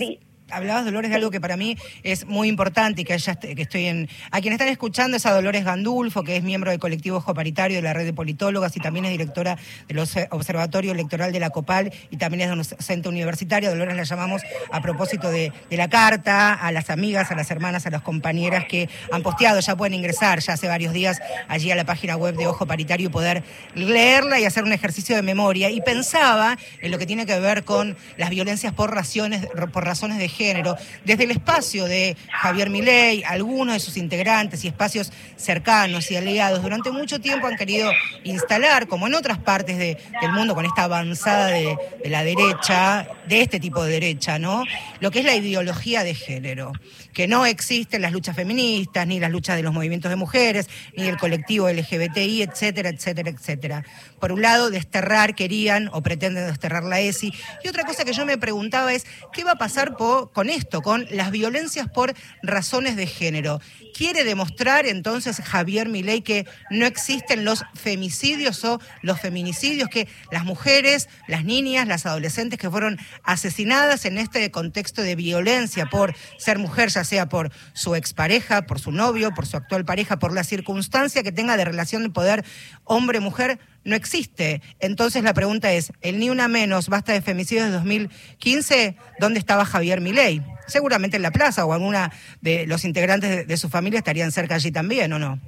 Hablabas, 0.52 0.86
Dolores, 0.86 1.10
de 1.10 1.16
algo 1.16 1.32
que 1.32 1.42
para 1.42 1.58
mí 1.58 1.76
es 2.04 2.28
muy 2.28 2.48
importante 2.48 3.02
y 3.02 3.04
que, 3.04 3.18
que 3.18 3.62
estoy 3.64 3.86
en... 3.86 4.08
A 4.30 4.42
quienes 4.42 4.60
están 4.60 4.72
escuchando 4.72 5.18
es 5.18 5.26
a 5.26 5.34
Dolores 5.34 5.66
Gandulfo, 5.66 6.24
que 6.24 6.38
es 6.38 6.44
miembro 6.44 6.70
del 6.70 6.80
colectivo 6.80 7.18
Ojo 7.18 7.34
Paritario 7.34 7.78
de 7.78 7.82
la 7.82 7.94
Red 7.94 8.06
de 8.06 8.14
Politólogas 8.14 8.78
y 8.78 8.80
también 8.80 9.06
es 9.06 9.12
directora 9.12 9.58
del 9.88 9.98
Observatorio 10.30 10.92
Electoral 10.92 11.32
de 11.32 11.40
la 11.40 11.50
COPAL 11.50 11.92
y 12.12 12.18
también 12.18 12.42
es 12.42 12.48
de 12.50 12.54
un 12.54 12.64
centro 12.64 13.12
universitario. 13.12 13.72
Dolores 13.72 13.96
la 13.96 14.04
llamamos 14.04 14.44
a 14.72 14.82
propósito 14.82 15.32
de, 15.32 15.52
la 15.72 15.90
carta, 15.90 16.54
a 16.54 16.72
las 16.72 16.92
amigas, 16.92 17.32
a 17.32 17.36
las 17.36 17.50
hermanas, 17.50 17.88
a 17.88 17.90
las 17.90 18.04
compañeras 18.04 18.66
que 18.66 18.88
han 19.12 19.24
posteado, 19.24 19.60
ya 19.62 19.76
pueden 19.76 19.96
ingresar 19.96 20.40
ya 20.40 20.54
hace 20.54 20.68
varios 20.68 20.94
días 20.94 21.20
allí 21.48 21.72
a 21.72 21.76
la 21.76 21.86
página 21.86 22.18
web 22.18 22.36
de 22.36 22.46
Ojo 22.46 22.68
Paritario 22.68 23.08
y 23.08 23.12
poder 23.12 23.44
leerla 23.74 24.40
y 24.40 24.46
hacer 24.46 24.64
un 24.64 24.74
ejercicio 24.74 25.16
de 25.16 25.24
memoria. 25.24 25.72
Y 25.72 25.82
pensaba 25.82 26.56
en 26.82 26.92
lo 26.92 27.00
que 27.00 27.08
tiene 27.08 27.26
que 27.26 27.40
ver 27.40 27.64
con 27.64 27.98
las 28.18 28.30
violencias 28.30 28.74
por, 28.74 28.94
razones, 28.94 29.48
por 29.74 29.84
razones 29.84 30.20
de 30.20 30.35
género, 30.36 30.76
desde 31.04 31.24
el 31.24 31.32
espacio 31.32 31.86
de 31.86 32.16
Javier 32.32 32.70
Milei, 32.70 33.24
algunos 33.24 33.74
de 33.74 33.80
sus 33.80 33.98
integrantes 33.98 34.64
y 34.64 34.68
espacios 34.68 35.12
cercanos 35.36 36.12
y 36.12 36.16
aliados, 36.16 36.62
durante 36.62 36.92
mucho 36.92 37.20
tiempo 37.20 37.48
han 37.48 37.56
querido 37.56 37.92
instalar, 38.24 38.88
como 38.88 39.08
en 39.08 39.16
otras 39.16 39.38
partes 39.38 39.78
del 39.78 40.32
mundo, 40.34 40.56
con 40.56 40.66
esta 40.66 40.84
avanzada 40.84 41.48
de, 41.48 41.78
de 42.04 42.10
la 42.10 42.24
derecha, 42.24 43.08
de 43.28 43.42
este 43.42 43.60
tipo 43.60 43.84
de 43.84 43.92
derecha, 43.92 44.40
¿no? 44.40 44.64
Lo 45.00 45.12
que 45.12 45.20
es 45.20 45.26
la 45.26 45.36
ideología 45.36 46.04
de 46.04 46.14
género 46.14 46.72
que 47.16 47.28
no 47.30 47.46
existen 47.46 48.02
las 48.02 48.12
luchas 48.12 48.36
feministas, 48.36 49.08
ni 49.08 49.22
las 49.22 49.32
luchas 49.32 49.56
de 49.56 49.64
los 49.64 49.74
movimientos 49.74 50.10
de 50.10 50.18
mujeres, 50.18 50.68
ni 50.98 51.08
el 51.08 51.18
colectivo 51.18 51.70
LGBTI, 51.70 52.44
etcétera, 52.44 52.90
etcétera, 52.90 53.30
etcétera. 53.30 53.86
Por 54.26 54.32
un 54.32 54.42
lado, 54.42 54.72
desterrar, 54.72 55.36
querían 55.36 55.88
o 55.94 56.02
pretenden 56.02 56.48
desterrar 56.48 56.84
la 56.84 57.00
ESI. 57.00 57.32
Y 57.64 57.68
otra 57.68 57.84
cosa 57.84 58.06
que 58.06 58.12
yo 58.12 58.26
me 58.26 58.40
preguntaba 58.40 58.92
es, 58.92 59.06
¿qué 59.32 59.44
va 59.44 59.52
a 59.52 59.56
pasar 59.60 59.96
con 59.96 60.50
esto, 60.50 60.82
con 60.82 61.06
las 61.12 61.30
violencias 61.30 61.88
por 61.92 62.16
razones 62.42 62.96
de 62.96 63.06
género. 63.06 63.62
¿Quiere 63.94 64.24
demostrar 64.24 64.88
entonces 64.88 65.38
Javier 65.38 65.90
Milei 65.90 66.22
que 66.22 66.48
no 66.72 66.88
existen 66.88 67.46
los 67.46 67.64
femicidios 67.76 68.66
o 68.66 68.82
los 69.04 69.22
feminicidios, 69.22 69.90
que 69.90 70.08
las 70.32 70.44
mujeres, 70.44 71.08
las 71.28 71.46
niñas, 71.46 71.88
las 71.88 72.08
adolescentes 72.08 72.58
que 72.58 72.72
fueron 72.72 72.98
asesinadas 73.24 74.06
en 74.06 74.18
este 74.18 74.50
contexto 74.50 75.04
de 75.04 75.16
violencia 75.16 75.86
por 75.86 76.16
ser 76.40 76.58
mujer, 76.58 76.90
ya 76.90 77.04
sea 77.04 77.30
por 77.30 77.52
su 77.74 77.94
expareja, 77.94 78.64
por 78.64 78.80
su 78.80 78.92
novio, 78.92 79.36
por 79.36 79.46
su 79.46 79.56
actual 79.56 79.86
pareja, 79.86 80.18
por 80.18 80.34
la 80.34 80.44
circunstancia 80.44 81.22
que 81.22 81.32
tenga 81.32 81.58
de 81.58 81.66
relación 81.66 82.02
de 82.02 82.10
poder 82.10 82.44
hombre-mujer, 82.86 83.60
no 83.86 83.96
existe. 83.96 84.62
Entonces 84.80 85.24
la 85.24 85.34
pregunta 85.34 85.72
es, 85.72 85.94
el 86.02 86.20
ni 86.20 86.30
una 86.30 86.48
menos, 86.48 86.90
basta 86.90 87.14
de 87.14 87.22
femicidios 87.22 87.68
de 87.68 87.72
2015, 87.72 88.98
¿dónde 89.20 89.40
estaba 89.40 89.64
Javier 89.64 90.02
Milei? 90.02 90.42
Seguramente 90.68 91.16
en 91.16 91.24
la 91.24 91.32
plaza 91.32 91.66
o 91.66 91.72
alguna 91.72 92.12
de 92.42 92.66
los 92.68 92.84
integrantes 92.84 93.48
de, 93.48 93.58
su 93.58 93.70
familia 93.70 94.00
estarían 94.00 94.32
cerca 94.32 94.56
allí 94.56 94.72
también, 94.72 95.14
¿o 95.14 95.20
no? 95.20 95.40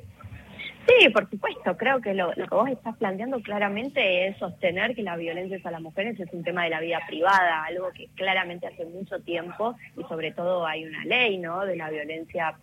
Sí, 0.88 1.10
por 1.10 1.30
supuesto. 1.30 1.76
Creo 1.76 2.00
que 2.00 2.14
lo, 2.14 2.32
que 2.32 2.44
vos 2.50 2.70
estás 2.70 2.96
planteando 2.96 3.42
claramente 3.42 4.28
es 4.28 4.38
sostener 4.38 4.96
que 4.96 5.04
la 5.04 5.18
violencia 5.18 5.60
a 5.66 5.72
las 5.72 5.82
mujeres 5.82 6.18
es 6.20 6.32
un 6.32 6.44
tema 6.44 6.64
de 6.64 6.70
la 6.70 6.80
vida 6.80 7.00
privada, 7.08 7.64
algo 7.66 7.90
que 7.92 8.08
claramente 8.16 8.68
hace 8.68 8.86
mucho 8.86 9.20
tiempo 9.20 9.76
y 9.98 10.04
sobre 10.04 10.32
todo 10.32 10.66
hay 10.66 10.86
una 10.86 11.04
ley, 11.04 11.40
¿no? 11.40 11.66
De 11.66 11.76
la 11.76 11.90
violencia 11.90 12.56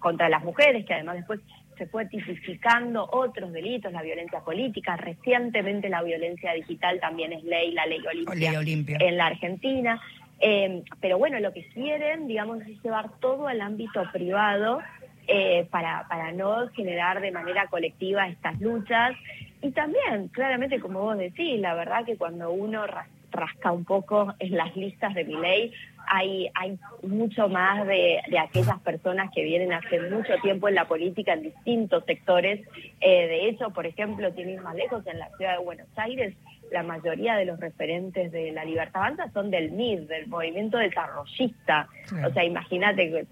contra 0.00 0.28
las 0.28 0.42
mujeres 0.42 0.84
que 0.84 0.94
además 0.94 1.16
después 1.16 1.40
se 1.80 1.86
fue 1.86 2.04
tipificando 2.04 3.08
otros 3.10 3.54
delitos, 3.54 3.90
la 3.90 4.02
violencia 4.02 4.40
política, 4.40 4.98
recientemente 4.98 5.88
la 5.88 6.02
violencia 6.02 6.52
digital 6.52 7.00
también 7.00 7.32
es 7.32 7.42
ley, 7.42 7.72
la 7.72 7.86
ley 7.86 8.00
Olimpia, 8.06 8.98
en 9.00 9.16
la 9.16 9.28
Argentina. 9.28 9.98
Eh, 10.40 10.82
pero 11.00 11.16
bueno, 11.16 11.40
lo 11.40 11.54
que 11.54 11.66
quieren, 11.68 12.26
digamos, 12.26 12.60
es 12.66 12.82
llevar 12.82 13.08
todo 13.18 13.48
al 13.48 13.62
ámbito 13.62 14.02
privado 14.12 14.82
eh, 15.26 15.66
para, 15.70 16.06
para 16.06 16.32
no 16.32 16.68
generar 16.68 17.22
de 17.22 17.30
manera 17.30 17.66
colectiva 17.68 18.28
estas 18.28 18.60
luchas. 18.60 19.16
Y 19.62 19.70
también, 19.70 20.28
claramente, 20.28 20.80
como 20.80 21.00
vos 21.00 21.16
decís, 21.16 21.58
la 21.60 21.72
verdad 21.72 22.04
que 22.04 22.18
cuando 22.18 22.52
uno 22.52 22.84
rasca 23.30 23.72
un 23.72 23.84
poco 23.84 24.34
en 24.38 24.56
las 24.56 24.74
listas 24.76 25.14
de 25.14 25.24
mi 25.24 25.36
ley, 25.36 25.72
hay, 26.06 26.50
hay 26.54 26.78
mucho 27.02 27.48
más 27.48 27.86
de, 27.86 28.20
aquellas 28.40 28.80
personas 28.80 29.30
que 29.32 29.44
vienen 29.44 29.72
hace 29.72 30.00
mucho 30.10 30.34
tiempo 30.42 30.68
en 30.68 30.74
la 30.74 30.88
política 30.88 31.34
en 31.34 31.42
distintos 31.42 32.04
sectores. 32.04 32.66
Eh, 33.00 33.28
de 33.28 33.48
hecho, 33.48 33.70
por 33.70 33.86
ejemplo, 33.86 34.32
tienen 34.32 34.62
más 34.62 34.74
lejos 34.74 35.06
en 35.06 35.18
la 35.18 35.28
ciudad 35.36 35.58
de 35.58 35.64
Buenos 35.64 35.88
Aires, 35.96 36.34
la 36.72 36.82
mayoría 36.82 37.36
de 37.36 37.44
los 37.44 37.58
referentes 37.58 38.32
de 38.32 38.52
la 38.52 38.64
Libertad 38.64 39.02
Avanza 39.02 39.30
son 39.32 39.50
del 39.50 39.72
MIR, 39.72 40.06
del 40.06 40.28
movimiento 40.28 40.78
desarrollista. 40.78 41.88
O 42.26 42.32
sea, 42.32 42.44
imagínate, 42.44 43.26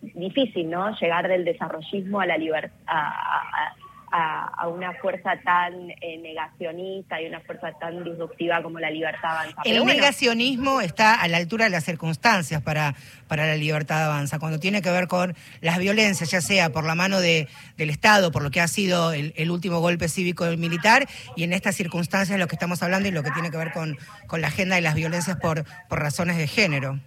difícil, 0.00 0.70
¿no? 0.70 0.94
Llegar 0.98 1.28
del 1.28 1.44
desarrollismo 1.44 2.20
a 2.20 2.26
la 2.26 2.36
libertad, 2.36 2.72
a, 2.86 3.74
una 4.68 4.92
fuerza 4.94 5.32
tan 5.44 5.90
eh, 5.90 6.18
negacionista 6.22 7.20
y 7.20 7.26
una 7.26 7.40
fuerza 7.40 7.72
tan 7.78 8.02
disruptiva 8.04 8.62
como 8.62 8.78
la 8.78 8.90
libertad 8.90 9.30
avanza. 9.30 9.62
El 9.64 9.84
negacionismo 9.84 10.80
está 10.80 11.14
a 11.14 11.28
la 11.28 11.36
altura 11.36 11.64
de 11.64 11.70
las 11.70 11.84
circunstancias 11.84 12.62
para, 12.62 12.94
para 13.28 13.46
la 13.46 13.56
libertad 13.56 14.04
avanza, 14.04 14.38
cuando 14.38 14.58
tiene 14.58 14.82
que 14.82 14.90
ver 14.90 15.08
con 15.08 15.34
las 15.60 15.78
violencias, 15.78 16.30
ya 16.30 16.40
sea 16.40 16.70
por 16.70 16.84
la 16.84 16.94
mano 16.94 17.20
de, 17.20 17.48
del 17.76 17.90
Estado, 17.90 18.32
por 18.32 18.42
lo 18.42 18.50
que 18.50 18.60
ha 18.60 18.68
sido 18.68 19.12
el, 19.12 19.50
último 19.50 19.80
golpe 19.80 20.08
cívico 20.08 20.50
y 20.50 20.56
militar, 20.56 21.06
y 21.36 21.44
en 21.44 21.52
estas 21.52 21.76
circunstancias 21.76 22.38
lo 22.38 22.48
que 22.48 22.56
estamos 22.56 22.82
hablando 22.82 23.08
y 23.08 23.12
lo 23.12 23.22
que 23.22 23.30
tiene 23.30 23.50
que 23.50 23.56
ver 23.56 23.72
con, 23.72 23.96
con 24.26 24.40
la 24.40 24.48
agenda 24.48 24.76
de 24.76 24.82
las 24.82 24.94
violencias 24.94 25.36
por, 25.36 25.64
por 25.88 26.00
razones 26.00 26.36
de 26.36 26.46
género. 26.46 27.00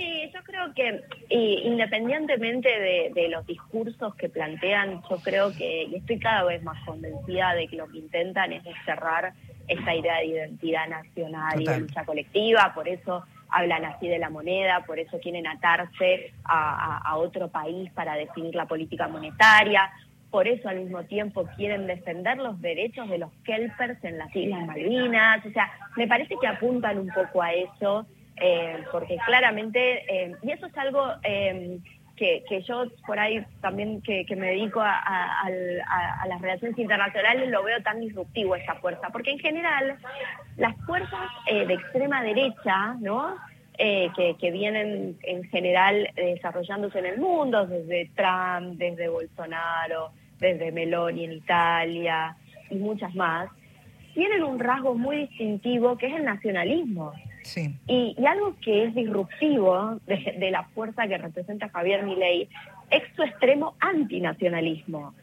Sí, 0.00 0.30
yo 0.32 0.40
creo 0.44 0.72
que 0.72 1.02
independientemente 1.28 2.70
de, 2.70 3.28
los 3.28 3.44
discursos 3.46 4.14
que 4.14 4.30
plantean, 4.30 5.02
yo 5.10 5.16
creo 5.18 5.52
que, 5.52 5.82
y 5.82 5.96
estoy 5.96 6.18
cada 6.18 6.44
vez 6.44 6.62
más 6.62 6.82
convencida 6.86 7.52
de 7.52 7.68
que 7.68 7.76
lo 7.76 7.86
que 7.86 7.98
intentan 7.98 8.54
es 8.54 8.62
cerrar 8.86 9.34
esta 9.68 9.94
idea 9.94 10.16
de 10.20 10.24
identidad 10.24 10.88
nacional 10.88 11.60
y 11.60 11.66
de 11.66 11.80
lucha 11.80 12.06
colectiva, 12.06 12.72
por 12.74 12.88
eso 12.88 13.24
hablan 13.50 13.84
así 13.84 14.08
de 14.08 14.18
la 14.18 14.30
moneda, 14.30 14.84
por 14.86 14.98
eso 14.98 15.20
quieren 15.20 15.46
atarse 15.46 16.32
a, 16.44 17.18
otro 17.18 17.48
país 17.48 17.92
para 17.92 18.14
definir 18.14 18.54
la 18.54 18.64
política 18.64 19.06
monetaria, 19.06 19.90
por 20.30 20.48
eso 20.48 20.66
al 20.70 20.80
mismo 20.80 21.02
tiempo 21.04 21.46
quieren 21.56 21.86
defender 21.86 22.38
los 22.38 22.58
derechos 22.62 23.06
de 23.10 23.18
los 23.18 23.30
kelpers 23.44 24.02
en 24.02 24.16
las 24.16 24.34
Islas 24.34 24.66
Malvinas, 24.66 25.44
o 25.44 25.50
sea, 25.50 25.70
me 25.96 26.08
parece 26.08 26.36
que 26.40 26.46
apuntan 26.46 26.96
un 26.96 27.08
poco 27.08 27.42
a 27.42 27.52
eso 27.52 28.06
eh, 28.40 28.84
porque 28.90 29.18
claramente, 29.26 30.04
eh, 30.08 30.34
y 30.42 30.50
eso 30.50 30.66
es 30.66 30.76
algo 30.78 31.12
eh, 31.22 31.78
que, 32.16 32.42
yo 32.66 32.84
por 33.06 33.18
ahí 33.18 33.44
también 33.60 34.02
que, 34.02 34.24
me 34.36 34.48
dedico 34.48 34.80
a, 34.82 35.48
las 36.26 36.40
relaciones 36.40 36.78
internacionales 36.78 37.48
lo 37.48 37.62
veo 37.62 37.82
tan 37.82 38.00
disruptivo 38.00 38.56
esa 38.56 38.74
fuerza, 38.76 39.08
porque 39.10 39.30
en 39.30 39.38
general 39.38 39.98
las 40.56 40.76
fuerzas 40.84 41.28
de 41.46 41.72
extrema 41.72 42.22
derecha, 42.22 42.94
¿no? 43.00 43.36
que, 43.78 44.36
que, 44.38 44.50
vienen 44.50 45.16
en 45.22 45.44
general 45.44 46.10
desarrollándose 46.14 46.98
en 46.98 47.06
el 47.06 47.18
mundo, 47.18 47.66
desde 47.66 48.10
Trump, 48.14 48.76
desde 48.76 49.08
Bolsonaro, 49.08 50.10
desde 50.38 50.72
Meloni 50.72 51.24
en 51.24 51.32
Italia 51.32 52.36
y 52.68 52.74
muchas 52.74 53.14
más, 53.14 53.48
tienen 54.12 54.42
un 54.44 54.58
rasgo 54.58 54.94
muy 54.94 55.28
distintivo 55.28 55.96
que 55.96 56.08
es 56.08 56.16
el 56.16 56.24
nacionalismo. 56.24 57.14
Y, 57.86 58.16
algo 58.26 58.56
que 58.60 58.84
es 58.84 58.94
disruptivo 58.94 59.98
de, 60.06 60.50
la 60.50 60.64
fuerza 60.74 61.06
que 61.06 61.18
representa 61.18 61.68
Javier 61.68 62.04
Milei 62.04 62.48
es 62.90 63.02
su 63.14 63.22
extremo 63.22 63.74
antinacionalismo. 63.80 65.14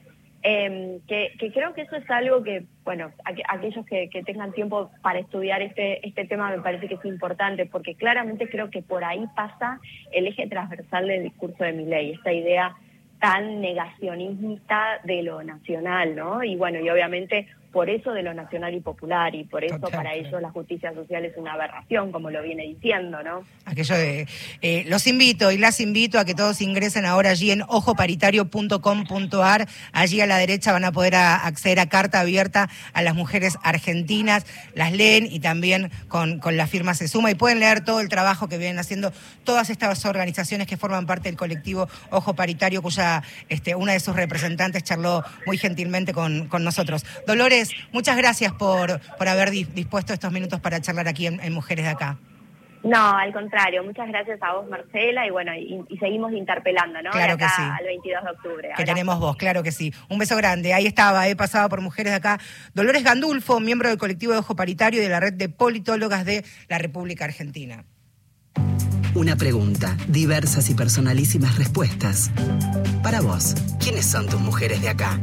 Eh, 0.43 0.99
que, 1.08 1.51
creo 1.51 1.73
que 1.73 1.82
eso 1.82 1.95
es 1.95 2.10
algo 2.10 2.43
que, 2.43 2.63
bueno, 2.86 3.12
aquellos 3.49 3.86
que, 3.86 4.10
tengan 4.25 4.53
tiempo 4.53 4.91
para 5.01 5.19
estudiar 5.19 5.62
este, 5.62 6.08
este 6.08 6.25
tema 6.25 6.49
me 6.49 6.62
parece 6.62 6.88
que 6.88 6.95
es 6.95 7.06
importante, 7.06 7.65
porque 7.65 7.95
claramente 7.95 8.47
creo 8.47 8.69
que 8.69 8.82
por 8.82 9.03
ahí 9.03 9.25
pasa 9.36 9.80
el 10.12 10.27
eje 10.27 10.47
transversal 10.47 11.08
del 11.08 11.23
discurso 11.23 11.63
de 11.63 11.73
Milei, 11.73 12.12
esta 12.12 12.32
idea 12.32 12.75
tan 13.19 13.62
negacionista 13.62 14.99
de 15.03 15.23
lo 15.23 15.43
nacional, 15.43 16.15
¿no? 16.15 16.43
Y 16.43 16.56
bueno, 16.56 16.80
y 16.80 16.89
obviamente 16.89 17.47
por 17.71 17.89
eso 17.89 18.12
de 18.12 18.23
lo 18.23 18.34
nacional 18.34 18.73
y 18.73 18.80
popular 18.80 19.36
y 19.36 19.43
por 19.43 19.63
eso 19.63 19.80
para 19.80 20.13
ellos 20.13 20.41
la 20.41 20.49
justicia 20.49 20.93
social 20.93 21.25
es 21.25 21.36
una 21.38 21.53
aberración, 21.53 22.12
como 22.12 22.30
lo 22.30 22.41
viene 22.41 22.63
diciendo, 22.63 23.21
¿no? 23.23 23.43
Aquello 23.65 23.95
de, 23.95 24.27
eh, 24.62 24.86
los 24.88 25.06
invito 25.08 25.51
y 25.51 25.58
las 25.58 25.80
invito 25.80 26.19
a 26.19 26.25
que 26.25 26.34
todos 26.34 26.62
ingresen 26.62 27.06
ahora 27.06 27.32
allí 27.32 27.51
en 27.51 27.63
ojoparitario.com.ar, 27.63 29.67
allí 29.91 30.21
a 30.21 30.25
la 30.25 30.38
derecha 30.38 30.71
van 30.71 30.86
a 30.86 30.91
poder 30.91 31.15
acceder 31.15 31.80
a 31.80 31.88
carta 31.88 32.21
abierta 32.21 32.69
a 32.93 33.01
las 33.01 33.15
mujeres 33.15 33.58
argentinas, 33.63 34.45
las 34.73 34.93
leen 34.93 35.27
y 35.30 35.39
también 35.39 35.91
con, 36.08 36.39
con 36.39 36.58
la 36.58 36.67
firma 36.67 36.93
se 36.93 37.08
suma 37.08 37.32
y 37.32 37.36
pueden 37.36 37.60
leer 37.60 37.84
todo 37.84 37.99
el 37.99 38.10
trabajo 38.10 38.47
que 38.47 38.58
vienen 38.58 38.80
haciendo 38.80 39.12
todas 39.43 39.69
estas 39.69 40.06
organizaciones 40.06 40.67
que 40.67 40.77
forman 40.77 41.06
parte 41.06 41.30
del 41.30 41.38
colectivo 41.38 41.88
Ojo 42.12 42.34
Paritario, 42.34 42.82
cuya 42.82 43.23
este, 43.49 43.75
una 43.75 43.93
de 43.93 43.99
sus 43.99 44.15
representantes 44.15 44.84
charló 44.84 45.23
muy 45.45 45.58
gentilmente 45.58 46.13
con, 46.13 46.47
con 46.47 46.63
nosotros. 46.63 47.06
Dolores, 47.25 47.57
muchas 47.91 48.17
gracias 48.17 48.54
por, 48.54 49.00
por 49.17 49.28
haber 49.28 49.52
dispuesto 49.52 50.13
estos 50.13 50.32
minutos 50.32 50.60
para 50.60 50.82
charlar 50.82 51.08
aquí 51.08 51.28
en, 51.28 51.54
Mujeres 51.54 51.86
de 51.86 51.91
Acá. 51.91 52.17
No, 52.84 53.17
al 53.17 53.34
contrario, 53.34 53.84
muchas 53.84 54.08
gracias 54.08 54.39
a 54.41 54.54
vos, 54.54 54.70
Marcela, 54.70 55.26
y 55.26 55.32
bueno, 55.32 55.52
y, 55.56 55.98
seguimos 55.98 56.32
interpelando, 56.32 57.02
¿no? 57.02 57.12
Claro 57.12 57.38
que 57.38 57.46
sí. 57.46 57.62
Al 57.62 57.86
22 57.86 58.24
de 58.24 58.30
octubre. 58.30 58.70
Que 58.78 58.86
tenemos 58.86 59.20
vos, 59.20 59.36
claro 59.36 59.63
que 59.63 59.72
sí. 59.72 59.93
Un 60.10 60.20
beso 60.20 60.38
grande. 60.38 60.74
Ahí 60.74 60.86
estaba, 60.86 61.28
he 61.28 61.36
pasado 61.36 61.67
por 61.70 61.82
Mujeres 61.82 62.12
de 62.12 62.17
Acá. 62.17 62.39
Dolores 62.74 63.04
Gandulfo, 63.04 63.60
miembro 63.60 63.89
del 63.89 63.98
colectivo 63.98 64.34
de 64.34 64.39
Ojo 64.39 64.56
Paritario 64.56 65.02
y 65.02 65.04
de 65.04 65.10
la 65.10 65.20
red 65.20 65.34
de 65.34 65.50
politólogas 65.50 66.24
de 66.26 66.46
la 66.70 66.78
República 66.78 67.26
Argentina. 67.26 67.84
Una 69.15 69.36
pregunta, 69.36 69.98
diversas 70.08 70.70
y 70.70 70.76
personalísimas 70.76 71.58
respuestas. 71.58 72.32
Para 73.02 73.22
vos, 73.22 73.56
¿quiénes 73.80 74.06
son 74.06 74.28
tus 74.28 74.39
mujeres 74.39 74.82
de 74.82 74.89
acá? 74.89 75.20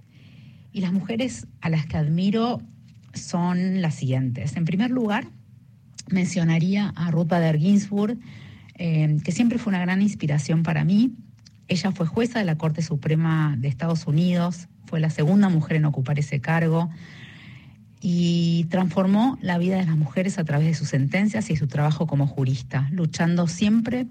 Y 0.72 0.80
las 0.80 0.92
mujeres 0.92 1.46
a 1.60 1.68
las 1.68 1.84
que 1.84 1.98
admiro 1.98 2.62
son 3.12 3.82
las 3.82 3.96
siguientes. 3.96 4.56
En 4.56 4.64
primer 4.64 4.90
lugar, 4.90 5.26
mencionaría 6.10 6.88
a 6.96 7.10
Ruth 7.10 7.28
Bader 7.28 7.58
Ginsburg, 7.58 8.18
eh, 8.76 9.18
que 9.22 9.32
siempre 9.32 9.58
fue 9.58 9.72
una 9.72 9.80
gran 9.80 10.00
inspiración 10.00 10.62
para 10.62 10.84
mí. 10.84 11.12
Ella 11.68 11.92
fue 11.92 12.06
jueza 12.06 12.38
de 12.38 12.46
la 12.46 12.56
Corte 12.56 12.80
Suprema 12.80 13.56
de 13.58 13.68
Estados 13.68 14.06
Unidos, 14.06 14.68
fue 14.86 15.00
la 15.00 15.10
segunda 15.10 15.50
mujer 15.50 15.76
en 15.76 15.84
ocupar 15.84 16.18
ese 16.18 16.40
cargo 16.40 16.88
y 18.00 18.64
transformó 18.70 19.38
la 19.42 19.58
vida 19.58 19.76
de 19.76 19.84
las 19.84 19.96
mujeres 19.98 20.38
a 20.38 20.44
través 20.44 20.66
de 20.66 20.74
sus 20.74 20.88
sentencias 20.88 21.50
y 21.50 21.56
su 21.56 21.66
trabajo 21.66 22.06
como 22.06 22.26
jurista, 22.26 22.88
luchando 22.90 23.48
siempre 23.48 24.06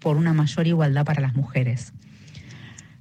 por 0.00 0.16
una 0.16 0.32
mayor 0.32 0.66
igualdad 0.66 1.04
para 1.04 1.22
las 1.22 1.36
mujeres. 1.36 1.92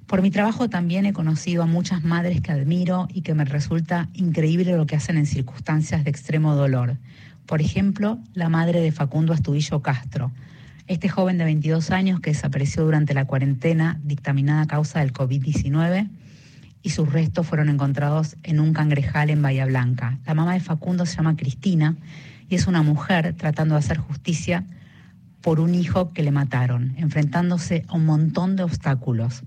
Por 0.07 0.21
mi 0.21 0.31
trabajo 0.31 0.69
también 0.69 1.05
he 1.05 1.11
conocido 1.11 1.63
a 1.63 1.65
muchas 1.65 2.01
madres 2.01 2.39
que 2.39 2.53
admiro 2.53 3.09
y 3.13 3.23
que 3.23 3.33
me 3.33 3.43
resulta 3.43 4.07
increíble 4.13 4.77
lo 4.77 4.85
que 4.85 4.95
hacen 4.95 5.17
en 5.17 5.25
circunstancias 5.25 6.05
de 6.05 6.09
extremo 6.09 6.55
dolor. 6.55 6.95
Por 7.45 7.59
ejemplo, 7.59 8.17
la 8.33 8.47
madre 8.47 8.79
de 8.79 8.93
Facundo 8.93 9.33
Astudillo 9.33 9.81
Castro, 9.81 10.31
este 10.87 11.09
joven 11.09 11.37
de 11.37 11.43
22 11.43 11.91
años 11.91 12.21
que 12.21 12.29
desapareció 12.29 12.85
durante 12.85 13.13
la 13.13 13.25
cuarentena 13.25 13.99
dictaminada 14.01 14.61
a 14.61 14.67
causa 14.67 15.01
del 15.01 15.11
COVID-19 15.11 16.07
y 16.81 16.89
sus 16.91 17.11
restos 17.11 17.45
fueron 17.45 17.67
encontrados 17.67 18.37
en 18.43 18.61
un 18.61 18.71
cangrejal 18.71 19.29
en 19.29 19.41
Bahía 19.41 19.65
Blanca. 19.65 20.19
La 20.25 20.33
mamá 20.33 20.53
de 20.53 20.61
Facundo 20.61 21.05
se 21.05 21.17
llama 21.17 21.35
Cristina 21.35 21.97
y 22.47 22.55
es 22.55 22.65
una 22.67 22.81
mujer 22.81 23.35
tratando 23.37 23.75
de 23.75 23.79
hacer 23.79 23.97
justicia 23.97 24.63
por 25.41 25.59
un 25.59 25.75
hijo 25.75 26.13
que 26.13 26.23
le 26.23 26.31
mataron, 26.31 26.93
enfrentándose 26.95 27.83
a 27.89 27.95
un 27.95 28.05
montón 28.05 28.55
de 28.55 28.63
obstáculos. 28.63 29.43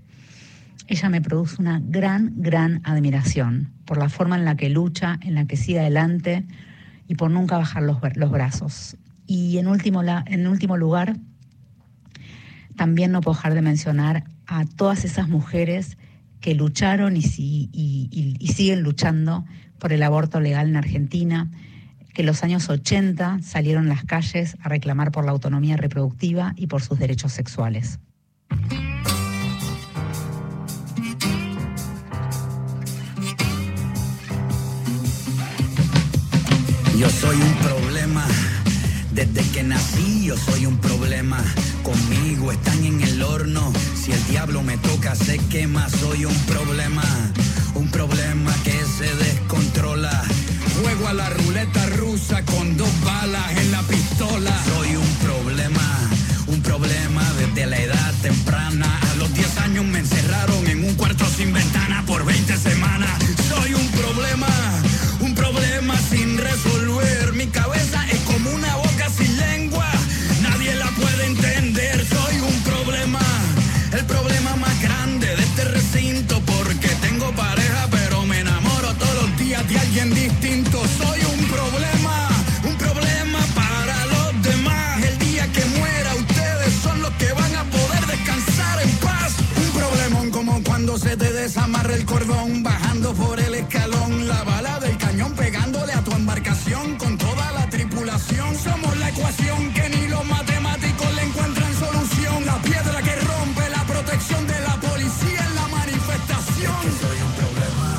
Ella 0.87 1.09
me 1.09 1.21
produce 1.21 1.61
una 1.61 1.81
gran, 1.83 2.33
gran 2.37 2.81
admiración 2.83 3.71
por 3.85 3.97
la 3.97 4.09
forma 4.09 4.35
en 4.37 4.45
la 4.45 4.55
que 4.55 4.69
lucha, 4.69 5.19
en 5.21 5.35
la 5.35 5.45
que 5.45 5.57
sigue 5.57 5.79
adelante 5.79 6.45
y 7.07 7.15
por 7.15 7.31
nunca 7.31 7.57
bajar 7.57 7.83
los, 7.83 7.99
brazos. 8.31 8.97
Y 9.27 9.57
en 9.57 9.67
último, 9.67 10.01
en 10.03 10.47
último 10.47 10.77
lugar, 10.77 11.17
también 12.75 13.11
no 13.11 13.21
puedo 13.21 13.35
dejar 13.35 13.53
de 13.53 13.61
mencionar 13.61 14.23
a 14.47 14.65
todas 14.65 15.05
esas 15.05 15.29
mujeres 15.29 15.97
que 16.41 16.55
lucharon 16.55 17.15
y, 17.15 17.21
siguen 17.21 18.81
luchando 18.81 19.45
por 19.77 19.93
el 19.93 20.03
aborto 20.03 20.39
legal 20.39 20.67
en 20.67 20.75
Argentina, 20.75 21.49
que 22.13 22.23
en 22.23 22.25
los 22.25 22.43
años 22.43 22.69
80 22.69 23.39
salieron 23.41 23.85
a 23.85 23.89
las 23.89 24.03
calles 24.03 24.57
a 24.61 24.67
reclamar 24.67 25.11
por 25.11 25.23
la 25.23 25.31
autonomía 25.31 25.77
reproductiva 25.77 26.53
y 26.57 26.67
por 26.67 26.81
sus 26.81 26.99
derechos 26.99 27.31
sexuales. 27.31 27.99
Yo 37.01 37.09
soy 37.09 37.35
un 37.35 37.53
problema 37.55 38.23
desde 39.11 39.41
que 39.49 39.63
nací 39.63 40.25
yo 40.25 40.37
soy 40.37 40.67
un 40.67 40.77
problema. 40.77 41.43
Conmigo 41.81 42.51
están 42.51 42.83
en 42.85 43.01
el 43.01 43.23
horno. 43.23 43.73
Si 43.95 44.11
el 44.11 44.23
diablo 44.27 44.61
me 44.61 44.77
toca 44.77 45.15
se 45.15 45.39
quema. 45.49 45.89
Soy 45.89 46.25
un 46.25 46.35
problema. 46.45 47.01
Un 47.73 47.87
problema 47.87 48.53
que 48.63 48.77
se 48.85 49.15
descontrola. 49.15 50.11
Juego 50.79 51.07
a 51.07 51.13
la 51.13 51.27
ruleta 51.31 51.83
rusa 51.97 52.45
con 52.45 52.77
dos 52.77 52.93
balas 53.03 53.49
en 53.57 53.71
la 53.71 53.81
pistola. 53.81 54.55
Soy 54.75 54.95
un 54.95 55.15
problema. 55.25 55.81
Un 56.45 56.61
problema 56.61 57.23
desde 57.39 57.65
la 57.65 57.79
edad 57.79 58.13
temprana. 58.21 58.99
A 59.11 59.15
los 59.15 59.33
10 59.33 59.57
años 59.57 59.85
me 59.85 59.97
encerraron 59.97 60.67
en 60.67 60.83
un 60.83 60.93
cuarto 60.93 61.25
sin 61.35 61.51
ventana 61.51 62.03
por 62.05 62.23
20 62.23 62.57
semanas. 62.57 63.09
Soy 63.49 63.73
un 63.73 63.87
problema. 63.87 64.50
Desamarra 91.91 91.95
el 91.95 92.05
cordón, 92.05 92.63
bajando 92.63 93.13
por 93.13 93.39
el 93.39 93.53
escalón, 93.55 94.27
la 94.27 94.43
bala 94.43 94.79
del 94.79 94.97
cañón 94.97 95.33
pegándole 95.33 95.93
a 95.93 96.03
tu 96.03 96.11
embarcación 96.11 96.97
con 96.97 97.17
toda 97.17 97.51
la 97.51 97.69
tripulación. 97.69 98.55
Somos 98.55 98.97
la 98.97 99.09
ecuación 99.09 99.73
que 99.73 99.89
ni 99.89 100.07
los 100.07 100.25
matemáticos 100.25 101.13
le 101.15 101.23
encuentran 101.23 101.73
solución. 101.73 102.45
La 102.45 102.61
piedra 102.61 103.01
que 103.01 103.15
rompe 103.15 103.69
la 103.69 103.83
protección 103.85 104.47
de 104.47 104.59
la 104.61 104.75
policía 104.79 105.45
en 105.47 105.55
la 105.55 105.67
manifestación. 105.67 106.75
Es 106.75 106.93
que 106.93 107.05
soy 107.05 107.17
un 107.27 107.33
problema, 107.41 107.89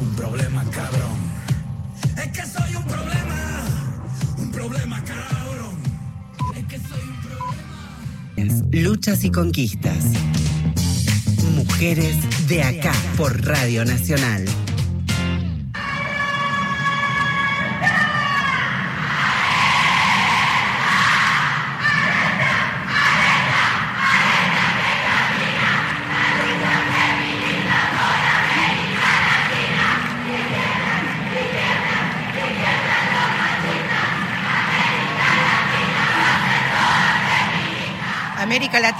un 0.00 0.16
problema 0.16 0.64
cabrón. 0.70 1.18
Es 2.16 2.32
que 2.32 2.46
soy 2.46 2.76
un 2.76 2.84
problema, 2.84 3.64
un 4.38 4.50
problema 4.50 5.04
cabrón. 5.04 5.76
Es 6.56 6.64
que 6.66 6.78
soy 6.78 7.02
un 7.08 7.20
problema. 8.46 8.66
Luchas 8.72 9.24
y 9.24 9.30
conquistas. 9.30 10.04
Mujeres 11.54 12.16
de 12.50 12.62
acá 12.64 12.92
por 13.16 13.46
Radio 13.46 13.84
Nacional. 13.84 14.59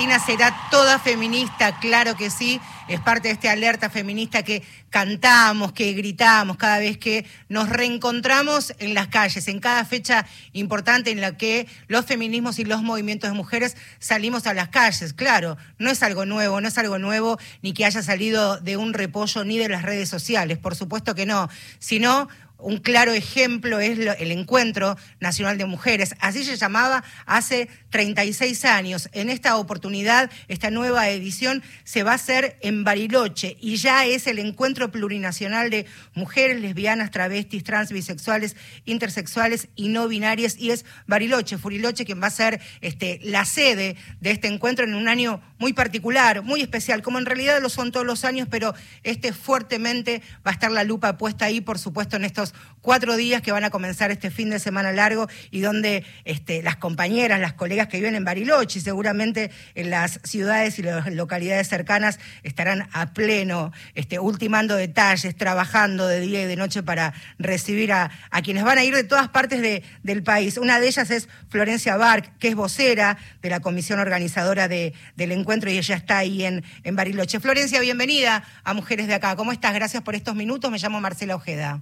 Latina 0.00 0.18
será 0.18 0.56
toda 0.70 0.98
feminista, 0.98 1.78
claro 1.78 2.16
que 2.16 2.30
sí, 2.30 2.58
es 2.88 3.00
parte 3.00 3.28
de 3.28 3.34
esta 3.34 3.52
alerta 3.52 3.90
feminista 3.90 4.42
que 4.42 4.62
cantamos, 4.88 5.72
que 5.72 5.92
gritamos 5.92 6.56
cada 6.56 6.78
vez 6.78 6.96
que 6.96 7.26
nos 7.50 7.68
reencontramos 7.68 8.72
en 8.78 8.94
las 8.94 9.08
calles, 9.08 9.46
en 9.48 9.60
cada 9.60 9.84
fecha 9.84 10.24
importante 10.54 11.10
en 11.10 11.20
la 11.20 11.36
que 11.36 11.66
los 11.86 12.06
feminismos 12.06 12.58
y 12.58 12.64
los 12.64 12.82
movimientos 12.82 13.28
de 13.28 13.36
mujeres 13.36 13.76
salimos 13.98 14.46
a 14.46 14.54
las 14.54 14.70
calles. 14.70 15.12
Claro, 15.12 15.58
no 15.78 15.90
es 15.90 16.02
algo 16.02 16.24
nuevo, 16.24 16.62
no 16.62 16.68
es 16.68 16.78
algo 16.78 16.98
nuevo 16.98 17.38
ni 17.60 17.74
que 17.74 17.84
haya 17.84 18.02
salido 18.02 18.58
de 18.58 18.78
un 18.78 18.94
repollo 18.94 19.44
ni 19.44 19.58
de 19.58 19.68
las 19.68 19.82
redes 19.82 20.08
sociales, 20.08 20.56
por 20.56 20.76
supuesto 20.76 21.14
que 21.14 21.26
no, 21.26 21.50
sino 21.78 22.26
un 22.62 22.78
claro 22.78 23.12
ejemplo 23.12 23.80
es 23.80 23.98
el 23.98 24.32
Encuentro 24.32 24.96
Nacional 25.20 25.58
de 25.58 25.66
Mujeres. 25.66 26.14
Así 26.20 26.44
se 26.44 26.56
llamaba 26.56 27.04
hace 27.26 27.68
36 27.90 28.64
años. 28.64 29.08
En 29.12 29.30
esta 29.30 29.56
oportunidad, 29.56 30.30
esta 30.48 30.70
nueva 30.70 31.08
edición 31.08 31.62
se 31.84 32.02
va 32.02 32.12
a 32.12 32.16
hacer 32.16 32.58
en 32.62 32.84
Bariloche 32.84 33.56
y 33.60 33.76
ya 33.76 34.06
es 34.06 34.26
el 34.26 34.38
Encuentro 34.38 34.90
Plurinacional 34.90 35.70
de 35.70 35.86
Mujeres, 36.14 36.60
Lesbianas, 36.60 37.10
Travestis, 37.10 37.64
Trans, 37.64 37.92
Bisexuales, 37.92 38.56
Intersexuales 38.84 39.68
y 39.76 39.88
No 39.88 40.08
Binarias. 40.08 40.56
Y 40.58 40.70
es 40.70 40.84
Bariloche, 41.06 41.58
Furiloche, 41.58 42.04
quien 42.04 42.22
va 42.22 42.28
a 42.28 42.30
ser 42.30 42.60
este, 42.80 43.20
la 43.22 43.44
sede 43.44 43.96
de 44.20 44.30
este 44.30 44.48
encuentro 44.48 44.84
en 44.84 44.94
un 44.94 45.08
año 45.08 45.40
muy 45.58 45.72
particular, 45.72 46.42
muy 46.42 46.62
especial, 46.62 47.02
como 47.02 47.18
en 47.18 47.26
realidad 47.26 47.60
lo 47.60 47.68
son 47.68 47.92
todos 47.92 48.06
los 48.06 48.24
años, 48.24 48.48
pero 48.50 48.74
este 49.02 49.32
fuertemente 49.32 50.22
va 50.46 50.50
a 50.50 50.54
estar 50.54 50.70
la 50.70 50.84
lupa 50.84 51.18
puesta 51.18 51.46
ahí, 51.46 51.60
por 51.60 51.78
supuesto, 51.78 52.16
en 52.16 52.24
estos 52.24 52.49
cuatro 52.80 53.16
días 53.16 53.42
que 53.42 53.52
van 53.52 53.64
a 53.64 53.70
comenzar 53.70 54.10
este 54.10 54.30
fin 54.30 54.50
de 54.50 54.58
semana 54.58 54.92
largo 54.92 55.28
y 55.50 55.60
donde 55.60 56.04
este, 56.24 56.62
las 56.62 56.76
compañeras, 56.76 57.40
las 57.40 57.52
colegas 57.52 57.88
que 57.88 57.98
viven 57.98 58.14
en 58.14 58.24
Bariloche 58.24 58.78
y 58.78 58.82
seguramente 58.82 59.50
en 59.74 59.90
las 59.90 60.20
ciudades 60.24 60.78
y 60.78 60.82
las 60.82 61.12
localidades 61.12 61.68
cercanas 61.68 62.18
estarán 62.42 62.88
a 62.92 63.12
pleno, 63.12 63.72
este, 63.94 64.18
ultimando 64.18 64.76
detalles, 64.76 65.36
trabajando 65.36 66.06
de 66.06 66.20
día 66.20 66.42
y 66.42 66.46
de 66.46 66.56
noche 66.56 66.82
para 66.82 67.12
recibir 67.38 67.92
a, 67.92 68.10
quienes 68.42 68.64
van 68.64 68.78
a 68.78 68.84
ir 68.84 68.94
de 68.94 69.04
todas 69.04 69.28
partes 69.28 69.60
de, 69.60 69.82
del 70.02 70.22
país. 70.22 70.56
Una 70.56 70.80
de 70.80 70.88
ellas 70.88 71.10
es 71.10 71.28
Florencia 71.48 71.96
Barc, 71.96 72.38
que 72.38 72.48
es 72.48 72.54
vocera 72.54 73.18
de 73.42 73.50
la 73.50 73.60
comisión 73.60 73.98
organizadora 73.98 74.68
de, 74.68 74.94
del 75.16 75.32
encuentro 75.32 75.70
y 75.70 75.78
ella 75.78 75.96
está 75.96 76.18
ahí 76.18 76.44
en 76.44 76.62
Bariloche. 76.96 77.40
Florencia, 77.40 77.80
bienvenida 77.80 78.44
a 78.64 78.74
Mujeres 78.74 79.06
de 79.06 79.14
Acá. 79.14 79.36
¿Cómo 79.36 79.52
estás? 79.52 79.74
Gracias 79.74 80.02
por 80.02 80.14
estos 80.14 80.34
minutos. 80.34 80.70
Me 80.70 80.78
llamo 80.78 81.00
Marcela 81.00 81.34
Ojeda. 81.36 81.80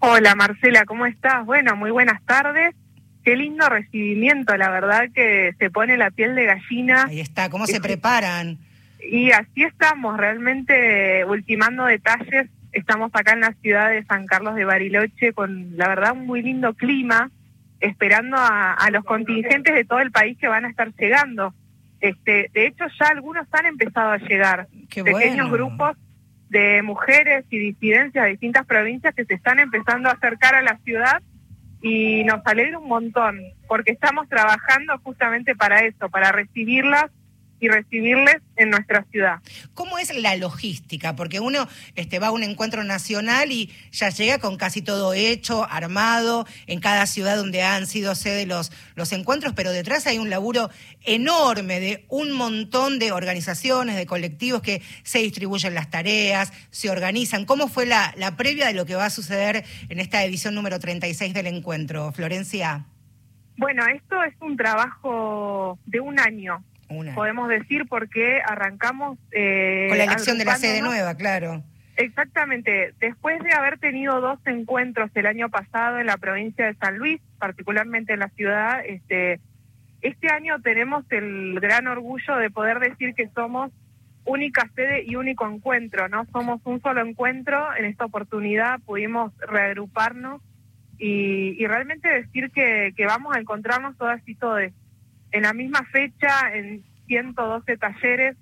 Hola 0.00 0.34
Marcela, 0.36 0.84
¿cómo 0.84 1.06
estás? 1.06 1.44
Bueno, 1.44 1.74
muy 1.74 1.90
buenas 1.90 2.22
tardes. 2.24 2.74
Qué 3.24 3.36
lindo 3.36 3.68
recibimiento, 3.68 4.56
la 4.56 4.70
verdad 4.70 5.08
que 5.12 5.54
se 5.58 5.70
pone 5.70 5.96
la 5.96 6.10
piel 6.10 6.34
de 6.36 6.46
gallina. 6.46 7.06
Ahí 7.06 7.20
está, 7.20 7.50
¿cómo 7.50 7.66
se 7.66 7.80
preparan? 7.80 8.58
Y 9.10 9.32
así 9.32 9.64
estamos, 9.64 10.16
realmente 10.16 11.24
ultimando 11.24 11.84
detalles. 11.84 12.48
Estamos 12.72 13.10
acá 13.12 13.32
en 13.32 13.40
la 13.40 13.54
ciudad 13.60 13.90
de 13.90 14.04
San 14.04 14.26
Carlos 14.26 14.54
de 14.54 14.64
Bariloche 14.64 15.32
con, 15.32 15.76
la 15.76 15.88
verdad, 15.88 16.12
un 16.12 16.26
muy 16.26 16.42
lindo 16.42 16.74
clima, 16.74 17.30
esperando 17.80 18.36
a, 18.36 18.74
a 18.74 18.90
los 18.90 19.04
contingentes 19.04 19.74
de 19.74 19.84
todo 19.84 20.00
el 20.00 20.12
país 20.12 20.38
que 20.38 20.48
van 20.48 20.64
a 20.64 20.70
estar 20.70 20.92
llegando. 20.94 21.54
Este, 22.00 22.50
de 22.54 22.66
hecho, 22.66 22.84
ya 23.00 23.08
algunos 23.08 23.46
han 23.50 23.66
empezado 23.66 24.12
a 24.12 24.18
llegar. 24.18 24.68
Qué 24.88 25.02
Pequeños 25.02 25.48
bueno. 25.48 25.50
grupos 25.50 25.96
de 26.50 26.82
mujeres 26.82 27.44
y 27.50 27.58
disidencias 27.58 28.24
de 28.24 28.30
distintas 28.30 28.66
provincias 28.66 29.14
que 29.14 29.24
se 29.24 29.34
están 29.34 29.58
empezando 29.58 30.08
a 30.08 30.12
acercar 30.12 30.54
a 30.54 30.62
la 30.62 30.78
ciudad 30.84 31.22
y 31.80 32.24
nos 32.24 32.40
alegra 32.44 32.78
un 32.78 32.88
montón 32.88 33.40
porque 33.66 33.92
estamos 33.92 34.28
trabajando 34.28 34.98
justamente 35.02 35.54
para 35.54 35.80
eso, 35.84 36.08
para 36.08 36.32
recibirlas 36.32 37.10
y 37.60 37.68
recibirles 37.68 38.36
en 38.56 38.70
nuestra 38.70 39.04
ciudad. 39.10 39.36
¿Cómo 39.74 39.98
es 39.98 40.14
la 40.14 40.36
logística? 40.36 41.16
Porque 41.16 41.40
uno 41.40 41.68
este, 41.94 42.18
va 42.18 42.28
a 42.28 42.32
un 42.32 42.42
encuentro 42.42 42.84
nacional 42.84 43.52
y 43.52 43.70
ya 43.92 44.10
llega 44.10 44.38
con 44.38 44.56
casi 44.56 44.82
todo 44.82 45.14
hecho, 45.14 45.64
armado, 45.68 46.46
en 46.66 46.80
cada 46.80 47.06
ciudad 47.06 47.36
donde 47.36 47.62
han 47.62 47.86
sido 47.86 48.14
sede 48.14 48.46
los, 48.46 48.72
los 48.94 49.12
encuentros, 49.12 49.54
pero 49.54 49.70
detrás 49.72 50.06
hay 50.06 50.18
un 50.18 50.30
laburo 50.30 50.70
enorme 51.04 51.80
de 51.80 52.04
un 52.08 52.32
montón 52.32 52.98
de 52.98 53.12
organizaciones, 53.12 53.96
de 53.96 54.06
colectivos 54.06 54.62
que 54.62 54.82
se 55.02 55.18
distribuyen 55.18 55.74
las 55.74 55.90
tareas, 55.90 56.52
se 56.70 56.90
organizan. 56.90 57.44
¿Cómo 57.44 57.68
fue 57.68 57.86
la, 57.86 58.14
la 58.16 58.36
previa 58.36 58.66
de 58.66 58.74
lo 58.74 58.86
que 58.86 58.94
va 58.94 59.06
a 59.06 59.10
suceder 59.10 59.64
en 59.88 60.00
esta 60.00 60.24
edición 60.24 60.54
número 60.54 60.78
36 60.78 61.34
del 61.34 61.46
encuentro, 61.46 62.12
Florencia? 62.12 62.86
Bueno, 63.58 63.84
esto 63.86 64.22
es 64.22 64.34
un 64.40 64.56
trabajo 64.56 65.78
de 65.84 65.98
un 65.98 66.20
año, 66.20 66.62
podemos 67.14 67.48
decir, 67.48 67.86
porque 67.88 68.40
arrancamos... 68.44 69.18
Eh, 69.32 69.86
Con 69.88 69.98
la 69.98 70.04
elección 70.04 70.38
de 70.38 70.44
la 70.44 70.56
sede 70.56 70.82
nueva, 70.82 71.14
claro. 71.14 71.62
Exactamente. 71.96 72.94
Después 73.00 73.42
de 73.42 73.52
haber 73.52 73.78
tenido 73.78 74.20
dos 74.20 74.38
encuentros 74.46 75.10
el 75.14 75.26
año 75.26 75.48
pasado 75.48 75.98
en 75.98 76.06
la 76.06 76.16
provincia 76.16 76.66
de 76.66 76.74
San 76.74 76.96
Luis, 76.96 77.20
particularmente 77.38 78.12
en 78.12 78.20
la 78.20 78.28
ciudad, 78.28 78.84
este, 78.86 79.40
este 80.00 80.28
año 80.28 80.60
tenemos 80.60 81.04
el 81.10 81.58
gran 81.60 81.88
orgullo 81.88 82.36
de 82.36 82.50
poder 82.50 82.78
decir 82.78 83.14
que 83.14 83.28
somos 83.34 83.72
única 84.24 84.70
sede 84.76 85.04
y 85.06 85.16
único 85.16 85.48
encuentro, 85.48 86.08
¿no? 86.08 86.24
Somos 86.32 86.60
un 86.64 86.80
solo 86.80 87.00
encuentro. 87.00 87.74
En 87.76 87.86
esta 87.86 88.04
oportunidad 88.04 88.78
pudimos 88.80 89.32
reagruparnos 89.38 90.40
y, 90.98 91.66
realmente 91.66 92.08
decir 92.08 92.50
que, 92.50 92.92
que 92.96 93.06
vamos 93.06 93.34
a 93.34 93.40
encontrarnos 93.40 93.96
todas 93.96 94.20
y 94.26 94.36
todos 94.36 94.60
en 95.32 95.42
la 95.42 95.52
misma 95.52 95.84
fecha, 95.84 96.52
en 96.54 96.82
112 97.06 97.76
talleres 97.76 98.36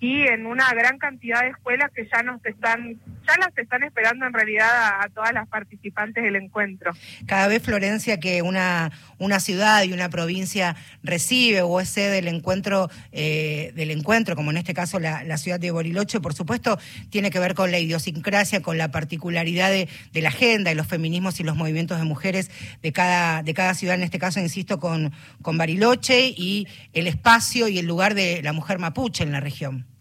y 0.00 0.22
en 0.22 0.46
una 0.46 0.72
gran 0.74 0.98
cantidad 0.98 1.42
de 1.42 1.50
escuelas 1.50 1.90
que 1.92 2.08
ya 2.12 2.22
nos 2.22 2.44
están 2.44 2.98
ya 3.28 3.36
las 3.38 3.56
están 3.56 3.82
esperando 3.82 4.26
en 4.26 4.32
realidad 4.32 4.68
a, 5.00 5.08
todas 5.14 5.32
las 5.32 5.48
participantes 5.48 6.24
del 6.24 6.36
encuentro. 6.36 6.92
Cada 7.26 7.48
vez 7.48 7.62
Florencia 7.62 8.18
que 8.18 8.42
una 8.42 8.90
una 9.18 9.40
ciudad 9.40 9.82
y 9.82 9.92
una 9.92 10.08
provincia 10.08 10.76
recibe 11.02 11.62
o 11.62 11.80
es 11.80 11.88
sede 11.88 12.10
del 12.10 12.28
encuentro 12.28 12.88
eh, 13.12 13.72
del 13.74 13.90
encuentro, 13.90 14.36
como 14.36 14.50
en 14.50 14.58
este 14.58 14.74
caso 14.74 14.98
la, 15.00 15.36
ciudad 15.38 15.60
de 15.60 15.70
Boriloche, 15.70 16.20
por 16.20 16.34
supuesto 16.34 16.78
tiene 17.10 17.30
que 17.30 17.38
ver 17.38 17.54
con 17.54 17.70
la 17.70 17.78
idiosincrasia, 17.78 18.62
con 18.62 18.78
la 18.78 18.90
particularidad 18.90 19.70
de, 19.70 19.88
de, 20.12 20.22
la 20.22 20.30
agenda, 20.30 20.70
de 20.70 20.76
los 20.76 20.86
feminismos 20.86 21.38
y 21.40 21.44
los 21.44 21.56
movimientos 21.56 21.98
de 21.98 22.04
mujeres 22.04 22.50
de 22.82 22.92
cada 22.92 23.42
de 23.42 23.54
cada 23.54 23.74
ciudad. 23.74 23.96
En 23.96 24.02
este 24.02 24.18
caso, 24.18 24.40
insisto, 24.40 24.78
con 24.78 25.12
con 25.42 25.58
Bariloche 25.58 26.28
y 26.28 26.66
el 26.92 27.06
espacio 27.06 27.68
y 27.68 27.78
el 27.78 27.86
lugar 27.86 28.14
de 28.14 28.42
la 28.42 28.52
mujer 28.52 28.78
mapuche 28.78 29.24
en 29.24 29.32
la 29.32 29.40
región. 29.40 29.97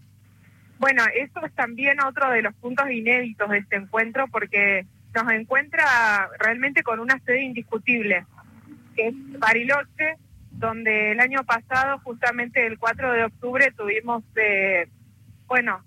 Bueno, 0.80 1.04
eso 1.16 1.46
es 1.46 1.54
también 1.54 2.02
otro 2.02 2.30
de 2.30 2.42
los 2.42 2.54
puntos 2.56 2.90
inéditos 2.90 3.50
de 3.50 3.60
este 3.60 3.78
encuentro 3.78 4.28
porque 4.28 4.86
nos 5.14 5.32
encuentra 5.32 6.30
realmente 6.40 6.84
con 6.84 7.00
una 7.00 7.20
sede 7.26 7.42
indiscutible, 7.42 8.26
que 8.96 9.08
es 9.08 9.14
Bariloche, 9.40 10.18
donde 10.52 11.12
el 11.12 11.20
año 11.20 11.44
pasado, 11.44 12.00
justamente 12.04 12.66
el 12.66 12.78
4 12.78 13.12
de 13.14 13.24
octubre, 13.26 13.72
tuvimos, 13.76 14.24
eh, 14.36 14.88
bueno, 15.48 15.84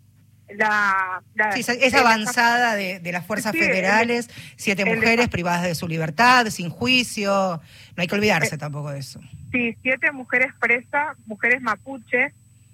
la, 0.55 1.23
esa 1.57 2.01
avanzada 2.01 2.75
de, 2.75 3.13
las 3.13 3.25
fuerzas 3.25 3.53
federales, 3.53 4.29
siete 4.57 4.85
mujeres 4.85 5.29
privadas 5.29 5.63
de 5.63 5.75
su 5.75 5.87
libertad, 5.87 6.47
sin 6.47 6.71
juicio, 6.71 7.61
no 7.97 8.01
hay 8.01 8.07
que 8.07 8.15
olvidarse 8.15 8.57
eh, 8.57 8.59
tampoco 8.59 8.91
de 8.91 8.99
eso. 8.99 9.21
Sí, 9.53 9.77
siete 9.83 10.11
mujeres 10.13 10.53
presas, 10.61 11.17
mujeres 11.27 11.61
mapuches, 11.61 12.33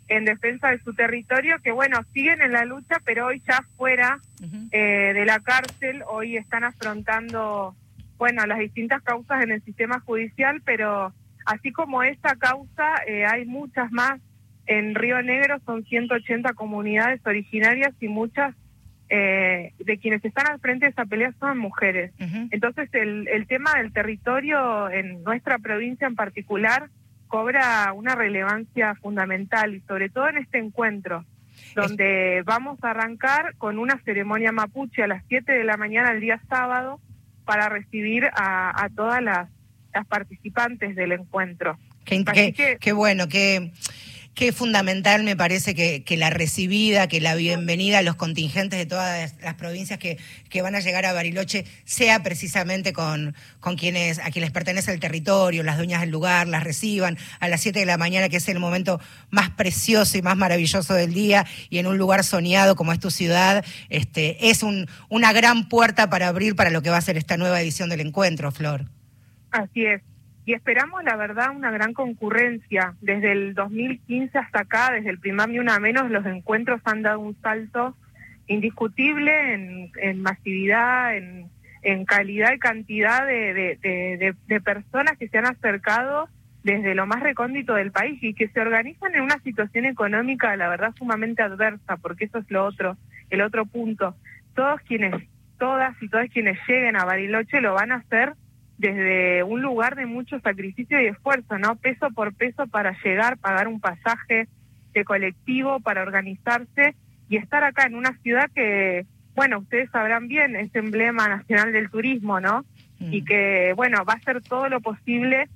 en 0.09 0.25
defensa 0.25 0.71
de 0.71 0.79
su 0.81 0.95
territorio, 0.95 1.59
que 1.63 1.73
bueno, 1.73 2.01
siguen 2.13 2.41
en 2.41 2.53
la 2.53 2.65
lucha, 2.65 3.01
pero 3.05 3.27
hoy 3.27 3.43
ya 3.47 3.65
fuera 3.77 4.21
eh, 4.71 5.13
de 5.15 5.25
la 5.25 5.41
cárcel, 5.41 6.03
hoy 6.09 6.37
están 6.37 6.65
afrontando, 6.65 7.75
bueno, 8.19 8.47
las 8.47 8.59
distintas 8.59 9.03
causas 9.03 9.43
en 9.43 9.53
el 9.53 9.63
sistema 9.63 10.01
judicial, 10.01 10.63
pero 10.65 11.13
así 11.45 11.73
como 11.73 12.03
esta 12.03 12.37
causa, 12.37 13.03
eh, 13.07 13.25
hay 13.25 13.45
muchas 13.47 13.91
más. 13.91 14.21
En 14.67 14.95
Río 14.95 15.23
Negro 15.23 15.61
son 15.65 15.85
180 15.85 16.53
comunidades 16.55 17.21
originarias 17.25 17.95
y 18.01 18.09
muchas 18.09 18.55
eh, 19.09 19.73
de 19.79 19.99
quienes 19.99 20.25
están 20.25 20.49
al 20.49 20.59
frente 20.59 20.87
de 20.87 20.91
esa 20.91 21.05
pelea 21.05 21.33
son 21.39 21.59
mujeres. 21.59 22.13
Entonces, 22.51 22.89
el, 22.93 23.29
el 23.29 23.47
tema 23.47 23.75
del 23.77 23.93
territorio 23.93 24.91
en 24.91 25.23
nuestra 25.23 25.59
provincia 25.59 26.09
en 26.09 26.17
particular, 26.17 26.91
cobra 27.37 27.93
una 27.93 28.15
relevancia 28.15 28.95
fundamental 28.95 29.75
y 29.75 29.81
sobre 29.81 30.09
todo 30.09 30.27
en 30.31 30.39
este 30.39 30.57
encuentro, 30.57 31.27
donde 31.75 32.43
vamos 32.47 32.79
a 32.83 32.93
arrancar 32.93 33.55
con 33.59 33.79
una 33.79 34.01
ceremonia 34.07 34.53
mapuche 34.53 35.03
a 35.03 35.07
las 35.07 35.23
7 35.29 35.53
de 35.53 35.65
la 35.65 35.77
mañana 35.77 36.13
el 36.13 36.23
día 36.23 36.41
sábado 36.49 36.99
para 37.45 37.69
recibir 37.69 38.25
a, 38.33 38.89
todas 38.97 39.23
las, 39.23 39.51
participantes 40.09 40.97
del 40.97 41.13
encuentro. 41.13 41.79
qué 42.81 42.93
bueno, 42.95 43.29
que 43.29 43.71
Qué 43.71 44.16
fundamental 44.53 45.23
me 45.23 45.35
parece 45.35 45.75
que, 45.75 46.17
la 46.17 46.29
recibida, 46.29 47.09
que 47.09 47.23
la 47.23 47.35
bienvenida 47.35 47.99
a 47.99 48.03
los 48.03 48.17
contingentes 48.17 48.79
de 48.79 48.85
todas 48.85 49.35
las 49.41 49.55
provincias 49.55 49.99
que, 49.99 50.19
que 50.51 50.61
van 50.61 50.75
a 50.75 50.81
llegar 50.81 51.07
a 51.07 51.15
Bariloche 51.15 51.65
sea 51.85 52.23
precisamente 52.23 52.93
con, 52.93 53.35
con 53.61 53.77
quienes, 53.77 54.19
a 54.19 54.31
quienes 54.31 54.51
pertenece 54.51 54.93
el 54.93 55.01
territorio, 55.01 55.63
las 55.63 55.79
dueñas 55.79 56.03
del 56.03 56.11
lugar, 56.11 56.49
las 56.49 56.65
reciban 56.65 57.17
a 57.41 57.49
las 57.49 57.63
7 57.63 57.79
de 57.79 57.87
la 57.87 57.97
mañana, 57.97 58.29
que 58.29 58.37
es 58.37 58.49
el 58.51 58.59
momento 58.59 59.01
más 59.31 59.49
precioso 59.49 60.19
y 60.19 60.23
más 60.23 60.37
maravilloso 60.37 60.93
del 60.93 61.15
día, 61.15 61.47
y 61.71 61.79
en 61.79 61.87
un 61.87 61.97
lugar 61.97 62.23
soñado 62.23 62.77
como 62.77 62.93
es 62.93 63.01
tu 63.01 63.11
ciudad, 63.11 63.65
este, 63.89 64.51
es 64.51 64.63
un, 64.63 64.87
una 65.09 65.33
gran 65.33 65.71
puerta 65.71 66.11
para 66.11 66.29
abrir 66.29 66.57
para 66.57 66.69
lo 66.69 66.83
que 66.83 66.91
va 66.91 66.99
a 66.99 67.01
ser 67.01 67.17
esta 67.17 67.39
nueva 67.39 67.63
edición 67.63 67.89
del 67.89 68.01
encuentro, 68.01 68.53
Flor. 68.53 68.85
Así 69.51 69.87
es 69.87 70.03
y 70.47 70.55
esperamos, 70.55 71.03
la 71.03 71.17
verdad, 71.17 71.51
una 71.55 71.73
gran 71.73 71.93
concurrencia. 71.93 72.95
Desde 73.01 73.33
el 73.33 73.55
2015 73.55 74.39
hasta 74.39 74.61
acá, 74.61 74.93
desde 74.93 75.11
el 75.11 75.19
primer 75.19 75.49
ni 75.49 75.59
una 75.59 75.81
menos, 75.81 76.09
los 76.09 76.25
encuentros 76.25 76.81
han 76.85 77.03
dado 77.03 77.19
un 77.19 77.37
salto 77.43 77.97
indiscutible 78.47 79.91
en, 80.01 80.23
masividad, 80.23 81.17
en, 81.17 82.05
calidad 82.05 82.53
y 82.55 82.61
cantidad 82.61 83.27
de, 83.27 84.35
personas 84.65 85.19
que 85.19 85.29
se 85.29 85.37
han 85.37 85.47
acercado 85.47 86.29
desde 86.63 86.95
lo 86.95 87.07
más 87.07 87.25
recóndito 87.25 87.75
del 87.75 87.91
país 87.91 88.23
y 88.23 88.33
que 88.33 88.47
se 88.47 88.61
organizan 88.61 89.17
en 89.17 89.23
una 89.23 89.41
situación 89.41 89.85
económica, 89.85 90.55
la 90.57 90.69
verdad, 90.69 90.95
sumamente 90.97 91.43
adversa, 91.43 91.97
porque 91.97 92.27
eso 92.27 92.39
es 92.39 92.49
lo 92.53 92.65
otro, 92.65 92.97
el 93.31 93.41
otro 93.41 93.67
punto. 93.67 94.15
Todos 94.55 94.81
quienes, 94.83 95.13
todas 95.59 96.01
y 96.01 96.09
todos 96.09 96.27
quienes 96.33 96.57
lleguen 96.69 96.95
a 96.95 97.05
Bariloche 97.05 97.61
lo 97.61 97.75
van 97.75 97.91
a 97.91 97.97
hacer 97.97 98.35
desde 98.79 99.43
un 99.43 99.63
lugar 99.63 99.97
de 99.97 100.07
mucho 100.07 100.39
sacrificio 100.41 101.01
y 101.01 101.07
esfuerzo, 101.07 101.59
¿no? 101.59 101.77
Peso 101.77 102.11
por 102.11 102.35
peso 102.35 102.67
para 102.67 102.97
llegar, 103.03 103.39
pagar 103.39 103.69
un 103.69 103.81
pasaje 103.81 104.49
de 104.93 105.05
colectivo, 105.05 105.81
para 105.81 106.03
organizarse 106.03 106.95
y 107.29 107.37
estar 107.37 107.65
acá 107.65 107.87
en 107.87 107.95
una 107.95 108.17
ciudad 108.19 108.51
que, 108.55 109.07
bueno, 109.35 109.59
ustedes 109.59 109.91
sabrán 109.91 110.29
bien, 110.29 110.57
es 110.57 110.75
emblema 110.75 111.29
nacional 111.29 111.73
del 111.73 111.91
turismo, 111.91 112.41
¿no? 112.41 112.65
Mm. 112.99 113.13
Y 113.13 113.25
que, 113.25 113.73
bueno, 113.75 114.05
va 114.05 114.15
a 114.15 114.17
hacer 114.17 114.43
todo 114.43 114.69
lo 114.69 114.81
posible 114.81 115.49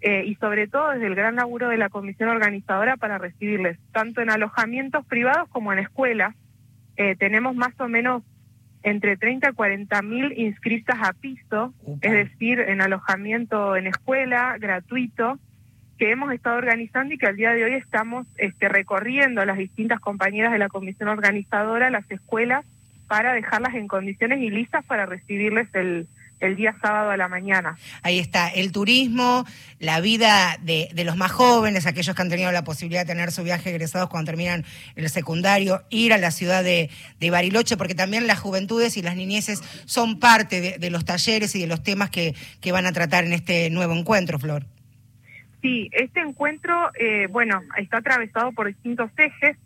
eh, 0.00 0.24
y 0.26 0.34
sobre 0.36 0.68
todo 0.68 0.90
desde 0.90 1.06
el 1.06 1.14
gran 1.14 1.36
laburo 1.36 1.68
de 1.68 1.78
la 1.78 1.88
comisión 1.88 2.28
organizadora 2.28 2.96
para 2.96 3.18
recibirles, 3.18 3.78
tanto 3.92 4.20
en 4.20 4.30
alojamientos 4.30 5.04
privados 5.06 5.48
como 5.48 5.72
en 5.72 5.78
escuelas. 5.78 6.34
Eh, 6.96 7.16
tenemos 7.16 7.54
más 7.54 7.78
o 7.80 7.88
menos 7.88 8.22
entre 8.86 9.16
30 9.16 9.50
y 9.50 9.52
40 9.52 10.02
mil 10.02 10.32
inscritas 10.38 10.96
a 11.02 11.12
piso, 11.12 11.74
es 12.02 12.12
decir, 12.12 12.60
en 12.60 12.80
alojamiento 12.80 13.74
en 13.74 13.88
escuela, 13.88 14.56
gratuito, 14.60 15.40
que 15.98 16.12
hemos 16.12 16.32
estado 16.32 16.58
organizando 16.58 17.12
y 17.12 17.18
que 17.18 17.26
al 17.26 17.34
día 17.34 17.50
de 17.50 17.64
hoy 17.64 17.74
estamos 17.74 18.28
este, 18.36 18.68
recorriendo 18.68 19.44
las 19.44 19.58
distintas 19.58 19.98
compañeras 19.98 20.52
de 20.52 20.58
la 20.58 20.68
comisión 20.68 21.08
organizadora, 21.08 21.90
las 21.90 22.08
escuelas, 22.12 22.64
para 23.08 23.32
dejarlas 23.32 23.74
en 23.74 23.88
condiciones 23.88 24.38
y 24.40 24.50
listas 24.50 24.84
para 24.84 25.04
recibirles 25.04 25.68
el, 25.74 26.06
el 26.40 26.56
día 26.56 26.76
sábado 26.80 27.10
a 27.10 27.16
la 27.16 27.28
mañana. 27.28 27.76
Ahí 28.02 28.18
está, 28.18 28.48
el 28.48 28.72
turismo, 28.72 29.44
la 29.78 30.00
vida 30.00 30.58
de, 30.60 30.88
de, 30.94 31.04
los 31.04 31.16
más 31.16 31.32
jóvenes, 31.32 31.86
aquellos 31.86 32.14
que 32.14 32.22
han 32.22 32.28
tenido 32.28 32.52
la 32.52 32.64
posibilidad 32.64 33.02
de 33.02 33.12
tener 33.12 33.32
su 33.32 33.42
viaje 33.42 33.70
egresados 33.70 34.08
cuando 34.08 34.30
terminan 34.30 34.64
el 34.96 35.08
secundario, 35.08 35.82
ir 35.90 36.12
a 36.12 36.18
la 36.18 36.30
ciudad 36.30 36.62
de, 36.62 36.90
de 37.18 37.30
Bariloche, 37.30 37.76
porque 37.76 37.94
también 37.94 38.26
las 38.26 38.38
juventudes 38.38 38.96
y 38.96 39.02
las 39.02 39.16
niñeces 39.16 39.62
son 39.86 40.18
parte 40.18 40.78
de, 40.78 40.90
los 40.90 41.04
talleres 41.04 41.54
y 41.56 41.60
de 41.60 41.66
los 41.66 41.82
temas 41.82 42.10
que, 42.10 42.34
que, 42.60 42.72
van 42.72 42.86
a 42.86 42.92
tratar 42.92 43.24
en 43.24 43.32
este 43.32 43.70
nuevo 43.70 43.94
encuentro, 43.94 44.38
Flor. 44.38 44.66
Sí, 45.62 45.88
este 45.92 46.20
encuentro, 46.20 46.90
eh, 46.98 47.26
bueno, 47.28 47.60
está 47.76 47.98
atravesado 47.98 48.52
por 48.52 48.68
distintos 48.68 49.10
ejes. 49.16 49.56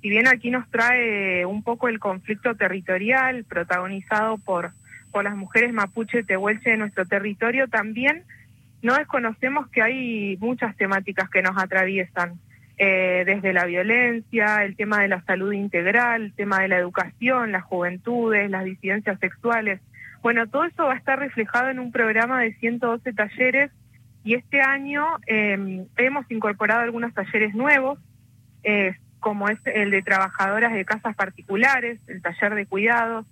Si 0.00 0.08
bien 0.08 0.28
aquí 0.28 0.50
nos 0.50 0.70
trae 0.70 1.44
un 1.44 1.64
poco 1.64 1.88
el 1.88 1.98
conflicto 1.98 2.54
territorial 2.54 3.44
protagonizado 3.44 4.38
por 4.38 4.72
por 5.18 5.24
las 5.24 5.34
mujeres 5.34 5.72
mapuche 5.72 6.22
tehuelche 6.22 6.70
de 6.70 6.76
nuestro 6.76 7.04
territorio, 7.04 7.66
también 7.66 8.22
no 8.82 8.94
desconocemos 8.94 9.68
que 9.68 9.82
hay 9.82 10.36
muchas 10.38 10.76
temáticas 10.76 11.28
que 11.28 11.42
nos 11.42 11.58
atraviesan. 11.58 12.38
eh, 12.80 13.24
desde 13.26 13.52
la 13.52 13.64
violencia, 13.64 14.62
el 14.64 14.76
tema 14.76 15.00
de 15.02 15.08
la 15.08 15.20
salud 15.22 15.50
integral, 15.50 16.22
el 16.22 16.32
tema 16.34 16.60
de 16.60 16.68
la 16.68 16.78
educación, 16.78 17.50
las 17.50 17.64
juventudes, 17.64 18.48
las 18.48 18.64
disidencias 18.64 19.18
sexuales. 19.18 19.80
Bueno, 20.22 20.46
todo 20.46 20.62
eso 20.62 20.84
va 20.84 20.92
a 20.92 20.96
estar 20.96 21.18
reflejado 21.18 21.70
en 21.70 21.80
un 21.80 21.90
programa 21.90 22.40
de 22.42 22.54
112 22.54 23.12
talleres 23.12 23.72
y 24.22 24.34
este 24.34 24.60
año 24.60 25.04
eh, 25.26 25.84
hemos 25.96 26.30
incorporado 26.30 26.82
algunos 26.82 27.12
talleres 27.12 27.56
nuevos, 27.56 27.98
eh, 28.62 28.94
como 29.18 29.48
es 29.48 29.58
el 29.64 29.90
de 29.90 30.02
trabajadoras 30.02 30.72
de 30.72 30.84
casas 30.84 31.16
particulares, 31.16 31.98
el 32.06 32.22
taller 32.22 32.54
de 32.54 32.66
cuidados, 32.66 33.26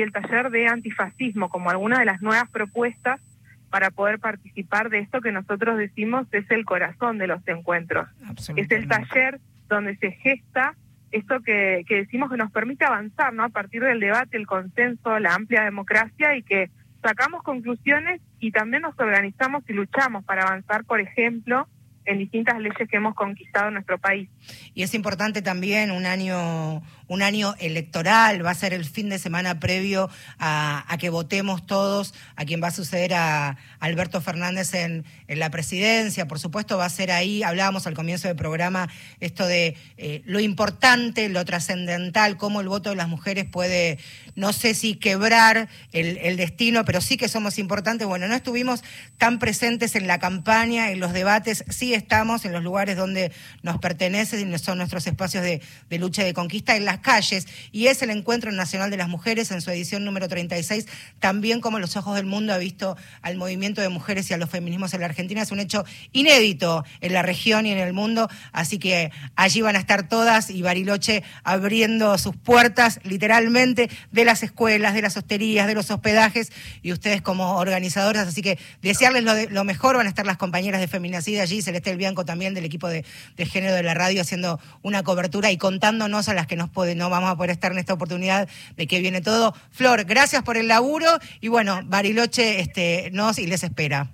y 0.00 0.02
el 0.02 0.12
taller 0.12 0.50
de 0.50 0.66
antifascismo 0.66 1.50
como 1.50 1.68
alguna 1.68 1.98
de 1.98 2.06
las 2.06 2.22
nuevas 2.22 2.48
propuestas 2.50 3.20
para 3.68 3.90
poder 3.90 4.18
participar 4.18 4.88
de 4.88 5.00
esto 5.00 5.20
que 5.20 5.30
nosotros 5.30 5.76
decimos 5.76 6.26
es 6.32 6.50
el 6.50 6.64
corazón 6.64 7.18
de 7.18 7.26
los 7.26 7.46
encuentros. 7.46 8.08
Es 8.56 8.70
el 8.70 8.88
taller 8.88 9.40
donde 9.68 9.96
se 9.96 10.12
gesta 10.12 10.74
esto 11.10 11.40
que, 11.40 11.84
que 11.86 11.96
decimos 11.96 12.30
que 12.30 12.38
nos 12.38 12.50
permite 12.50 12.86
avanzar, 12.86 13.34
¿no? 13.34 13.44
A 13.44 13.50
partir 13.50 13.82
del 13.82 14.00
debate, 14.00 14.38
el 14.38 14.46
consenso, 14.46 15.18
la 15.18 15.34
amplia 15.34 15.64
democracia 15.64 16.34
y 16.34 16.42
que 16.42 16.70
sacamos 17.02 17.42
conclusiones 17.42 18.22
y 18.38 18.52
también 18.52 18.82
nos 18.82 18.98
organizamos 18.98 19.64
y 19.68 19.74
luchamos 19.74 20.24
para 20.24 20.44
avanzar, 20.44 20.84
por 20.84 21.00
ejemplo, 21.00 21.68
en 22.06 22.18
distintas 22.18 22.58
leyes 22.58 22.88
que 22.88 22.96
hemos 22.96 23.14
conquistado 23.14 23.68
en 23.68 23.74
nuestro 23.74 23.98
país. 23.98 24.28
Y 24.74 24.82
es 24.82 24.94
importante 24.94 25.42
también 25.42 25.90
un 25.90 26.06
año, 26.06 26.82
un 27.10 27.22
año 27.22 27.56
electoral, 27.58 28.46
va 28.46 28.52
a 28.52 28.54
ser 28.54 28.72
el 28.72 28.84
fin 28.84 29.08
de 29.08 29.18
semana 29.18 29.58
previo 29.58 30.08
a, 30.38 30.96
que 31.00 31.10
votemos 31.10 31.66
todos 31.66 32.14
a 32.36 32.44
quien 32.44 32.62
va 32.62 32.68
a 32.68 32.70
suceder 32.70 33.14
a 33.14 33.56
Alberto 33.80 34.20
Fernández 34.20 34.74
en, 34.74 35.04
la 35.26 35.50
presidencia. 35.50 36.28
Por 36.28 36.38
supuesto, 36.38 36.78
va 36.78 36.84
a 36.84 36.90
ser 36.90 37.10
ahí, 37.10 37.42
hablábamos 37.42 37.86
al 37.86 37.94
comienzo 37.94 38.28
del 38.28 38.36
programa, 38.36 38.88
esto 39.20 39.46
de 39.46 39.76
eh, 39.96 40.22
lo 40.24 40.38
importante, 40.38 41.28
lo 41.28 41.44
trascendental, 41.44 42.36
cómo 42.36 42.60
el 42.60 42.68
voto 42.68 42.90
de 42.90 42.96
las 42.96 43.08
mujeres 43.08 43.44
puede, 43.44 43.98
no 44.36 44.52
sé 44.52 44.74
si 44.74 44.94
quebrar 44.94 45.68
el, 45.92 46.36
destino, 46.36 46.84
pero 46.84 47.00
sí 47.00 47.16
que 47.16 47.28
somos 47.28 47.58
importantes. 47.58 48.06
Bueno, 48.06 48.28
no 48.28 48.34
estuvimos 48.36 48.84
tan 49.18 49.40
presentes 49.40 49.96
en 49.96 50.06
la 50.06 50.20
campaña, 50.20 50.90
en 50.92 51.00
los 51.00 51.12
debates, 51.12 51.64
sí 51.68 51.92
estamos 51.92 52.44
en 52.44 52.52
los 52.52 52.62
lugares 52.62 52.96
donde 52.96 53.32
nos 53.62 53.78
pertenecen 53.78 54.52
y 54.52 54.58
son 54.58 54.78
nuestros 54.78 55.06
espacios 55.06 55.42
de, 55.42 55.60
lucha 55.98 56.22
y 56.22 56.26
de 56.26 56.34
conquista 56.34 56.76
en 56.76 56.84
las 56.84 56.99
calles. 57.00 57.46
Y 57.72 57.86
es 57.86 58.02
el 58.02 58.10
Encuentro 58.10 58.52
Nacional 58.52 58.90
de 58.90 58.96
las 58.96 59.08
Mujeres 59.08 59.50
en 59.50 59.60
su 59.60 59.70
edición 59.70 60.04
número 60.04 60.28
36, 60.28 60.86
también 61.18 61.60
como 61.60 61.78
los 61.78 61.96
ojos 61.96 62.16
del 62.16 62.26
mundo 62.26 62.52
ha 62.52 62.58
visto 62.58 62.96
al 63.22 63.36
movimiento 63.36 63.80
de 63.80 63.88
mujeres 63.88 64.30
y 64.30 64.34
a 64.34 64.38
los 64.38 64.50
feminismos 64.50 64.94
en 64.94 65.00
la 65.00 65.06
Argentina. 65.06 65.42
Es 65.42 65.50
un 65.50 65.60
hecho 65.60 65.84
inédito 66.12 66.84
en 67.00 67.12
la 67.12 67.22
región 67.22 67.66
y 67.66 67.72
en 67.72 67.78
el 67.78 67.92
mundo, 67.92 68.28
así 68.52 68.78
que 68.78 69.10
allí 69.36 69.60
van 69.60 69.76
a 69.76 69.78
estar 69.78 70.08
todas 70.08 70.50
y 70.50 70.62
Bariloche 70.62 71.22
abriendo 71.44 72.16
sus 72.18 72.36
puertas 72.36 73.00
literalmente 73.04 73.90
de 74.10 74.24
las 74.24 74.42
escuelas, 74.42 74.94
de 74.94 75.02
las 75.02 75.16
hosterías, 75.16 75.66
de 75.66 75.74
los 75.74 75.90
hospedajes 75.90 76.52
y 76.82 76.92
ustedes 76.92 77.22
como 77.22 77.56
organizadoras, 77.56 78.28
así 78.28 78.42
que 78.42 78.58
desearles 78.82 79.50
lo, 79.50 79.64
mejor, 79.64 79.96
van 79.96 80.06
a 80.06 80.08
estar 80.08 80.26
las 80.26 80.36
compañeras 80.36 80.80
de 80.80 80.88
Feminacida 80.88 81.42
allí, 81.42 81.62
Celeste 81.62 81.90
el 81.90 81.96
Bianco 81.96 82.24
también 82.24 82.54
del 82.54 82.64
equipo 82.64 82.88
de, 82.88 83.04
género 83.38 83.74
de 83.74 83.82
la 83.82 83.94
radio 83.94 84.20
haciendo 84.20 84.60
una 84.82 85.02
cobertura 85.02 85.50
y 85.50 85.56
contándonos 85.56 86.28
a 86.28 86.34
las 86.34 86.46
que 86.46 86.56
nos 86.56 86.70
no 86.94 87.10
vamos 87.10 87.30
a 87.30 87.36
poder 87.36 87.50
estar 87.50 87.72
en 87.72 87.78
esta 87.78 87.94
oportunidad 87.94 88.48
de 88.76 88.86
que 88.86 89.00
viene 89.00 89.20
todo. 89.20 89.52
Flor, 89.70 90.04
gracias 90.04 90.42
por 90.42 90.56
el 90.56 90.68
laburo 90.68 91.06
y 91.40 91.48
bueno, 91.48 91.80
Bariloche 91.84 92.60
este, 92.60 93.10
nos 93.12 93.38
y 93.38 93.46
les 93.46 93.64
espera. 93.64 94.08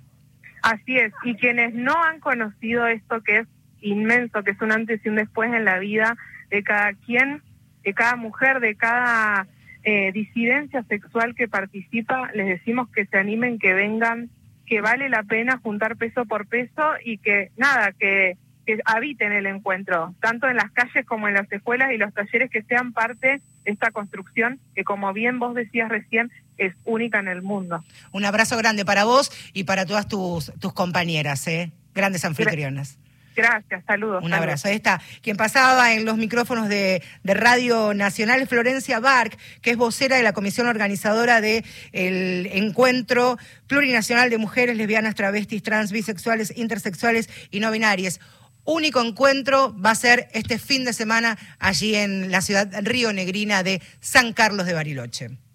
Así 0.61 0.97
es, 0.97 1.13
y 1.23 1.35
quienes 1.35 1.73
no 1.73 2.03
han 2.03 2.19
conocido 2.19 2.87
esto 2.87 3.21
que 3.21 3.39
es 3.39 3.47
inmenso, 3.81 4.43
que 4.43 4.51
es 4.51 4.61
un 4.61 4.71
antes 4.71 4.99
y 5.05 5.09
un 5.09 5.15
después 5.15 5.53
en 5.53 5.65
la 5.65 5.79
vida 5.79 6.17
de 6.49 6.63
cada 6.63 6.93
quien, 6.93 7.41
de 7.83 7.93
cada 7.93 8.15
mujer, 8.15 8.59
de 8.59 8.75
cada 8.75 9.47
eh, 9.83 10.11
disidencia 10.11 10.83
sexual 10.83 11.35
que 11.35 11.47
participa, 11.47 12.31
les 12.33 12.47
decimos 12.47 12.89
que 12.89 13.05
se 13.05 13.17
animen, 13.17 13.59
que 13.59 13.73
vengan 13.73 14.29
que 14.67 14.81
vale 14.81 15.09
la 15.09 15.23
pena 15.23 15.59
juntar 15.63 15.95
peso 15.95 16.25
por 16.25 16.45
peso 16.45 16.83
y 17.03 17.17
que 17.17 17.51
nada, 17.55 17.93
que, 17.93 18.37
que 18.67 18.79
habiten 18.83 19.31
el 19.31 19.45
encuentro, 19.45 20.13
tanto 20.19 20.47
en 20.49 20.57
las 20.57 20.69
calles 20.71 21.05
como 21.05 21.29
en 21.29 21.33
las 21.35 21.49
escuelas 21.51 21.93
y 21.93 21.97
los 21.97 22.13
talleres 22.13 22.51
que 22.51 22.61
sean 22.63 22.91
parte 22.91 23.41
de 23.63 23.71
esta 23.71 23.91
construcción 23.91 24.59
que 24.75 24.83
como 24.83 25.13
bien 25.13 25.39
vos 25.39 25.55
decías 25.55 25.87
recién 25.87 26.29
es 26.57 26.73
única 26.83 27.19
en 27.19 27.29
el 27.29 27.41
mundo. 27.41 27.83
Un 28.11 28.25
abrazo 28.25 28.57
grande 28.57 28.83
para 28.83 29.05
vos 29.05 29.31
y 29.53 29.63
para 29.63 29.85
todas 29.85 30.09
tus, 30.09 30.51
tus 30.59 30.73
compañeras, 30.73 31.47
¿eh? 31.47 31.71
grandes 31.95 32.25
anfitrionas. 32.25 32.99
Gracias, 33.37 33.83
saludos. 33.85 34.23
Un 34.23 34.33
abrazo. 34.33 34.67
Ahí 34.67 34.75
está. 34.75 34.99
Quien 35.21 35.37
pasaba 35.37 35.93
en 35.93 36.05
los 36.05 36.17
micrófonos 36.17 36.67
de, 36.67 37.03
Radio 37.23 37.93
Nacional, 37.93 38.47
Florencia 38.47 38.99
Bark, 38.99 39.37
que 39.61 39.69
es 39.69 39.77
vocera 39.77 40.17
de 40.17 40.23
la 40.23 40.33
comisión 40.33 40.65
organizadora 40.65 41.39
del 41.39 41.63
Encuentro 41.93 43.37
Plurinacional 43.67 44.31
de 44.31 44.39
Mujeres 44.39 44.75
Lesbianas, 44.75 45.13
Travestis, 45.13 45.61
Trans, 45.61 45.91
Bisexuales, 45.91 46.51
Intersexuales 46.57 47.29
y 47.51 47.59
No 47.59 47.69
Binarias 47.69 48.19
único 48.67 49.01
encuentro 49.01 49.75
va 49.79 49.91
a 49.91 49.95
ser 49.95 50.27
este 50.33 50.59
fin 50.59 50.85
de 50.85 50.93
semana 50.93 51.37
allí 51.57 51.95
en 51.95 52.31
la 52.31 52.41
ciudad 52.41 52.69
río 52.83 53.11
negrina 53.13 53.63
de 53.63 53.81
San 54.01 54.33
Carlos 54.33 54.67
de 54.67 54.73
Bariloche. 54.73 55.46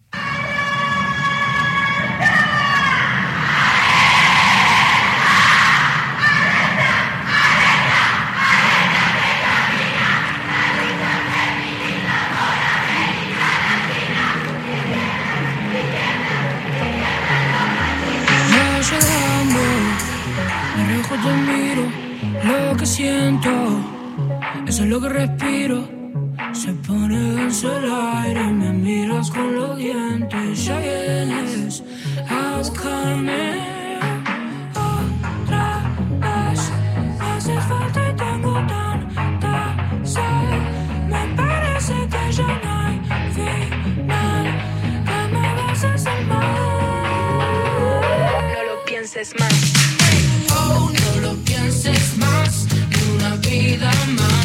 Siento, 22.92 23.50
eso 24.66 24.82
es 24.84 24.90
lo 24.90 25.00
que 25.00 25.08
respiro. 25.08 25.88
Se 26.52 26.72
pone 26.86 27.18
denso 27.32 27.74
el 27.78 27.90
aire 27.90 28.42
y 28.42 28.52
me 28.52 28.72
miras 28.72 29.30
con 29.30 29.54
los 29.54 29.78
dientes. 29.78 30.64
Ya 30.66 30.78
vienes 30.78 31.82
a 32.28 32.58
buscarme 32.58 33.98
otra 34.74 35.82
vez. 36.20 36.60
Me 37.18 37.24
haces 37.24 37.64
falta 37.64 38.10
y 38.10 38.14
tengo 38.14 38.52
tanta 38.66 39.74
sed. 40.02 40.60
Me 41.08 41.34
parece 41.34 41.94
que 42.12 42.32
ya 42.32 42.60
no 42.62 42.70
hay 42.82 43.00
final. 43.36 44.46
Que 45.06 45.18
me 45.34 45.54
vas 45.54 45.84
a 45.84 45.94
hacer 45.94 46.26
mal. 46.26 46.42
No 48.54 48.60
lo 48.68 48.84
pienses 48.84 49.34
más 49.40 49.82
no 50.54 51.20
lo 51.20 51.34
pienses 51.44 52.16
más, 52.18 52.66
una 53.52 53.60
vida 53.60 53.90
más 54.16 54.41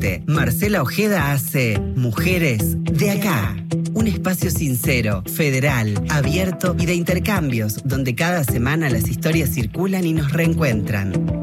Hasta 0.00 0.08
las 0.08 0.20
20, 0.20 0.22
Marcela 0.26 0.82
Ojeda 0.82 1.32
hace 1.32 1.78
Mujeres 1.78 2.82
de 2.84 3.10
Acá. 3.10 3.56
Un 3.92 4.06
espacio 4.06 4.50
sincero, 4.50 5.22
federal, 5.26 6.02
abierto 6.08 6.74
y 6.78 6.86
de 6.86 6.94
intercambios, 6.94 7.82
donde 7.84 8.14
cada 8.14 8.44
semana 8.44 8.88
las 8.88 9.08
historias 9.08 9.50
circulan 9.50 10.06
y 10.06 10.14
nos 10.14 10.32
reencuentran. 10.32 11.39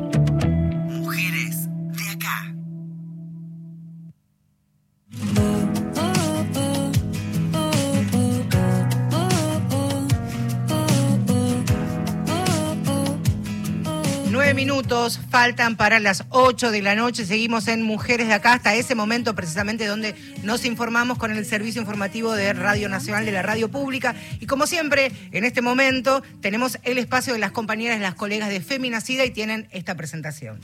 Minutos 14.87 15.19
faltan 15.29 15.75
para 15.75 15.99
las 15.99 16.23
8 16.29 16.71
de 16.71 16.81
la 16.81 16.95
noche. 16.95 17.25
Seguimos 17.25 17.67
en 17.67 17.83
Mujeres 17.83 18.27
de 18.27 18.33
Acá 18.33 18.53
hasta 18.53 18.73
ese 18.73 18.95
momento 18.95 19.35
precisamente 19.35 19.85
donde 19.85 20.15
nos 20.43 20.63
informamos 20.63 21.17
con 21.17 21.31
el 21.31 21.45
servicio 21.45 21.81
informativo 21.81 22.31
de 22.31 22.53
Radio 22.53 22.87
Nacional 22.87 23.25
de 23.25 23.33
la 23.33 23.41
Radio 23.41 23.69
Pública. 23.69 24.15
Y 24.39 24.45
como 24.45 24.65
siempre, 24.65 25.11
en 25.33 25.43
este 25.43 25.61
momento 25.61 26.23
tenemos 26.39 26.79
el 26.83 26.99
espacio 26.99 27.33
de 27.33 27.39
las 27.39 27.51
compañeras, 27.51 27.99
las 27.99 28.15
colegas 28.15 28.47
de 28.47 28.61
Feminacida 28.61 29.25
y 29.25 29.31
tienen 29.31 29.67
esta 29.71 29.95
presentación. 29.95 30.61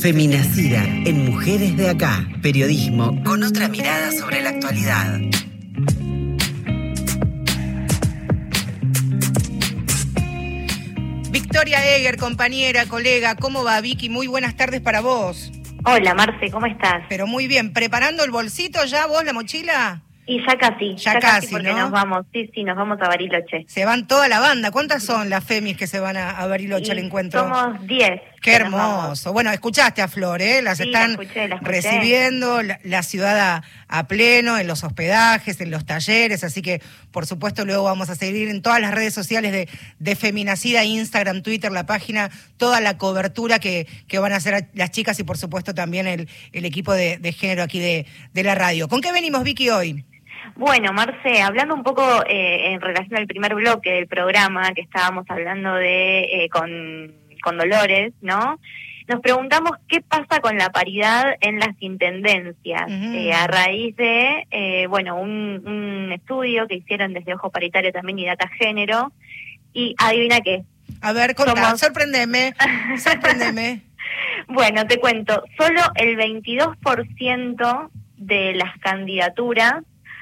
Feminacida 0.00 0.84
en 0.84 1.24
Mujeres 1.24 1.76
de 1.76 1.88
Acá. 1.88 2.28
Periodismo 2.42 3.24
con 3.24 3.42
otra 3.42 3.66
mirada 3.66 4.12
sobre 4.12 4.40
la 4.40 4.50
actualidad. 4.50 5.18
Victoria 11.30 11.78
Eger, 11.96 12.16
compañera, 12.16 12.86
colega, 12.86 13.36
¿cómo 13.36 13.62
va 13.62 13.80
Vicky? 13.80 14.08
Muy 14.08 14.26
buenas 14.26 14.56
tardes 14.56 14.80
para 14.80 15.00
vos. 15.00 15.52
Hola 15.84 16.14
Marce, 16.14 16.50
¿cómo 16.50 16.66
estás? 16.66 17.04
Pero 17.08 17.26
muy 17.26 17.46
bien, 17.46 17.72
¿preparando 17.72 18.24
el 18.24 18.30
bolsito 18.30 18.84
ya 18.84 19.06
vos, 19.06 19.24
la 19.24 19.32
mochila? 19.32 20.02
Y 20.26 20.38
ya 20.46 20.56
casi, 20.58 20.94
Ya 20.96 21.18
casi, 21.18 21.48
porque 21.48 21.72
¿no? 21.72 21.78
nos 21.78 21.90
vamos, 21.90 22.26
sí, 22.32 22.50
sí, 22.54 22.62
nos 22.62 22.76
vamos 22.76 22.98
a 23.00 23.08
Bariloche. 23.08 23.64
Se 23.66 23.84
van 23.84 24.06
toda 24.06 24.28
la 24.28 24.38
banda. 24.38 24.70
¿Cuántas 24.70 25.02
son 25.02 25.28
las 25.28 25.42
femis 25.44 25.76
que 25.76 25.88
se 25.88 25.98
van 25.98 26.16
a, 26.16 26.30
a 26.30 26.46
Bariloche 26.46 26.92
al 26.92 26.98
encuentro? 26.98 27.40
Somos 27.40 27.84
10. 27.86 28.20
Qué 28.40 28.54
hermoso. 28.54 29.32
Bueno, 29.32 29.50
escuchaste 29.50 30.00
a 30.00 30.08
Flor, 30.08 30.40
¿eh? 30.40 30.62
Las 30.62 30.78
Sí, 30.78 30.84
están 30.84 31.12
la 31.14 31.22
escuché, 31.22 31.46
la 31.48 31.54
escuché. 31.56 31.70
recibiendo, 31.72 32.62
la, 32.62 32.80
la 32.84 33.02
ciudad 33.02 33.38
a, 33.38 33.62
a 33.88 34.06
pleno, 34.06 34.56
en 34.56 34.66
los 34.66 34.82
hospedajes, 34.82 35.60
en 35.60 35.70
los 35.70 35.84
talleres, 35.84 36.42
así 36.42 36.62
que 36.62 36.80
por 37.10 37.26
supuesto 37.26 37.66
luego 37.66 37.84
vamos 37.84 38.08
a 38.08 38.14
seguir 38.14 38.48
en 38.48 38.62
todas 38.62 38.80
las 38.80 38.92
redes 38.94 39.12
sociales 39.12 39.52
de, 39.52 39.68
de 39.98 40.16
Feminacida, 40.16 40.84
Instagram, 40.84 41.42
Twitter, 41.42 41.70
la 41.70 41.84
página, 41.84 42.30
toda 42.56 42.80
la 42.80 42.96
cobertura 42.96 43.58
que, 43.58 43.86
que 44.08 44.18
van 44.18 44.32
a 44.32 44.36
hacer 44.36 44.68
las 44.72 44.90
chicas 44.90 45.20
y 45.20 45.24
por 45.24 45.36
supuesto 45.36 45.74
también 45.74 46.06
el, 46.06 46.28
el 46.52 46.64
equipo 46.64 46.94
de, 46.94 47.18
de 47.18 47.32
género 47.32 47.62
aquí 47.62 47.78
de, 47.78 48.06
de 48.32 48.42
la 48.42 48.54
radio. 48.54 48.88
¿Con 48.88 49.02
qué 49.02 49.12
venimos, 49.12 49.42
Vicky, 49.44 49.68
hoy? 49.68 50.04
Bueno, 50.56 50.92
Marce, 50.92 51.42
hablando 51.42 51.74
un 51.74 51.82
poco 51.82 52.24
eh, 52.26 52.72
en 52.72 52.80
relación 52.80 53.18
al 53.18 53.26
primer 53.26 53.54
bloque 53.54 53.90
del 53.90 54.06
programa 54.08 54.72
que 54.72 54.80
estábamos 54.80 55.24
hablando 55.28 55.74
de 55.74 56.20
eh, 56.44 56.48
con, 56.50 57.12
con 57.40 57.58
Dolores, 57.58 58.12
¿no? 58.20 58.58
Nos 59.08 59.20
preguntamos 59.20 59.72
qué 59.88 60.00
pasa 60.02 60.40
con 60.40 60.56
la 60.56 60.70
paridad 60.70 61.34
en 61.40 61.58
las 61.58 61.70
intendencias 61.80 62.82
eh, 62.88 63.32
a 63.32 63.46
raíz 63.48 63.96
de, 63.96 64.46
eh, 64.52 64.86
bueno, 64.86 65.16
un, 65.16 65.62
un 65.66 66.12
estudio 66.12 66.68
que 66.68 66.76
hicieron 66.76 67.12
desde 67.12 67.34
Ojo 67.34 67.50
Paritario 67.50 67.90
también 67.92 68.18
y 68.20 68.26
Data 68.26 68.48
Género. 68.58 69.12
Y 69.72 69.94
adivina 69.98 70.40
qué. 70.40 70.62
A 71.00 71.12
ver, 71.12 71.34
contá, 71.34 71.54
Somos- 71.54 71.80
sorprendeme, 71.80 72.54
sorprendeme. 72.98 73.82
Bueno, 74.48 74.86
te 74.86 74.98
cuento, 74.98 75.44
solo 75.56 75.80
el 75.94 76.16
22% 76.16 77.88
de 78.16 78.54
las 78.54 78.76
candidaturas 78.78 79.74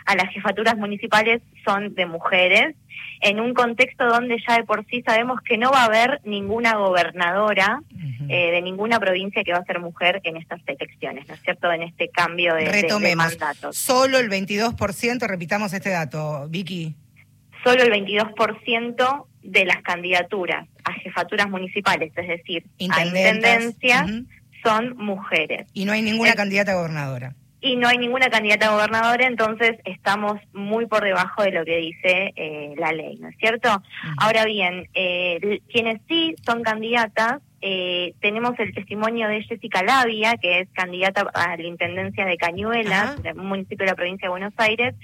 a 0.04 0.14
las 0.14 0.30
jefaturas 0.32 0.76
municipales 0.76 1.40
son 1.64 1.94
de 1.94 2.04
mujeres, 2.06 2.74
en 3.20 3.40
un 3.40 3.52
contexto 3.54 4.06
donde 4.06 4.36
ya 4.46 4.56
de 4.56 4.64
por 4.64 4.84
sí 4.86 5.02
sabemos 5.06 5.40
que 5.42 5.58
no 5.58 5.70
va 5.70 5.82
a 5.82 5.86
haber 5.86 6.20
ninguna 6.24 6.74
gobernadora 6.76 7.82
eh, 8.28 8.50
de 8.52 8.62
ninguna 8.62 9.00
provincia 9.00 9.42
que 9.44 9.52
va 9.52 9.58
a 9.58 9.64
ser 9.64 9.80
mujer 9.80 10.20
en 10.24 10.36
estas 10.36 10.60
elecciones, 10.66 11.26
¿no 11.28 11.34
es 11.34 11.40
cierto? 11.42 11.70
En 11.72 11.82
este 11.82 12.08
cambio 12.10 12.54
de, 12.54 12.60
de- 12.60 12.66
de 12.66 12.82
Retomemos. 12.82 13.26
mandatos. 13.26 13.76
Solo 13.76 14.18
el 14.18 14.28
22%, 14.30 15.26
repitamos 15.26 15.72
este 15.72 15.90
dato, 15.90 16.46
Vicky. 16.48 16.94
Solo 17.64 17.82
el 17.82 17.90
22% 17.90 19.26
de 19.42 19.64
las 19.64 19.82
candidaturas 19.82 20.68
a 20.84 20.92
jefaturas 20.92 21.48
municipales, 21.48 22.12
es 22.16 22.28
decir, 22.28 22.64
a 22.90 23.04
intendencias, 23.04 24.06
son 24.62 24.96
mujeres. 24.96 25.66
Y 25.72 25.84
no 25.84 25.92
hay 25.92 26.02
ninguna 26.02 26.34
candidata 26.34 26.72
a 26.72 26.76
gobernadora. 26.76 27.34
Y 27.60 27.76
no 27.76 27.88
hay 27.88 27.98
ninguna 27.98 28.28
candidata 28.30 28.68
a 28.68 28.72
gobernadora, 28.72 29.26
entonces 29.26 29.78
estamos 29.84 30.40
muy 30.52 30.86
por 30.86 31.02
debajo 31.02 31.42
de 31.42 31.50
lo 31.50 31.64
que 31.64 31.76
dice 31.78 32.32
eh, 32.36 32.74
la 32.76 32.92
ley, 32.92 33.18
¿no 33.18 33.28
es 33.28 33.36
cierto? 33.38 33.82
Ahora 34.16 34.44
bien, 34.44 34.88
eh, 34.94 35.60
quienes 35.68 36.00
sí 36.08 36.36
son 36.46 36.62
candidatas, 36.62 37.40
eh, 37.60 38.14
tenemos 38.20 38.52
el 38.60 38.72
testimonio 38.72 39.26
de 39.26 39.42
Jessica 39.42 39.82
Labia, 39.82 40.36
que 40.36 40.60
es 40.60 40.68
candidata 40.72 41.28
a 41.34 41.56
la 41.56 41.62
Intendencia 41.62 42.24
de 42.24 42.36
Cañuelas, 42.36 43.20
de 43.22 43.32
un 43.32 43.46
municipio 43.46 43.84
de 43.84 43.90
la 43.90 43.96
provincia 43.96 44.26
de 44.26 44.30
Buenos 44.30 44.54
Aires, 44.58 44.94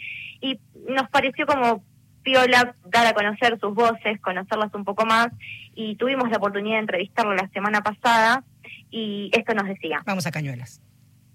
y 0.41 0.61
nos 0.89 1.09
pareció 1.09 1.47
como 1.47 1.83
piola 2.23 2.77
dar 2.87 3.07
a 3.09 3.15
conocer 3.15 3.59
sus 3.59 3.75
voces, 3.75 4.21
conocerlas 4.21 4.73
un 4.75 4.85
poco 4.85 5.05
más, 5.05 5.29
y 5.75 5.97
tuvimos 5.97 6.31
la 6.31 6.37
oportunidad 6.37 6.77
de 6.77 6.83
entrevistarla 6.83 7.35
la 7.35 7.49
semana 7.49 7.83
pasada, 7.83 8.45
y 8.91 9.31
esto 9.33 9.55
nos 9.55 9.67
decía. 9.67 10.03
Vamos 10.07 10.25
a 10.29 10.31
Cañuelas. 10.31 10.81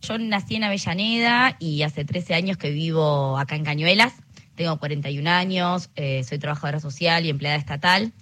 Yo 0.02 0.18
nací 0.18 0.56
en 0.56 0.64
Avellaneda 0.64 1.56
y 1.60 1.84
hace 1.84 2.06
13 2.06 2.34
años 2.34 2.58
que 2.58 2.72
vivo 2.72 3.38
acá 3.38 3.56
en 3.56 3.66
Cañuelas. 3.66 4.14
Tengo 4.56 4.78
41 4.78 5.30
años, 5.30 5.89
eh, 5.95 6.24
soy 6.24 6.39
trabajadora 6.39 6.80
social 6.80 7.26
y 7.26 7.30
empleada 7.30 7.58
estatal. 7.58 8.14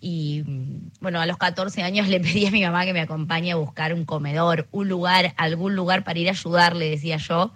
Y 0.00 0.42
mm, 0.46 0.90
bueno, 1.00 1.20
a 1.20 1.26
los 1.26 1.38
14 1.38 1.82
años 1.82 2.08
le 2.10 2.20
pedí 2.20 2.46
a 2.46 2.50
mi 2.50 2.62
mamá 2.62 2.84
que 2.84 2.92
me 2.92 3.00
acompañe 3.00 3.52
a 3.52 3.56
buscar 3.56 3.94
un 3.94 4.04
comedor, 4.04 4.68
un 4.70 4.88
lugar, 4.88 5.34
algún 5.36 5.74
lugar 5.74 6.04
para 6.04 6.18
ir 6.18 6.28
a 6.28 6.32
ayudarle, 6.32 6.90
decía 6.90 7.16
yo, 7.16 7.52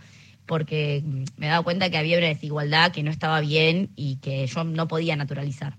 porque 0.46 1.02
mm, 1.04 1.24
me 1.36 1.48
daba 1.48 1.62
cuenta 1.62 1.90
que 1.90 1.98
había 1.98 2.18
una 2.18 2.28
desigualdad 2.28 2.92
que 2.92 3.02
no 3.02 3.10
estaba 3.10 3.40
bien 3.40 3.90
y 3.96 4.16
que 4.16 4.46
yo 4.46 4.64
no 4.64 4.88
podía 4.88 5.14
naturalizar. 5.14 5.76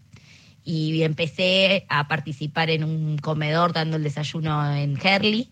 Y 0.63 1.01
empecé 1.01 1.85
a 1.89 2.07
participar 2.07 2.69
en 2.69 2.83
un 2.83 3.17
comedor 3.17 3.73
dando 3.73 3.97
el 3.97 4.03
desayuno 4.03 4.75
en 4.75 4.99
Herley. 5.01 5.49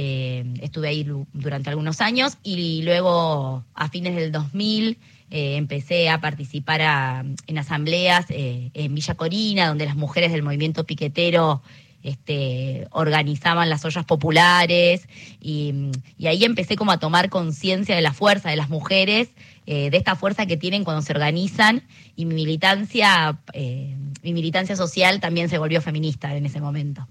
Eh, 0.00 0.44
estuve 0.62 0.86
ahí 0.86 1.04
durante 1.32 1.70
algunos 1.70 2.00
años 2.00 2.38
y 2.44 2.82
luego 2.82 3.64
a 3.74 3.88
fines 3.88 4.14
del 4.14 4.30
2000 4.30 4.96
eh, 5.32 5.56
empecé 5.56 6.08
a 6.08 6.20
participar 6.20 7.34
en 7.48 7.58
asambleas 7.58 8.26
eh, 8.28 8.70
en 8.74 8.94
Villa 8.94 9.16
Corina, 9.16 9.66
donde 9.66 9.86
las 9.86 9.96
mujeres 9.96 10.30
del 10.30 10.44
movimiento 10.44 10.84
piquetero 10.84 11.62
este, 12.04 12.86
organizaban 12.92 13.68
las 13.68 13.84
ollas 13.84 14.04
populares 14.04 15.08
y, 15.40 15.90
ahí 16.24 16.44
empecé 16.44 16.76
como 16.76 16.92
a 16.92 17.00
tomar 17.00 17.28
conciencia 17.28 17.96
de 17.96 18.02
la 18.02 18.12
fuerza 18.12 18.50
de 18.50 18.56
las 18.56 18.70
mujeres, 18.70 19.30
de 19.66 19.90
esta 19.92 20.14
fuerza 20.14 20.46
que 20.46 20.56
tienen 20.56 20.84
cuando 20.84 21.02
se 21.02 21.12
organizan 21.12 21.82
y 22.14 22.24
mi 22.24 22.36
militancia, 22.36 23.40
mi 23.52 24.32
militancia 24.32 24.76
social 24.76 25.18
también 25.18 25.48
se 25.48 25.58
volvió 25.58 25.82
feminista 25.82 26.36
en 26.36 26.46
ese 26.46 26.60
momento. 26.60 27.08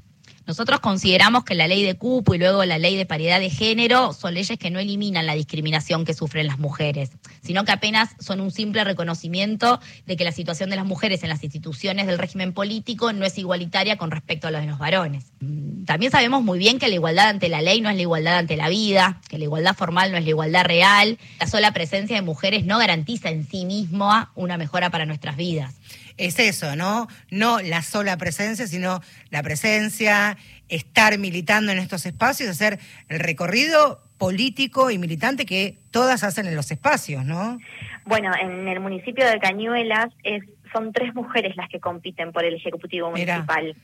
Nosotros 0.47 0.79
consideramos 0.79 1.43
que 1.43 1.55
la 1.55 1.67
ley 1.67 1.83
de 1.83 1.95
cupo 1.95 2.33
y 2.33 2.37
luego 2.37 2.63
la 2.63 2.77
ley 2.77 2.95
de 2.95 3.05
paridad 3.05 3.41
de 3.41 3.49
género 3.49 4.13
son 4.13 4.33
leyes 4.33 4.57
que 4.57 4.71
no 4.71 4.79
eliminan 4.79 5.25
la 5.25 5.35
discriminación 5.35 6.05
que 6.05 6.13
sufren 6.13 6.47
las 6.47 6.57
mujeres, 6.57 7.11
sino 7.43 7.65
que 7.65 7.73
apenas 7.73 8.15
son 8.19 8.39
un 8.39 8.49
simple 8.49 8.85
reconocimiento 8.85 9.81
de 10.05 10.15
que 10.15 10.23
la 10.23 10.31
situación 10.31 10.69
de 10.69 10.77
las 10.77 10.85
mujeres 10.85 11.21
en 11.23 11.29
las 11.29 11.43
instituciones 11.43 12.07
del 12.07 12.17
régimen 12.17 12.53
político 12.53 13.11
no 13.11 13.25
es 13.25 13.37
igualitaria 13.37 13.97
con 13.97 14.09
respecto 14.09 14.47
a 14.47 14.51
la 14.51 14.61
de 14.61 14.67
los 14.67 14.79
varones. 14.79 15.25
Mm, 15.41 15.83
También 15.83 16.13
sabemos 16.13 16.41
muy 16.41 16.59
bien 16.59 16.79
que 16.79 16.87
la 16.87 16.95
igualdad 16.95 17.27
ante 17.27 17.49
la 17.49 17.61
ley 17.61 17.81
no 17.81 17.89
es 17.89 17.97
la 17.97 18.01
igualdad 18.03 18.37
ante 18.37 18.55
la 18.55 18.69
vida, 18.69 19.19
que 19.27 19.37
la 19.37 19.43
igualdad 19.43 19.75
formal 19.75 20.13
no 20.13 20.17
es 20.17 20.23
la 20.23 20.29
igualdad 20.29 20.63
real. 20.63 21.17
La 21.41 21.47
sola 21.47 21.73
presencia 21.73 22.15
de 22.15 22.21
mujeres 22.21 22.63
no 22.63 22.77
garantiza 22.77 23.31
en 23.31 23.45
sí 23.45 23.65
misma 23.65 24.31
una 24.35 24.57
mejora 24.57 24.89
para 24.91 25.05
nuestras 25.05 25.35
vidas. 25.35 25.75
Es 26.17 26.39
eso, 26.39 26.75
¿no? 26.75 27.07
No 27.29 27.59
la 27.61 27.81
sola 27.81 28.17
presencia, 28.17 28.67
sino 28.67 29.01
la 29.29 29.43
presencia, 29.43 30.37
estar 30.67 31.17
militando 31.17 31.71
en 31.71 31.77
estos 31.77 32.05
espacios, 32.05 32.49
hacer 32.49 32.79
el 33.07 33.19
recorrido 33.19 34.01
político 34.17 34.89
y 34.89 34.97
militante 34.97 35.45
que 35.45 35.77
todas 35.91 36.23
hacen 36.23 36.47
en 36.47 36.55
los 36.55 36.71
espacios, 36.71 37.23
¿no? 37.23 37.59
Bueno, 38.05 38.31
en 38.41 38.67
el 38.67 38.79
municipio 38.79 39.27
de 39.27 39.39
Cañuelas 39.39 40.07
es, 40.23 40.43
son 40.73 40.91
tres 40.91 41.13
mujeres 41.13 41.55
las 41.55 41.69
que 41.69 41.79
compiten 41.79 42.31
por 42.31 42.43
el 42.43 42.55
Ejecutivo. 42.55 43.11
Municipal. 43.11 43.75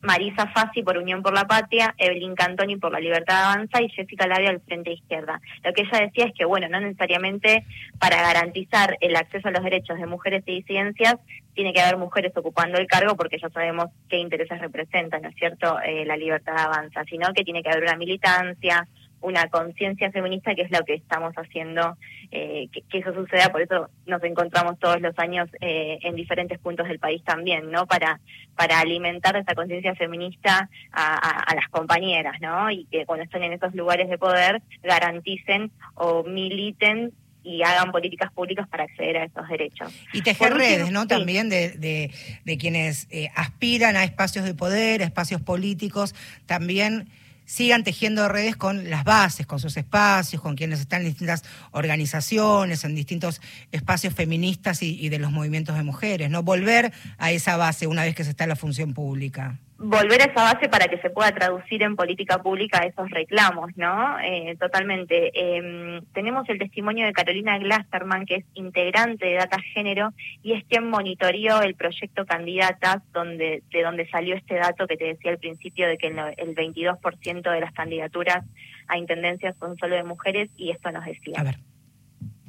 Marisa 0.00 0.46
Fassi 0.48 0.82
por 0.82 0.96
Unión 0.98 1.22
por 1.22 1.34
la 1.34 1.46
Patria, 1.46 1.94
Evelyn 1.98 2.34
Cantoni 2.34 2.76
por 2.76 2.92
la 2.92 3.00
Libertad 3.00 3.52
Avanza 3.52 3.82
y 3.82 3.88
Jessica 3.88 4.26
Labia 4.26 4.50
al 4.50 4.60
Frente 4.60 4.92
Izquierda. 4.92 5.40
Lo 5.64 5.72
que 5.72 5.82
ella 5.82 6.06
decía 6.06 6.26
es 6.26 6.34
que, 6.34 6.44
bueno, 6.44 6.68
no 6.68 6.80
necesariamente 6.80 7.64
para 7.98 8.22
garantizar 8.22 8.96
el 9.00 9.16
acceso 9.16 9.48
a 9.48 9.50
los 9.50 9.64
derechos 9.64 9.98
de 9.98 10.06
mujeres 10.06 10.42
y 10.46 10.56
disidencias 10.56 11.16
tiene 11.54 11.72
que 11.72 11.80
haber 11.80 11.96
mujeres 11.96 12.32
ocupando 12.36 12.78
el 12.78 12.86
cargo 12.86 13.16
porque 13.16 13.38
ya 13.38 13.48
sabemos 13.48 13.86
qué 14.08 14.18
intereses 14.18 14.60
representan, 14.60 15.22
¿no 15.22 15.28
es 15.30 15.34
cierto?, 15.34 15.78
Eh, 15.84 16.04
la 16.04 16.16
Libertad 16.16 16.56
Avanza, 16.58 17.04
sino 17.04 17.32
que 17.32 17.44
tiene 17.44 17.62
que 17.62 17.70
haber 17.70 17.84
una 17.84 17.96
militancia, 17.96 18.86
una 19.20 19.48
conciencia 19.48 20.10
feminista 20.12 20.54
que 20.54 20.62
es 20.62 20.70
lo 20.70 20.84
que 20.84 20.94
estamos 20.94 21.34
haciendo 21.34 21.96
eh, 22.30 22.68
que, 22.72 22.82
que 22.82 22.98
eso 22.98 23.12
suceda, 23.14 23.50
por 23.50 23.62
eso 23.62 23.88
nos 24.06 24.22
encontramos 24.22 24.78
todos 24.78 25.00
los 25.00 25.18
años 25.18 25.48
eh, 25.60 25.98
en 26.02 26.14
diferentes 26.14 26.58
puntos 26.58 26.86
del 26.88 26.98
país 26.98 27.22
también, 27.24 27.70
¿no? 27.70 27.86
Para, 27.86 28.20
para 28.54 28.78
alimentar 28.80 29.36
esa 29.36 29.54
conciencia 29.54 29.94
feminista 29.94 30.68
a, 30.92 31.14
a- 31.14 31.40
a 31.42 31.54
las 31.54 31.68
compañeras, 31.68 32.40
¿no? 32.40 32.70
Y 32.70 32.84
que 32.90 33.06
cuando 33.06 33.24
estén 33.24 33.42
en 33.44 33.54
esos 33.54 33.74
lugares 33.74 34.08
de 34.08 34.18
poder 34.18 34.62
garanticen 34.82 35.70
o 35.94 36.22
militen 36.24 37.12
y 37.44 37.62
hagan 37.62 37.92
políticas 37.92 38.30
públicas 38.32 38.68
para 38.68 38.84
acceder 38.84 39.16
a 39.16 39.24
esos 39.24 39.48
derechos. 39.48 39.94
Y 40.12 40.20
tejer 40.22 40.52
último, 40.52 40.68
redes, 40.68 40.90
¿no? 40.90 41.02
sí. 41.02 41.08
También 41.08 41.48
de, 41.48 41.70
de, 41.70 42.10
de 42.44 42.58
quienes 42.58 43.06
eh, 43.10 43.30
aspiran 43.34 43.96
a 43.96 44.04
espacios 44.04 44.44
de 44.44 44.54
poder, 44.54 45.02
a 45.02 45.06
espacios 45.06 45.40
políticos, 45.40 46.14
también 46.46 47.08
sigan 47.48 47.82
tejiendo 47.82 48.28
redes 48.28 48.56
con 48.56 48.90
las 48.90 49.04
bases, 49.04 49.46
con 49.46 49.58
sus 49.58 49.78
espacios, 49.78 50.42
con 50.42 50.54
quienes 50.54 50.80
están 50.80 51.00
en 51.00 51.08
distintas 51.08 51.44
organizaciones, 51.70 52.84
en 52.84 52.94
distintos 52.94 53.40
espacios 53.72 54.12
feministas 54.12 54.82
y, 54.82 55.00
y 55.00 55.08
de 55.08 55.18
los 55.18 55.32
movimientos 55.32 55.74
de 55.74 55.82
mujeres, 55.82 56.28
¿no? 56.28 56.42
Volver 56.42 56.92
a 57.16 57.32
esa 57.32 57.56
base 57.56 57.86
una 57.86 58.04
vez 58.04 58.14
que 58.14 58.24
se 58.24 58.30
está 58.30 58.44
en 58.44 58.50
la 58.50 58.56
función 58.56 58.92
pública. 58.92 59.58
Volver 59.78 60.20
a 60.22 60.24
esa 60.24 60.42
base 60.42 60.68
para 60.68 60.88
que 60.88 60.98
se 60.98 61.08
pueda 61.08 61.30
traducir 61.32 61.82
en 61.84 61.94
política 61.94 62.42
pública 62.42 62.78
esos 62.78 63.08
reclamos, 63.10 63.70
¿no? 63.76 64.18
Eh, 64.18 64.56
totalmente. 64.58 65.30
Eh, 65.32 66.00
tenemos 66.12 66.48
el 66.48 66.58
testimonio 66.58 67.06
de 67.06 67.12
Carolina 67.12 67.58
Glasterman, 67.58 68.26
que 68.26 68.36
es 68.36 68.44
integrante 68.54 69.26
de 69.26 69.34
Data 69.34 69.58
Género 69.74 70.12
y 70.42 70.54
es 70.54 70.64
quien 70.64 70.90
monitoreó 70.90 71.62
el 71.62 71.76
proyecto 71.76 72.26
Candidatas, 72.26 73.02
donde, 73.12 73.62
de 73.70 73.82
donde 73.82 74.08
salió 74.10 74.34
este 74.34 74.56
dato 74.56 74.88
que 74.88 74.96
te 74.96 75.04
decía 75.04 75.30
al 75.30 75.38
principio 75.38 75.86
de 75.86 75.96
que 75.96 76.08
el 76.08 76.54
22% 76.56 77.50
de 77.50 77.60
las 77.60 77.72
candidaturas 77.72 78.44
a 78.88 78.98
intendencias 78.98 79.56
son 79.58 79.76
solo 79.78 79.94
de 79.94 80.02
mujeres 80.02 80.50
y 80.56 80.70
esto 80.70 80.90
nos 80.90 81.04
decía. 81.04 81.34
A 81.38 81.44
ver. 81.44 81.58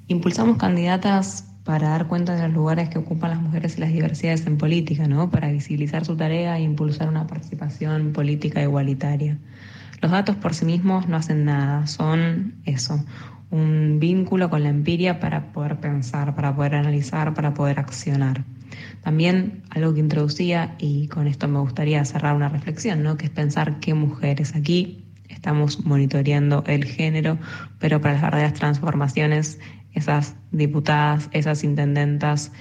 Impulsamos 0.07 0.57
candidatas 0.57 1.45
para 1.69 1.89
dar 1.89 2.07
cuenta 2.07 2.33
de 2.33 2.47
los 2.47 2.55
lugares 2.55 2.89
que 2.89 2.97
ocupan 2.97 3.29
las 3.29 3.39
mujeres 3.39 3.77
y 3.77 3.81
las 3.81 3.93
diversidades 3.93 4.47
en 4.47 4.57
política, 4.57 5.07
¿no? 5.07 5.29
Para 5.29 5.51
visibilizar 5.51 6.03
su 6.03 6.17
tarea 6.17 6.57
e 6.57 6.63
impulsar 6.63 7.07
una 7.07 7.27
participación 7.27 8.11
política 8.11 8.59
igualitaria. 8.63 9.37
Los 10.01 10.09
datos 10.09 10.35
por 10.35 10.55
sí 10.55 10.65
mismos 10.65 11.07
no 11.07 11.15
hacen 11.15 11.45
nada, 11.45 11.85
son 11.85 12.55
eso, 12.65 13.05
un 13.51 13.99
vínculo 13.99 14.49
con 14.49 14.63
la 14.63 14.69
empiria 14.69 15.19
para 15.19 15.51
poder 15.51 15.79
pensar, 15.79 16.33
para 16.33 16.55
poder 16.55 16.73
analizar, 16.73 17.35
para 17.35 17.53
poder 17.53 17.77
accionar. 17.77 18.43
También 19.03 19.61
algo 19.69 19.93
que 19.93 19.99
introducía, 19.99 20.73
y 20.79 21.07
con 21.07 21.27
esto 21.27 21.47
me 21.47 21.59
gustaría 21.59 22.03
cerrar 22.03 22.35
una 22.35 22.49
reflexión, 22.49 23.03
¿no? 23.03 23.15
que 23.15 23.27
es 23.27 23.31
pensar 23.31 23.79
qué 23.79 23.93
mujeres 23.93 24.55
aquí 24.55 25.05
estamos 25.27 25.85
monitoreando 25.85 26.63
el 26.65 26.85
género, 26.85 27.37
pero 27.77 28.01
para 28.01 28.15
las 28.15 28.23
verdaderas 28.23 28.53
transformaciones, 28.53 29.59
esas 29.99 30.35
diputadas, 30.51 31.29
esas 31.31 31.63
intendentas, 31.63 32.51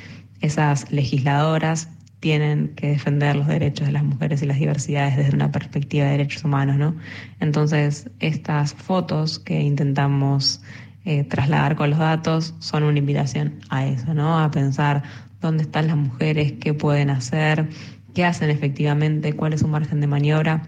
esas 0.40 0.90
legisladoras 0.92 1.88
tienen 2.20 2.74
que 2.74 2.88
defender 2.88 3.36
los 3.36 3.46
derechos 3.46 3.86
de 3.86 3.92
las 3.92 4.02
mujeres 4.02 4.42
y 4.42 4.46
las 4.46 4.58
diversidades 4.58 5.16
desde 5.16 5.34
una 5.34 5.52
perspectiva 5.52 6.06
de 6.06 6.12
derechos 6.12 6.44
humanos, 6.44 6.76
¿no? 6.76 6.96
Entonces, 7.40 8.10
estas 8.18 8.74
fotos 8.74 9.38
que 9.38 9.60
intentamos 9.60 10.60
eh, 11.04 11.24
trasladar 11.24 11.76
con 11.76 11.90
los 11.90 11.98
datos 11.98 12.54
son 12.58 12.82
una 12.82 12.98
invitación 12.98 13.60
a 13.70 13.86
eso, 13.86 14.14
¿no? 14.14 14.38
A 14.38 14.50
pensar 14.50 15.02
dónde 15.40 15.62
están 15.62 15.86
las 15.86 15.96
mujeres, 15.96 16.54
qué 16.60 16.74
pueden 16.74 17.10
hacer, 17.10 17.68
qué 18.14 18.24
hacen 18.24 18.50
efectivamente, 18.50 19.32
cuál 19.34 19.52
es 19.52 19.60
su 19.60 19.68
margen 19.68 20.00
de 20.00 20.08
maniobra. 20.08 20.62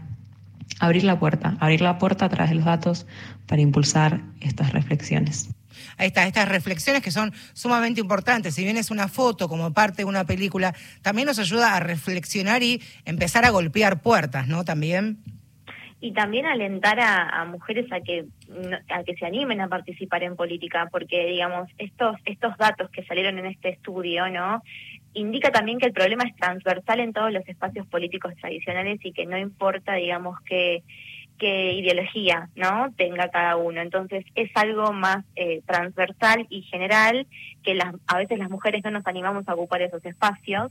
Abrir 0.78 1.02
la 1.02 1.18
puerta, 1.18 1.56
abrir 1.58 1.80
la 1.80 1.98
puerta 1.98 2.26
a 2.26 2.28
través 2.28 2.50
de 2.50 2.56
los 2.56 2.64
datos 2.64 3.06
para 3.46 3.60
impulsar 3.60 4.22
estas 4.40 4.72
reflexiones. 4.72 5.50
Estas 6.01 6.48
reflexiones 6.48 7.03
que 7.03 7.11
son 7.11 7.32
sumamente 7.53 8.01
importantes. 8.01 8.55
Si 8.55 8.64
bien 8.64 8.76
es 8.76 8.90
una 8.90 9.09
foto 9.09 9.48
como 9.48 9.72
parte 9.72 9.98
de 9.98 10.05
una 10.07 10.24
película, 10.24 10.74
también 11.03 11.26
nos 11.26 11.38
ayuda 11.38 11.76
a 11.76 11.80
reflexionar 11.80 12.62
y 12.62 12.82
empezar 13.05 13.44
a 13.44 13.51
golpear 13.51 14.01
puertas, 14.01 14.48
¿no? 14.48 14.64
También. 14.64 15.18
y 16.03 16.12
también 16.12 16.46
alentar 16.46 16.98
a, 16.98 17.28
a 17.28 17.44
mujeres 17.44 17.92
a 17.92 18.01
que 18.01 18.24
a 18.88 19.05
que 19.05 19.14
se 19.16 19.26
animen 19.26 19.61
a 19.61 19.68
participar 19.68 20.22
en 20.22 20.34
política 20.34 20.88
porque 20.90 21.26
digamos 21.26 21.68
estos 21.76 22.16
estos 22.24 22.57
datos 22.57 22.88
que 22.90 23.05
salieron 23.05 23.38
en 23.38 23.46
este 23.46 23.68
estudio 23.68 24.28
no 24.30 24.62
indica 25.12 25.51
también 25.51 25.78
que 25.78 25.86
el 25.86 25.92
problema 25.92 26.24
es 26.24 26.34
transversal 26.36 27.01
en 27.01 27.12
todos 27.12 27.30
los 27.32 27.46
espacios 27.46 27.86
políticos 27.86 28.32
tradicionales 28.40 28.98
y 29.05 29.12
que 29.12 29.26
no 29.26 29.36
importa 29.36 29.94
digamos 29.94 30.40
que 30.48 30.82
qué 31.41 31.72
ideología 31.72 32.49
no 32.55 32.93
tenga 32.97 33.28
cada 33.30 33.57
uno 33.57 33.80
entonces 33.80 34.24
es 34.36 34.51
algo 34.55 34.93
más 34.93 35.24
eh, 35.34 35.62
transversal 35.66 36.47
y 36.51 36.62
general 36.62 37.26
que 37.64 37.74
las 37.74 37.95
a 38.07 38.18
veces 38.18 38.38
las 38.38 38.51
mujeres 38.51 38.84
no 38.84 38.91
nos 38.93 39.07
animamos 39.07 39.49
a 39.49 39.55
ocupar 39.55 39.82
esos 39.82 40.05
espacios 40.05 40.70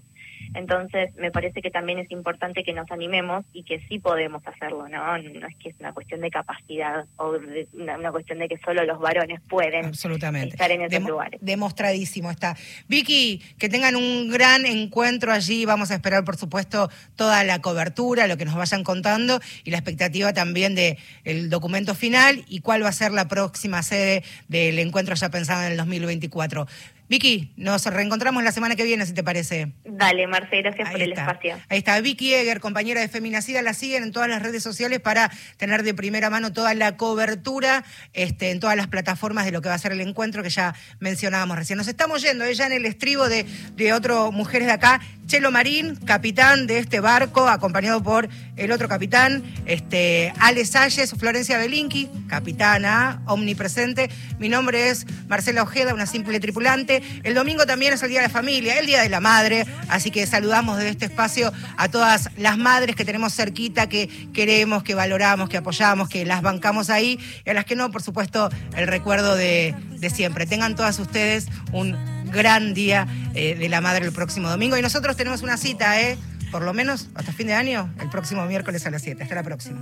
entonces, 0.56 1.14
me 1.16 1.30
parece 1.32 1.62
que 1.62 1.70
también 1.70 2.00
es 2.00 2.10
importante 2.10 2.64
que 2.64 2.74
nos 2.74 2.90
animemos 2.90 3.46
y 3.54 3.62
que 3.64 3.82
sí 3.88 4.00
podemos 4.00 4.42
hacerlo, 4.48 4.88
¿no? 4.90 5.18
No 5.20 5.48
es 5.48 5.56
que 5.58 5.70
es 5.70 5.76
una 5.80 5.94
cuestión 5.94 6.22
de 6.22 6.32
capacidad 6.32 7.06
o 7.18 7.34
de- 7.34 7.68
una, 7.74 7.98
una 7.98 8.12
cuestión 8.12 8.40
de 8.40 8.48
que 8.48 8.58
solo 8.66 8.84
los 8.84 9.00
varones 9.00 9.42
pueden 9.48 9.86
Absolutamente. 9.86 10.56
estar 10.56 10.72
en 10.72 10.82
esos 10.82 10.92
Demo- 10.92 11.10
lugares. 11.10 11.40
Demostradísimo 11.44 12.32
está. 12.32 12.56
Vicky, 12.88 13.44
que 13.60 13.70
tengan 13.70 13.96
un 13.96 14.30
gran 14.32 14.66
encuentro 14.66 15.32
allí. 15.32 15.66
Vamos 15.66 15.92
a 15.92 15.96
esperar, 15.96 16.24
por 16.24 16.38
supuesto, 16.38 16.90
toda 17.16 17.44
la 17.44 17.60
cobertura, 17.62 18.26
lo 18.26 18.38
que 18.38 18.46
nos 18.46 18.56
vayan 18.56 18.84
contando 18.84 19.40
y 19.66 19.70
la 19.70 19.78
expectativa 19.78 20.34
también 20.34 20.59
de 20.60 20.98
el 21.24 21.50
documento 21.50 21.96
final 21.96 22.44
y 22.48 22.60
cuál 22.60 22.84
va 22.84 22.90
a 22.90 22.94
ser 22.94 23.12
la 23.12 23.28
próxima 23.28 23.82
sede 23.84 24.24
del 24.48 24.78
encuentro 24.80 25.16
ya 25.16 25.30
pensado 25.30 25.64
en 25.64 25.72
el 25.72 25.78
2024. 25.78 26.68
Vicky, 27.10 27.52
nos 27.58 27.84
reencontramos 27.88 28.44
la 28.44 28.52
semana 28.52 28.76
que 28.76 28.84
viene, 28.84 29.04
si 29.04 29.14
te 29.14 29.24
parece. 29.24 29.74
Dale, 29.84 30.28
Marce, 30.28 30.62
gracias 30.62 30.92
por 30.92 31.02
el 31.02 31.14
espacio. 31.14 31.58
Ahí 31.68 31.80
está 31.80 32.00
Vicky 32.02 32.36
Eger, 32.36 32.60
compañera 32.60 33.02
de 33.02 33.08
Feminacida, 33.08 33.64
la 33.64 33.74
siguen 33.74 34.04
en 34.04 34.12
todas 34.12 34.30
las 34.30 34.44
redes 34.44 34.62
sociales 34.62 35.00
para 35.00 35.32
tener 35.58 35.82
de 35.82 35.96
primera 35.96 36.30
mano 36.30 36.54
toda 36.54 36.76
la 36.76 36.98
cobertura 36.98 37.84
este, 38.14 38.52
en 38.52 38.60
todas 38.60 38.78
las 38.78 38.86
plataformas 38.86 39.46
de 39.46 39.52
lo 39.52 39.64
que 39.64 39.70
va 39.70 39.76
a 39.76 39.80
ser 39.80 39.92
el 39.92 40.02
encuentro 40.02 40.44
que 40.44 40.52
ya 40.52 40.76
mencionábamos 41.00 41.58
recién. 41.58 41.78
Nos 41.78 41.88
estamos 41.88 42.22
yendo, 42.22 42.46
ella 42.46 42.68
en 42.68 42.74
el 42.74 42.86
estribo 42.86 43.28
de, 43.28 43.44
de 43.76 43.92
otro 43.92 44.32
Mujeres 44.32 44.68
de 44.68 44.74
Acá, 44.74 45.02
Chelo 45.26 45.52
Marín, 45.52 45.96
capitán 45.96 46.66
de 46.66 46.80
este 46.80 47.00
barco, 47.00 47.48
acompañado 47.48 48.02
por 48.02 48.30
el 48.56 48.72
otro 48.72 48.88
capitán, 48.88 49.44
este, 49.66 50.34
Ale 50.40 50.66
Salles, 50.66 51.12
Florencia 51.12 51.58
Belinqui, 51.58 52.10
capitana 52.28 53.22
omnipresente. 53.26 54.10
Mi 54.40 54.50
nombre 54.50 54.90
es 54.90 55.06
Marcela 55.28 55.62
Ojeda, 55.62 55.94
una 55.94 56.08
simple 56.08 56.40
tripulante. 56.40 56.99
El 57.24 57.34
domingo 57.34 57.66
también 57.66 57.94
es 57.94 58.04
el 58.04 58.10
Día 58.10 58.22
de 58.22 58.28
la 58.28 58.34
Familia, 58.34 58.80
el 58.80 58.86
Día 58.86 59.02
de 59.02 59.10
la 59.10 59.20
Madre, 59.20 59.66
así 59.88 60.12
que 60.12 60.26
saludamos 60.26 60.78
desde 60.78 60.92
este 60.92 61.06
espacio 61.06 61.52
a 61.78 61.90
todas 61.90 62.30
las 62.38 62.58
madres 62.58 62.96
que 62.96 63.06
tenemos 63.06 63.34
cerquita, 63.34 63.88
que 63.88 64.08
queremos, 64.34 64.84
que 64.84 64.96
valoramos, 64.96 65.50
que 65.50 65.58
apoyamos, 65.58 66.10
que 66.10 66.26
las 66.26 66.42
bancamos 66.42 66.90
ahí, 66.90 67.20
y 67.46 67.50
a 67.50 67.54
las 67.54 67.66
que 67.66 67.76
no, 67.76 67.92
por 67.92 68.02
supuesto, 68.02 68.50
el 68.76 68.88
recuerdo 68.88 69.36
de, 69.36 69.76
siempre. 70.14 70.46
Tengan 70.46 70.76
todas 70.76 71.00
ustedes 71.00 71.48
un 71.72 71.98
gran 72.32 72.74
día 72.74 73.08
eh, 73.36 73.56
de 73.56 73.70
la 73.70 73.82
madre 73.82 74.06
el 74.06 74.12
próximo 74.12 74.50
domingo. 74.50 74.78
Y 74.78 74.82
nosotros 74.82 75.16
tenemos 75.16 75.42
una 75.42 75.58
cita, 75.58 76.02
¿eh? 76.02 76.18
Por 76.52 76.64
lo 76.64 76.74
menos 76.74 77.10
hasta 77.16 77.32
fin 77.32 77.48
de 77.48 77.54
año, 77.54 77.94
el 78.00 78.10
próximo 78.10 78.46
miércoles 78.46 78.86
a 78.86 78.92
las 78.92 79.04
7. 79.04 79.22
Hasta 79.22 79.36
la 79.36 79.44
próxima. 79.44 79.82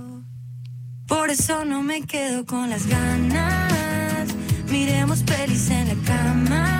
Por 1.06 1.30
eso 1.30 1.64
no 1.64 1.82
me 1.82 2.02
quedo 2.02 2.44
con 2.44 2.68
las 2.68 2.86
ganas. 2.86 4.28
Miremos 4.70 5.22
pelis 5.22 5.70
en 5.70 5.88
la 5.88 5.94
cama. 6.06 6.78